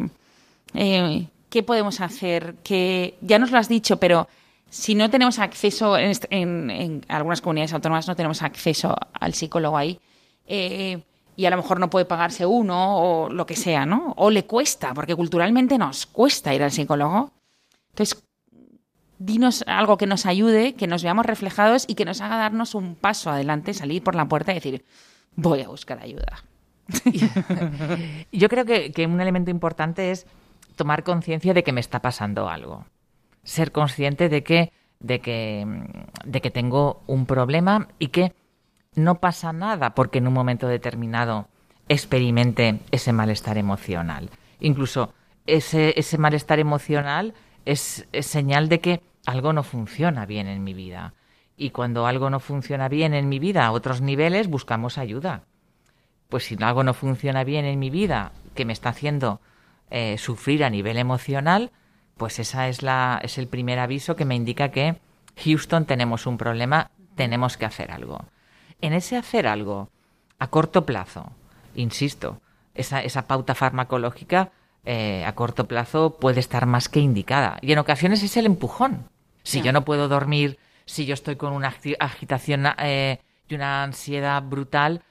¿qué 1.49 1.63
podemos 1.63 2.01
hacer? 2.01 2.55
Que 2.63 3.15
ya 3.21 3.37
nos 3.37 3.51
lo 3.51 3.57
has 3.57 3.67
dicho, 3.67 3.97
pero 3.97 4.27
si 4.69 4.95
no 4.95 5.09
tenemos 5.09 5.39
acceso, 5.39 5.97
en, 5.97 7.05
algunas 7.07 7.41
comunidades 7.41 7.73
autónomas 7.73 8.07
no 8.07 8.15
tenemos 8.15 8.41
acceso 8.41 8.95
al 9.13 9.33
psicólogo 9.33 9.77
ahí, 9.77 9.99
eh, 10.47 11.01
y 11.39 11.45
a 11.45 11.49
lo 11.51 11.55
mejor 11.55 11.79
no 11.79 11.89
puede 11.89 12.03
pagarse 12.03 12.45
uno 12.45 12.97
o 12.97 13.29
lo 13.29 13.45
que 13.45 13.55
sea, 13.55 13.85
¿no? 13.85 14.13
O 14.17 14.29
le 14.29 14.43
cuesta, 14.43 14.93
porque 14.93 15.15
culturalmente 15.15 15.77
nos 15.77 16.05
cuesta 16.05 16.53
ir 16.53 16.61
al 16.61 16.73
psicólogo. 16.73 17.31
Entonces, 17.91 18.21
dinos 19.19 19.63
algo 19.65 19.95
que 19.95 20.05
nos 20.05 20.25
ayude, 20.25 20.73
que 20.73 20.85
nos 20.85 21.01
veamos 21.01 21.25
reflejados 21.25 21.85
y 21.87 21.95
que 21.95 22.03
nos 22.03 22.19
haga 22.19 22.35
darnos 22.35 22.75
un 22.75 22.95
paso 22.95 23.29
adelante, 23.29 23.73
salir 23.73 24.03
por 24.03 24.15
la 24.15 24.27
puerta 24.27 24.51
y 24.51 24.55
decir, 24.55 24.83
voy 25.37 25.61
a 25.61 25.69
buscar 25.69 26.01
ayuda. 26.03 26.43
Yo 28.33 28.49
creo 28.49 28.65
que 28.65 29.07
un 29.09 29.21
elemento 29.21 29.49
importante 29.49 30.11
es 30.11 30.27
tomar 30.75 31.05
conciencia 31.05 31.53
de 31.53 31.63
que 31.63 31.71
me 31.71 31.79
está 31.79 32.01
pasando 32.01 32.49
algo. 32.49 32.83
Ser 33.43 33.71
consciente 33.71 34.27
de 34.27 34.43
que, 34.43 34.73
de 34.99 35.21
que, 35.21 35.65
de 36.25 36.41
que 36.41 36.51
tengo 36.51 37.01
un 37.07 37.25
problema 37.25 37.87
y 37.97 38.09
que 38.09 38.33
no 38.95 39.19
pasa 39.19 39.53
nada 39.53 39.95
porque 39.95 40.19
en 40.19 40.27
un 40.27 40.33
momento 40.33 40.67
determinado 40.67 41.47
experimente 41.87 42.79
ese 42.91 43.13
malestar 43.13 43.57
emocional. 43.57 44.29
Incluso 44.59 45.13
ese, 45.45 45.93
ese 45.97 46.17
malestar 46.17 46.59
emocional 46.59 47.33
es, 47.65 48.07
señal 48.21 48.69
de 48.69 48.79
que 48.79 49.01
algo 49.25 49.53
no 49.53 49.63
funciona 49.63 50.25
bien 50.25 50.47
en 50.47 50.63
mi 50.63 50.73
vida. 50.73 51.13
Y 51.57 51.71
cuando 51.71 52.05
algo 52.05 52.29
no 52.29 52.39
funciona 52.39 52.87
bien 52.87 53.13
en 53.13 53.27
mi 53.27 53.39
vida 53.39 53.65
a 53.65 53.71
otros 53.71 54.01
niveles, 54.01 54.47
buscamos 54.47 54.97
ayuda. 54.97 55.43
Pues 56.29 56.45
si 56.45 56.57
algo 56.61 56.83
no 56.83 56.93
funciona 56.93 57.43
bien 57.43 57.65
en 57.65 57.79
mi 57.79 57.89
vida, 57.89 58.31
que 58.55 58.65
me 58.65 58.73
está 58.73 58.89
haciendo 58.89 59.41
eh, 59.89 60.17
sufrir 60.17 60.63
a 60.63 60.69
nivel 60.69 60.97
emocional, 60.97 61.71
pues 62.17 62.39
esa 62.39 62.67
es 62.67 62.83
la 62.83 63.19
es 63.23 63.37
el 63.37 63.47
primer 63.47 63.79
aviso 63.79 64.15
que 64.15 64.25
me 64.25 64.35
indica 64.35 64.69
que 64.69 64.97
Houston 65.43 65.85
tenemos 65.85 66.27
un 66.27 66.37
problema, 66.37 66.91
tenemos 67.15 67.57
que 67.57 67.65
hacer 67.65 67.91
algo. 67.91 68.25
En 68.81 68.93
ese 68.93 69.17
hacer 69.17 69.47
algo 69.47 69.89
a 70.39 70.47
corto 70.47 70.85
plazo, 70.85 71.31
insisto, 71.75 72.41
esa, 72.73 73.01
esa 73.01 73.27
pauta 73.27 73.55
farmacológica 73.55 74.51
eh, 74.85 75.25
a 75.25 75.35
corto 75.35 75.67
plazo 75.67 76.17
puede 76.19 76.39
estar 76.39 76.65
más 76.65 76.89
que 76.89 76.99
indicada. 76.99 77.57
Y 77.61 77.71
en 77.71 77.79
ocasiones 77.79 78.23
es 78.23 78.37
el 78.37 78.45
empujón. 78.45 79.09
Si 79.43 79.61
yo 79.61 79.71
no 79.73 79.83
puedo 79.83 80.07
dormir, 80.07 80.59
si 80.85 81.05
yo 81.05 81.13
estoy 81.13 81.35
con 81.35 81.53
una 81.53 81.73
agitación 81.99 82.67
eh, 82.77 83.19
y 83.47 83.55
una 83.55 83.83
ansiedad 83.83 84.41
brutal, 84.43 85.03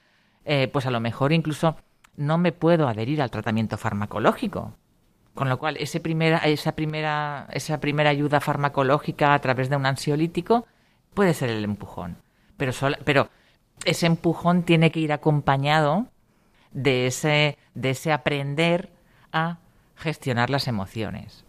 pues 0.73 0.87
a 0.87 0.91
lo 0.91 1.01
mejor 1.01 1.33
incluso 1.33 1.77
no 2.16 2.37
me 2.37 2.53
puedo 2.53 2.89
adherir 2.89 3.23
al 3.23 3.31
tratamiento 3.31 3.77
farmacológico. 3.79 4.75
Con 5.35 5.49
lo 5.49 5.59
cual, 5.59 5.77
ese 5.77 6.03
esa, 6.45 6.73
primera, 6.73 7.47
esa 7.53 7.81
primera 7.81 8.11
ayuda 8.11 8.41
farmacológica 8.41 9.35
a 9.35 9.39
través 9.39 9.71
de 9.71 9.77
un 9.77 9.87
ansiolítico 9.87 10.66
puede 11.14 11.33
ser 11.33 11.51
el 11.51 11.62
empujón. 11.62 12.16
Pero, 12.57 12.73
pero 13.05 13.31
ese 13.85 14.07
empujón 14.07 14.62
tiene 14.62 14.91
que 14.91 15.01
ir 15.01 15.12
acompañado 15.12 16.09
de 16.72 17.07
ese, 17.07 17.59
de 17.74 17.91
ese 17.91 18.12
aprender 18.12 18.91
a 19.33 19.59
gestionar 19.97 20.51
las 20.51 20.68
emociones. 20.68 21.45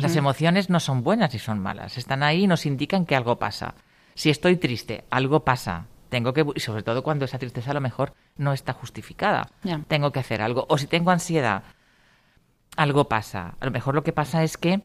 Las 0.00 0.16
emociones 0.16 0.70
no 0.70 0.80
son 0.80 1.02
buenas 1.02 1.34
y 1.34 1.38
son 1.38 1.58
malas. 1.58 1.98
Están 1.98 2.22
ahí 2.22 2.44
y 2.44 2.46
nos 2.46 2.64
indican 2.64 3.04
que 3.04 3.16
algo 3.16 3.38
pasa. 3.38 3.74
Si 4.14 4.30
estoy 4.30 4.56
triste, 4.56 5.04
algo 5.10 5.44
pasa 5.44 5.86
tengo 6.14 6.32
que, 6.32 6.46
y 6.54 6.60
sobre 6.60 6.84
todo 6.84 7.02
cuando 7.02 7.24
esa 7.24 7.40
tristeza 7.40 7.72
a 7.72 7.74
lo 7.74 7.80
mejor 7.80 8.14
no 8.36 8.52
está 8.52 8.72
justificada, 8.72 9.50
tengo 9.88 10.12
que 10.12 10.20
hacer 10.20 10.42
algo. 10.42 10.64
O 10.68 10.78
si 10.78 10.86
tengo 10.86 11.10
ansiedad, 11.10 11.64
algo 12.76 13.08
pasa. 13.08 13.56
A 13.58 13.64
lo 13.64 13.72
mejor 13.72 13.96
lo 13.96 14.04
que 14.04 14.12
pasa 14.12 14.44
es 14.44 14.56
que 14.56 14.84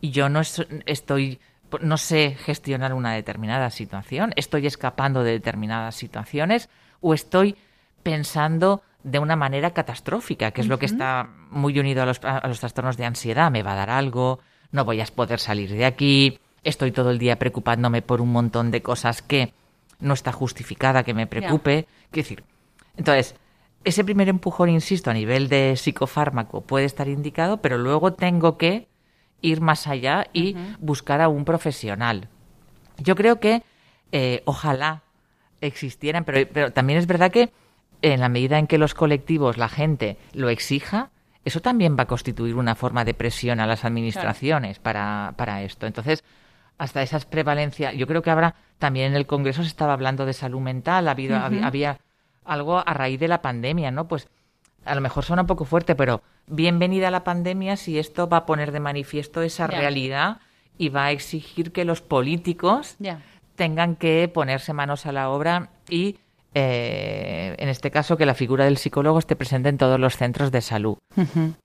yo 0.00 0.28
no 0.28 0.40
estoy, 0.40 1.40
no 1.80 1.96
sé 1.96 2.36
gestionar 2.38 2.94
una 2.94 3.12
determinada 3.12 3.70
situación, 3.70 4.32
estoy 4.36 4.66
escapando 4.66 5.22
de 5.22 5.32
determinadas 5.32 5.94
situaciones 5.94 6.68
o 7.00 7.14
estoy 7.14 7.56
pensando 8.02 8.82
de 9.02 9.18
una 9.18 9.36
manera 9.36 9.72
catastrófica, 9.72 10.50
que 10.50 10.60
es 10.60 10.66
lo 10.66 10.78
que 10.78 10.86
está 10.86 11.28
muy 11.50 11.78
unido 11.78 12.02
a 12.02 12.06
los, 12.06 12.20
a 12.22 12.46
los 12.46 12.60
trastornos 12.60 12.96
de 12.96 13.04
ansiedad. 13.04 13.50
Me 13.50 13.62
va 13.62 13.72
a 13.72 13.76
dar 13.76 13.90
algo, 13.90 14.40
no 14.72 14.84
voy 14.84 15.00
a 15.00 15.06
poder 15.06 15.40
salir 15.40 15.70
de 15.70 15.84
aquí, 15.84 16.40
estoy 16.64 16.92
todo 16.92 17.10
el 17.10 17.18
día 17.18 17.38
preocupándome 17.38 18.02
por 18.02 18.20
un 18.20 18.32
montón 18.32 18.70
de 18.70 18.82
cosas 18.82 19.22
que 19.22 19.52
no 20.00 20.14
está 20.14 20.32
justificada 20.32 21.04
que 21.04 21.14
me 21.14 21.26
preocupe. 21.26 21.86
Quiero 22.10 22.24
decir, 22.24 22.44
entonces, 22.96 23.34
ese 23.84 24.04
primer 24.04 24.28
empujón, 24.28 24.68
insisto, 24.68 25.10
a 25.10 25.14
nivel 25.14 25.48
de 25.48 25.76
psicofármaco 25.76 26.62
puede 26.62 26.84
estar 26.84 27.08
indicado, 27.08 27.58
pero 27.58 27.78
luego 27.78 28.12
tengo 28.12 28.58
que 28.58 28.88
ir 29.40 29.60
más 29.60 29.86
allá 29.86 30.26
y 30.32 30.56
buscar 30.80 31.20
a 31.20 31.28
un 31.28 31.44
profesional. 31.44 32.28
Yo 32.98 33.14
creo 33.14 33.40
que 33.40 33.62
eh, 34.12 34.42
ojalá 34.44 35.02
existieran, 35.60 36.24
pero, 36.24 36.48
pero 36.52 36.72
también 36.72 36.98
es 36.98 37.06
verdad 37.06 37.30
que 37.30 37.50
en 38.02 38.20
la 38.20 38.28
medida 38.28 38.58
en 38.58 38.66
que 38.66 38.78
los 38.78 38.94
colectivos, 38.94 39.56
la 39.56 39.68
gente, 39.68 40.16
lo 40.32 40.48
exija, 40.48 41.10
eso 41.44 41.60
también 41.60 41.96
va 41.98 42.02
a 42.02 42.06
constituir 42.06 42.54
una 42.54 42.74
forma 42.74 43.04
de 43.04 43.14
presión 43.14 43.60
a 43.60 43.66
las 43.66 43.84
administraciones 43.84 44.78
para, 44.78 45.34
para 45.36 45.62
esto. 45.62 45.86
Entonces, 45.86 46.24
hasta 46.76 47.02
esas 47.02 47.24
prevalencias, 47.24 47.94
yo 47.94 48.06
creo 48.06 48.22
que 48.22 48.30
ahora 48.30 48.54
también 48.78 49.06
en 49.06 49.16
el 49.16 49.26
Congreso 49.26 49.62
se 49.62 49.68
estaba 49.68 49.92
hablando 49.92 50.26
de 50.26 50.32
salud 50.32 50.60
mental, 50.60 51.08
había, 51.08 51.44
había, 51.44 51.98
algo 52.44 52.78
a 52.78 52.94
raíz 52.94 53.20
de 53.20 53.28
la 53.28 53.42
pandemia, 53.42 53.90
¿no? 53.90 54.08
Pues 54.08 54.28
a 54.84 54.94
lo 54.94 55.00
mejor 55.00 55.24
suena 55.24 55.42
un 55.42 55.48
poco 55.48 55.64
fuerte, 55.64 55.94
pero 55.94 56.22
bienvenida 56.46 57.08
a 57.08 57.10
la 57.10 57.24
pandemia 57.24 57.76
si 57.76 57.98
esto 57.98 58.28
va 58.28 58.38
a 58.38 58.46
poner 58.46 58.72
de 58.72 58.80
manifiesto 58.80 59.42
esa 59.42 59.66
realidad 59.66 60.40
y 60.78 60.88
va 60.88 61.06
a 61.06 61.10
exigir 61.10 61.72
que 61.72 61.84
los 61.84 62.00
políticos 62.00 62.96
tengan 63.56 63.96
que 63.96 64.30
ponerse 64.32 64.72
manos 64.72 65.06
a 65.06 65.12
la 65.12 65.30
obra 65.30 65.70
y 65.88 66.18
eh, 66.54 67.54
en 67.58 67.68
este 67.68 67.90
caso 67.90 68.16
que 68.16 68.26
la 68.26 68.34
figura 68.34 68.64
del 68.64 68.78
psicólogo 68.78 69.18
esté 69.18 69.36
presente 69.36 69.68
en 69.68 69.78
todos 69.78 70.00
los 70.00 70.16
centros 70.16 70.50
de 70.50 70.62
salud. 70.62 70.96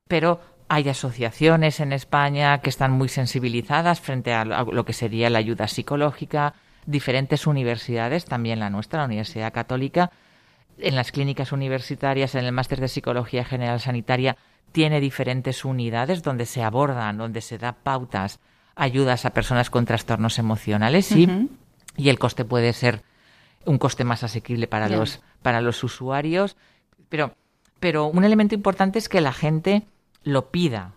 Pero 0.08 0.42
hay 0.68 0.90
asociaciones 0.90 1.80
en 1.80 1.94
España 1.94 2.60
que 2.60 2.70
están 2.70 2.92
muy 2.92 3.08
sensibilizadas 3.08 4.02
frente 4.02 4.34
a 4.34 4.44
lo 4.46 4.86
que 4.86 4.94
sería 4.94 5.30
la 5.30 5.40
ayuda 5.40 5.68
psicológica, 5.68 6.56
diferentes 6.86 7.48
universidades, 7.48 8.26
también 8.26 8.60
la 8.60 8.70
nuestra, 8.70 9.00
la 9.00 9.06
Universidad 9.06 9.54
Católica, 9.54 10.12
en 10.78 10.96
las 10.96 11.12
clínicas 11.12 11.52
universitarias, 11.52 12.36
en 12.36 12.46
el 12.46 12.52
máster 12.52 12.80
de 12.80 12.88
Psicología 12.88 13.46
General 13.46 13.80
Sanitaria, 13.80 14.38
tiene 14.72 15.00
diferentes 15.00 15.66
unidades 15.66 16.24
donde 16.24 16.46
se 16.46 16.64
abordan, 16.64 17.18
donde 17.18 17.42
se 17.42 17.58
da 17.58 17.74
pautas, 17.74 18.40
ayudas 18.76 19.26
a 19.26 19.32
personas 19.32 19.70
con 19.70 19.86
trastornos 19.86 20.40
emocionales 20.40 21.12
y, 21.12 21.50
y 21.96 22.10
el 22.10 22.20
coste 22.20 22.44
puede 22.44 22.74
ser 22.74 23.04
un 23.66 23.78
coste 23.78 24.04
más 24.04 24.24
asequible 24.24 24.68
para 24.68 24.90
los 24.90 25.22
para 25.42 25.62
los 25.62 25.84
usuarios, 25.84 26.58
pero 27.10 27.36
pero 27.80 28.08
un 28.08 28.24
elemento 28.24 28.56
importante 28.56 28.98
es 29.00 29.10
que 29.10 29.22
la 29.22 29.34
gente 29.34 29.84
lo 30.24 30.50
pida, 30.50 30.94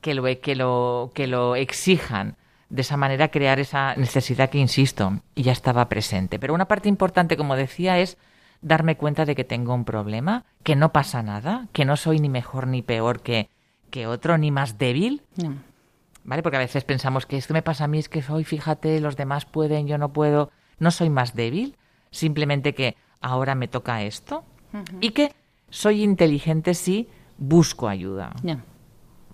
que 0.00 0.14
lo 0.14 0.24
que 0.40 0.56
lo 0.56 1.10
que 1.14 1.26
lo 1.26 1.56
exijan, 1.56 2.36
de 2.68 2.80
esa 2.82 2.96
manera 2.96 3.30
crear 3.30 3.60
esa 3.60 3.94
necesidad 3.94 4.50
que 4.50 4.58
insisto, 4.58 5.20
ya 5.36 5.52
estaba 5.52 5.88
presente. 5.88 6.38
Pero 6.38 6.54
una 6.54 6.68
parte 6.68 6.88
importante, 6.88 7.36
como 7.36 7.54
decía, 7.54 7.98
es 7.98 8.18
darme 8.66 8.96
cuenta 8.96 9.24
de 9.24 9.36
que 9.36 9.44
tengo 9.44 9.74
un 9.74 9.84
problema, 9.84 10.44
que 10.64 10.74
no 10.74 10.92
pasa 10.92 11.22
nada, 11.22 11.68
que 11.72 11.84
no 11.84 11.96
soy 11.96 12.18
ni 12.18 12.28
mejor 12.28 12.66
ni 12.66 12.82
peor 12.82 13.20
que, 13.20 13.48
que 13.90 14.08
otro, 14.08 14.38
ni 14.38 14.50
más 14.50 14.76
débil. 14.76 15.22
¿Vale? 16.24 16.42
Porque 16.42 16.56
a 16.56 16.60
veces 16.60 16.82
pensamos 16.82 17.26
que 17.26 17.36
esto 17.36 17.54
me 17.54 17.62
pasa 17.62 17.84
a 17.84 17.86
mí, 17.86 18.00
es 18.00 18.08
que 18.08 18.22
soy, 18.22 18.42
fíjate, 18.42 19.00
los 19.00 19.16
demás 19.16 19.44
pueden, 19.46 19.86
yo 19.86 19.98
no 19.98 20.12
puedo. 20.12 20.50
No 20.80 20.90
soy 20.90 21.10
más 21.10 21.36
débil, 21.36 21.76
simplemente 22.10 22.74
que 22.74 22.96
ahora 23.20 23.54
me 23.54 23.68
toca 23.68 24.02
esto 24.02 24.44
y 25.00 25.10
que 25.10 25.32
soy 25.70 26.02
inteligente 26.02 26.74
si 26.74 27.08
busco 27.38 27.86
ayuda. 27.88 28.34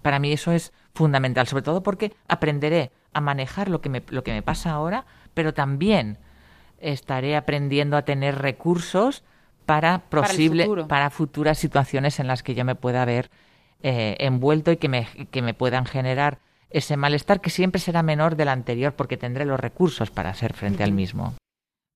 Para 0.03 0.19
mí 0.19 0.31
eso 0.31 0.53
es 0.53 0.75
fundamental, 0.93 1.47
sobre 1.47 1.63
todo 1.63 1.83
porque 1.83 2.13
aprenderé 2.29 2.93
a 3.15 3.23
manejar 3.23 3.71
lo 3.71 3.81
que 3.81 3.89
me, 3.89 4.03
lo 4.09 4.23
que 4.25 4.33
me 4.33 4.43
pasa 4.43 4.73
ahora, 4.73 5.07
pero 5.33 5.55
también 5.55 6.19
estaré 6.83 7.37
aprendiendo 7.37 7.97
a 7.97 8.03
tener 8.03 8.39
recursos 8.39 9.25
para 9.67 10.01
posible, 10.11 10.69
para, 10.89 11.11
futuras 11.11 11.59
situaciones 11.59 12.21
en 12.21 12.27
las 12.27 12.43
que 12.43 12.55
yo 12.55 12.65
me 12.65 12.75
pueda 12.75 13.05
ver 13.05 13.31
eh, 13.83 14.17
envuelto 14.19 14.73
y 14.73 14.77
que 14.77 14.89
me, 14.89 15.07
que 15.31 15.43
me 15.43 15.55
puedan 15.55 15.87
generar 15.87 16.39
ese 16.71 16.97
malestar 16.97 17.41
que 17.41 17.51
siempre 17.51 17.81
será 17.81 18.03
menor 18.03 18.37
del 18.37 18.49
anterior 18.49 18.95
porque 18.95 19.17
tendré 19.17 19.45
los 19.45 19.61
recursos 19.61 20.11
para 20.11 20.31
hacer 20.31 20.55
frente 20.55 20.83
al 20.83 20.93
mismo. 20.93 21.35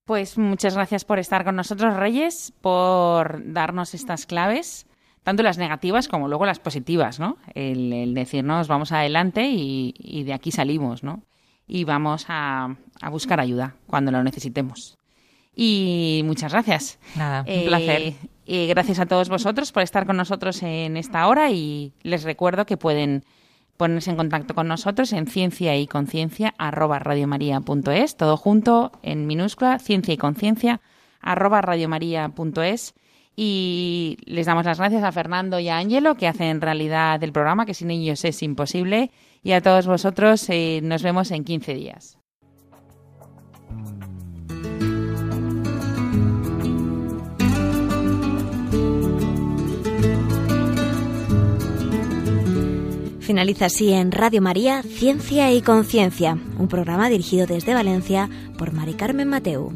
Pues 0.05 0.37
muchas 0.37 0.75
gracias 0.75 1.03
por 1.03 1.19
estar 1.19 1.43
con 1.43 1.57
nosotros, 1.57 1.95
Reyes, 1.97 2.53
por 2.61 3.41
darnos 3.51 3.93
estas 3.93 4.25
claves, 4.25 4.87
tanto 5.23 5.43
las 5.43 5.57
negativas 5.57 6.07
como 6.07 6.29
luego 6.29 6.45
las 6.45 6.59
positivas, 6.59 7.19
¿no? 7.19 7.37
El, 7.53 8.13
decirnos 8.13 8.69
vamos 8.69 8.93
adelante 8.93 9.47
y, 9.49 10.23
de 10.23 10.33
aquí 10.33 10.51
salimos, 10.51 11.03
¿no? 11.03 11.23
Y 11.67 11.83
vamos 11.83 12.25
a, 12.29 12.75
buscar 13.11 13.39
ayuda 13.39 13.75
cuando 13.87 14.11
lo 14.11 14.23
necesitemos. 14.23 14.97
Y 15.55 16.21
muchas 16.25 16.53
gracias. 16.53 16.99
Nada, 17.15 17.45
un 17.47 17.65
placer. 17.65 18.01
Eh, 18.01 18.15
y 18.45 18.67
gracias 18.67 18.99
a 18.99 19.05
todos 19.05 19.27
vosotros 19.27 19.71
por 19.71 19.83
estar 19.83 20.05
con 20.05 20.15
nosotros 20.15 20.63
en 20.63 20.95
esta 20.95 21.27
hora 21.27 21.51
y 21.51 21.93
les 22.03 22.23
recuerdo 22.23 22.65
que 22.65 22.77
pueden 22.77 23.25
ponerse 23.75 24.09
en 24.09 24.17
contacto 24.17 24.55
con 24.55 24.67
nosotros 24.67 25.13
en 25.13 25.27
ciencia 25.27 25.77
y 25.77 25.87
conciencia 25.87 26.53
arroba 26.57 26.99
radiomaria.es, 26.99 28.17
todo 28.17 28.37
junto 28.37 28.91
en 29.03 29.27
minúscula, 29.27 29.79
ciencia 29.79 30.13
y 30.13 30.17
conciencia 30.17 30.81
arroba 31.21 31.61
radiomaria.es. 31.61 32.95
Y 33.39 34.17
les 34.25 34.47
damos 34.47 34.65
las 34.65 34.79
gracias 34.79 35.03
a 35.03 35.11
Fernando 35.11 35.59
y 35.59 35.69
a 35.69 35.77
Ángelo 35.77 36.15
que 36.15 36.27
hacen 36.27 36.59
realidad 36.59 37.23
el 37.23 37.31
programa, 37.31 37.67
que 37.67 37.75
sin 37.75 37.91
ellos 37.91 38.25
es 38.25 38.41
imposible. 38.41 39.11
Y 39.43 39.51
a 39.51 39.61
todos 39.61 39.85
vosotros 39.85 40.49
eh, 40.49 40.81
nos 40.81 41.03
vemos 41.03 41.29
en 41.29 41.43
15 41.43 41.73
días. 41.75 42.17
Finaliza 53.19 53.65
así 53.65 53.91
en 53.91 54.11
Radio 54.11 54.41
María 54.41 54.81
Ciencia 54.81 55.51
y 55.51 55.61
Conciencia, 55.61 56.37
un 56.57 56.67
programa 56.69 57.07
dirigido 57.09 57.45
desde 57.45 57.73
Valencia 57.73 58.29
por 58.57 58.71
Mari 58.71 58.93
Carmen 58.93 59.27
Mateu. 59.27 59.73